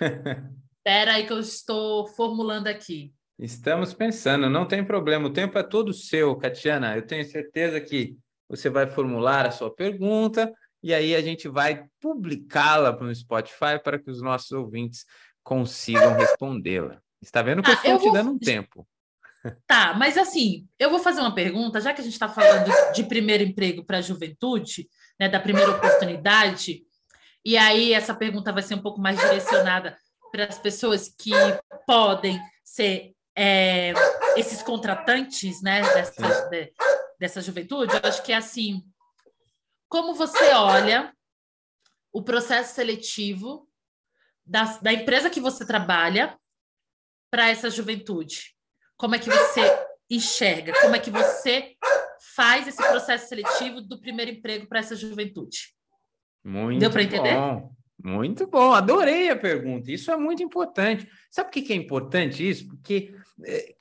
Espera 0.78 1.14
aí 1.14 1.26
que 1.26 1.32
eu 1.32 1.40
estou 1.40 2.06
formulando 2.06 2.68
aqui. 2.68 3.12
Estamos 3.38 3.92
pensando, 3.92 4.48
não 4.48 4.66
tem 4.66 4.84
problema, 4.84 5.26
o 5.26 5.32
tempo 5.32 5.58
é 5.58 5.62
todo 5.62 5.92
seu, 5.92 6.36
Catiana. 6.36 6.96
Eu 6.96 7.06
tenho 7.06 7.24
certeza 7.24 7.80
que 7.80 8.16
você 8.48 8.70
vai 8.70 8.86
formular 8.86 9.46
a 9.46 9.50
sua 9.50 9.74
pergunta 9.74 10.52
e 10.82 10.94
aí 10.94 11.14
a 11.16 11.20
gente 11.20 11.48
vai 11.48 11.84
publicá-la 12.00 12.92
no 12.92 13.14
Spotify 13.14 13.80
para 13.82 13.98
que 13.98 14.10
os 14.10 14.22
nossos 14.22 14.52
ouvintes 14.52 15.04
consigam 15.42 16.14
respondê-la. 16.14 17.00
Está 17.20 17.42
vendo 17.42 17.62
que 17.62 17.70
ah, 17.70 17.72
eu 17.72 17.76
estou 17.76 17.92
eu 17.92 17.98
te 17.98 18.04
vou... 18.04 18.12
dando 18.12 18.30
um 18.32 18.38
tempo. 18.38 18.86
Tá, 19.66 19.94
mas 19.94 20.16
assim, 20.16 20.66
eu 20.78 20.88
vou 20.88 20.98
fazer 20.98 21.20
uma 21.20 21.34
pergunta, 21.34 21.80
já 21.80 21.92
que 21.92 22.00
a 22.00 22.04
gente 22.04 22.14
está 22.14 22.28
falando 22.28 22.70
de 22.94 23.04
primeiro 23.04 23.42
emprego 23.42 23.84
para 23.84 23.98
a 23.98 24.02
juventude, 24.02 24.88
né, 25.20 25.28
da 25.28 25.38
primeira 25.38 25.70
oportunidade, 25.70 26.82
e 27.44 27.56
aí 27.58 27.92
essa 27.92 28.14
pergunta 28.14 28.52
vai 28.52 28.62
ser 28.62 28.74
um 28.74 28.82
pouco 28.82 29.00
mais 29.00 29.18
direcionada 29.18 29.98
para 30.32 30.46
as 30.46 30.58
pessoas 30.58 31.08
que 31.08 31.32
podem 31.86 32.40
ser 32.62 33.13
é, 33.36 33.92
esses 34.36 34.62
contratantes, 34.62 35.62
né, 35.62 35.82
dessa, 35.82 36.48
de, 36.48 36.72
dessa 37.18 37.40
juventude. 37.40 37.94
Eu 37.94 38.00
acho 38.08 38.22
que 38.22 38.32
é 38.32 38.36
assim, 38.36 38.82
como 39.88 40.14
você 40.14 40.52
olha 40.52 41.12
o 42.12 42.22
processo 42.22 42.74
seletivo 42.74 43.68
da, 44.46 44.64
da 44.78 44.92
empresa 44.92 45.30
que 45.30 45.40
você 45.40 45.66
trabalha 45.66 46.38
para 47.30 47.50
essa 47.50 47.68
juventude? 47.70 48.54
Como 48.96 49.14
é 49.14 49.18
que 49.18 49.28
você 49.28 49.60
enxerga? 50.08 50.72
Como 50.80 50.94
é 50.94 51.00
que 51.00 51.10
você 51.10 51.74
faz 52.36 52.68
esse 52.68 52.82
processo 52.82 53.28
seletivo 53.28 53.80
do 53.80 54.00
primeiro 54.00 54.30
emprego 54.30 54.66
para 54.66 54.78
essa 54.78 54.94
juventude? 54.94 55.74
Muito 56.44 56.78
Deu 56.78 56.90
para 56.90 57.02
entender? 57.02 57.34
Bom. 57.34 57.74
Muito 58.04 58.46
bom, 58.46 58.74
adorei 58.74 59.30
a 59.30 59.36
pergunta. 59.36 59.90
Isso 59.90 60.10
é 60.10 60.16
muito 60.16 60.42
importante. 60.42 61.08
Sabe 61.30 61.50
por 61.50 61.62
que 61.62 61.72
é 61.72 61.76
importante 61.76 62.46
isso? 62.46 62.68
Porque 62.68 63.14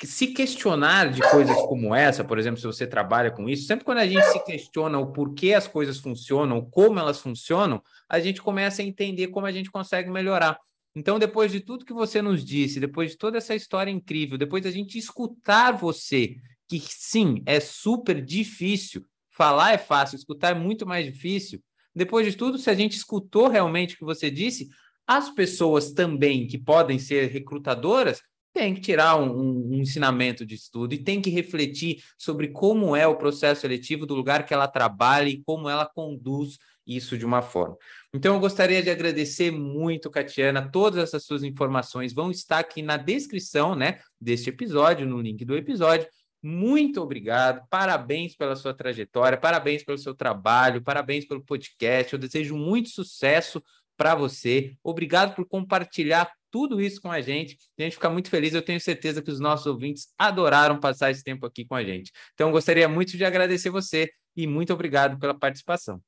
se 0.01 0.27
questionar 0.27 1.11
de 1.11 1.21
coisas 1.29 1.55
como 1.55 1.93
essa, 1.93 2.23
por 2.23 2.39
exemplo, 2.39 2.59
se 2.59 2.65
você 2.65 2.87
trabalha 2.87 3.29
com 3.29 3.47
isso, 3.47 3.67
sempre 3.67 3.85
quando 3.85 3.99
a 3.99 4.07
gente 4.07 4.23
se 4.25 4.43
questiona 4.43 4.97
o 4.97 5.11
porquê 5.11 5.53
as 5.53 5.67
coisas 5.67 5.99
funcionam, 5.99 6.61
como 6.69 6.99
elas 6.99 7.19
funcionam, 7.19 7.81
a 8.09 8.19
gente 8.19 8.41
começa 8.41 8.81
a 8.81 8.85
entender 8.85 9.27
como 9.27 9.45
a 9.45 9.51
gente 9.51 9.69
consegue 9.69 10.09
melhorar. 10.09 10.57
Então, 10.95 11.17
depois 11.17 11.51
de 11.51 11.59
tudo 11.59 11.85
que 11.85 11.93
você 11.93 12.21
nos 12.21 12.43
disse, 12.43 12.79
depois 12.79 13.11
de 13.11 13.17
toda 13.17 13.37
essa 13.37 13.55
história 13.55 13.91
incrível, 13.91 14.37
depois 14.37 14.63
da 14.63 14.71
gente 14.71 14.97
escutar 14.97 15.71
você, 15.71 16.35
que 16.67 16.79
sim, 16.79 17.41
é 17.45 17.59
super 17.59 18.23
difícil, 18.23 19.05
falar 19.29 19.73
é 19.73 19.77
fácil, 19.77 20.15
escutar 20.15 20.49
é 20.49 20.59
muito 20.59 20.85
mais 20.85 21.05
difícil. 21.05 21.61
Depois 21.95 22.25
de 22.25 22.35
tudo, 22.35 22.57
se 22.57 22.69
a 22.69 22.75
gente 22.75 22.95
escutou 22.95 23.47
realmente 23.47 23.95
o 23.95 23.97
que 23.99 24.05
você 24.05 24.29
disse, 24.29 24.69
as 25.05 25.29
pessoas 25.29 25.91
também 25.91 26.47
que 26.47 26.57
podem 26.57 26.97
ser 26.97 27.29
recrutadoras 27.29 28.21
têm 28.53 28.73
que 28.73 28.81
tirar 28.81 29.15
um, 29.15 29.71
um, 29.71 29.73
ensinamento 29.73 30.45
de 30.45 30.55
estudo 30.55 30.93
e 30.93 31.03
tem 31.03 31.21
que 31.21 31.29
refletir 31.29 32.03
sobre 32.17 32.49
como 32.49 32.95
é 32.95 33.07
o 33.07 33.17
processo 33.17 33.61
seletivo 33.61 34.05
do 34.05 34.13
lugar 34.15 34.45
que 34.45 34.53
ela 34.53 34.67
trabalha 34.67 35.29
e 35.29 35.41
como 35.43 35.67
ela 35.67 35.85
conduz 35.85 36.57
isso 36.85 37.17
de 37.17 37.25
uma 37.25 37.41
forma. 37.41 37.77
Então, 38.13 38.35
eu 38.35 38.39
gostaria 38.39 38.83
de 38.83 38.89
agradecer 38.89 39.51
muito, 39.51 40.09
Catiana. 40.09 40.69
Todas 40.69 41.03
essas 41.03 41.23
suas 41.23 41.43
informações 41.43 42.13
vão 42.13 42.29
estar 42.29 42.59
aqui 42.59 42.81
na 42.81 42.97
descrição 42.97 43.75
né, 43.75 43.99
deste 44.19 44.49
episódio, 44.49 45.07
no 45.07 45.19
link 45.19 45.43
do 45.45 45.55
episódio. 45.55 46.07
Muito 46.45 47.01
obrigado, 47.01 47.65
parabéns 47.69 48.35
pela 48.35 48.53
sua 48.53 48.73
trajetória, 48.73 49.37
parabéns 49.37 49.81
pelo 49.81 49.97
seu 49.97 50.13
trabalho, 50.13 50.81
parabéns 50.81 51.25
pelo 51.25 51.41
podcast. 51.41 52.11
Eu 52.11 52.19
desejo 52.19 52.53
muito 52.57 52.89
sucesso 52.89 53.63
para 54.03 54.15
você. 54.15 54.75
Obrigado 54.83 55.33
por 55.33 55.47
compartilhar 55.47 56.29
tudo 56.51 56.81
isso 56.81 56.99
com 56.99 57.09
a 57.09 57.21
gente. 57.21 57.57
A 57.79 57.83
gente 57.83 57.93
fica 57.93 58.09
muito 58.09 58.29
feliz. 58.29 58.53
Eu 58.53 58.61
tenho 58.61 58.77
certeza 58.77 59.21
que 59.21 59.31
os 59.31 59.39
nossos 59.39 59.65
ouvintes 59.65 60.09
adoraram 60.17 60.77
passar 60.77 61.09
esse 61.09 61.23
tempo 61.23 61.45
aqui 61.45 61.63
com 61.63 61.73
a 61.73 61.81
gente. 61.81 62.11
Então, 62.33 62.51
gostaria 62.51 62.89
muito 62.89 63.15
de 63.15 63.23
agradecer 63.23 63.69
você 63.69 64.11
e 64.35 64.45
muito 64.45 64.73
obrigado 64.73 65.17
pela 65.17 65.33
participação. 65.33 66.01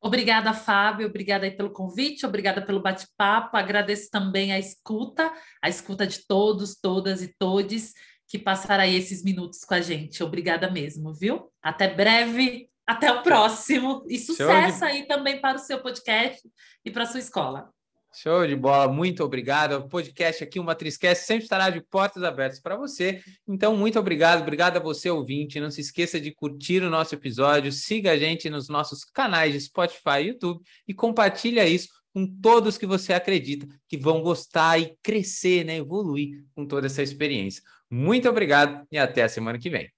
Obrigada, 0.00 0.54
Fábio. 0.54 1.06
Obrigada 1.06 1.50
pelo 1.50 1.70
convite, 1.70 2.24
obrigada 2.24 2.64
pelo 2.64 2.80
bate-papo. 2.80 3.54
Agradeço 3.54 4.08
também 4.10 4.50
a 4.50 4.58
escuta, 4.58 5.30
a 5.62 5.68
escuta 5.68 6.06
de 6.06 6.26
todos, 6.26 6.74
todas 6.74 7.20
e 7.20 7.34
todes 7.38 7.92
que 8.26 8.38
passaram 8.38 8.84
aí 8.84 8.96
esses 8.96 9.22
minutos 9.22 9.60
com 9.60 9.74
a 9.74 9.82
gente. 9.82 10.22
Obrigada 10.22 10.70
mesmo, 10.70 11.12
viu? 11.12 11.52
Até 11.62 11.86
breve, 11.86 12.70
até 12.86 13.12
o 13.12 13.22
próximo. 13.22 14.04
E 14.08 14.18
sucesso 14.18 14.80
de... 14.80 14.84
aí 14.84 15.06
também 15.06 15.40
para 15.40 15.56
o 15.56 15.60
seu 15.60 15.80
podcast 15.80 16.40
e 16.84 16.90
para 16.90 17.04
a 17.04 17.06
sua 17.06 17.20
escola. 17.20 17.70
Show 18.16 18.46
de 18.46 18.54
bola, 18.54 18.86
muito 18.92 19.24
obrigado. 19.24 19.72
O 19.72 19.88
podcast 19.88 20.44
aqui, 20.44 20.60
o 20.60 20.64
Matrizcast, 20.64 21.24
sempre 21.24 21.44
estará 21.44 21.68
de 21.68 21.80
portas 21.80 22.22
abertas 22.22 22.60
para 22.60 22.76
você. 22.76 23.20
Então, 23.46 23.76
muito 23.76 23.98
obrigado, 23.98 24.42
obrigado 24.42 24.76
a 24.76 24.80
você, 24.80 25.10
ouvinte. 25.10 25.58
Não 25.58 25.68
se 25.68 25.80
esqueça 25.80 26.20
de 26.20 26.32
curtir 26.32 26.80
o 26.84 26.90
nosso 26.90 27.12
episódio, 27.12 27.72
siga 27.72 28.12
a 28.12 28.16
gente 28.16 28.48
nos 28.48 28.68
nossos 28.68 29.04
canais 29.04 29.52
de 29.52 29.60
Spotify 29.60 30.20
e 30.20 30.28
YouTube 30.28 30.62
e 30.86 30.94
compartilha 30.94 31.66
isso 31.66 31.88
com 32.14 32.24
todos 32.40 32.78
que 32.78 32.86
você 32.86 33.12
acredita 33.12 33.66
que 33.88 33.98
vão 33.98 34.22
gostar 34.22 34.78
e 34.78 34.96
crescer, 35.02 35.64
né, 35.64 35.78
evoluir 35.78 36.44
com 36.54 36.64
toda 36.64 36.86
essa 36.86 37.02
experiência. 37.02 37.60
Muito 37.90 38.28
obrigado 38.28 38.86
e 38.92 38.96
até 38.96 39.24
a 39.24 39.28
semana 39.28 39.58
que 39.58 39.68
vem. 39.68 39.94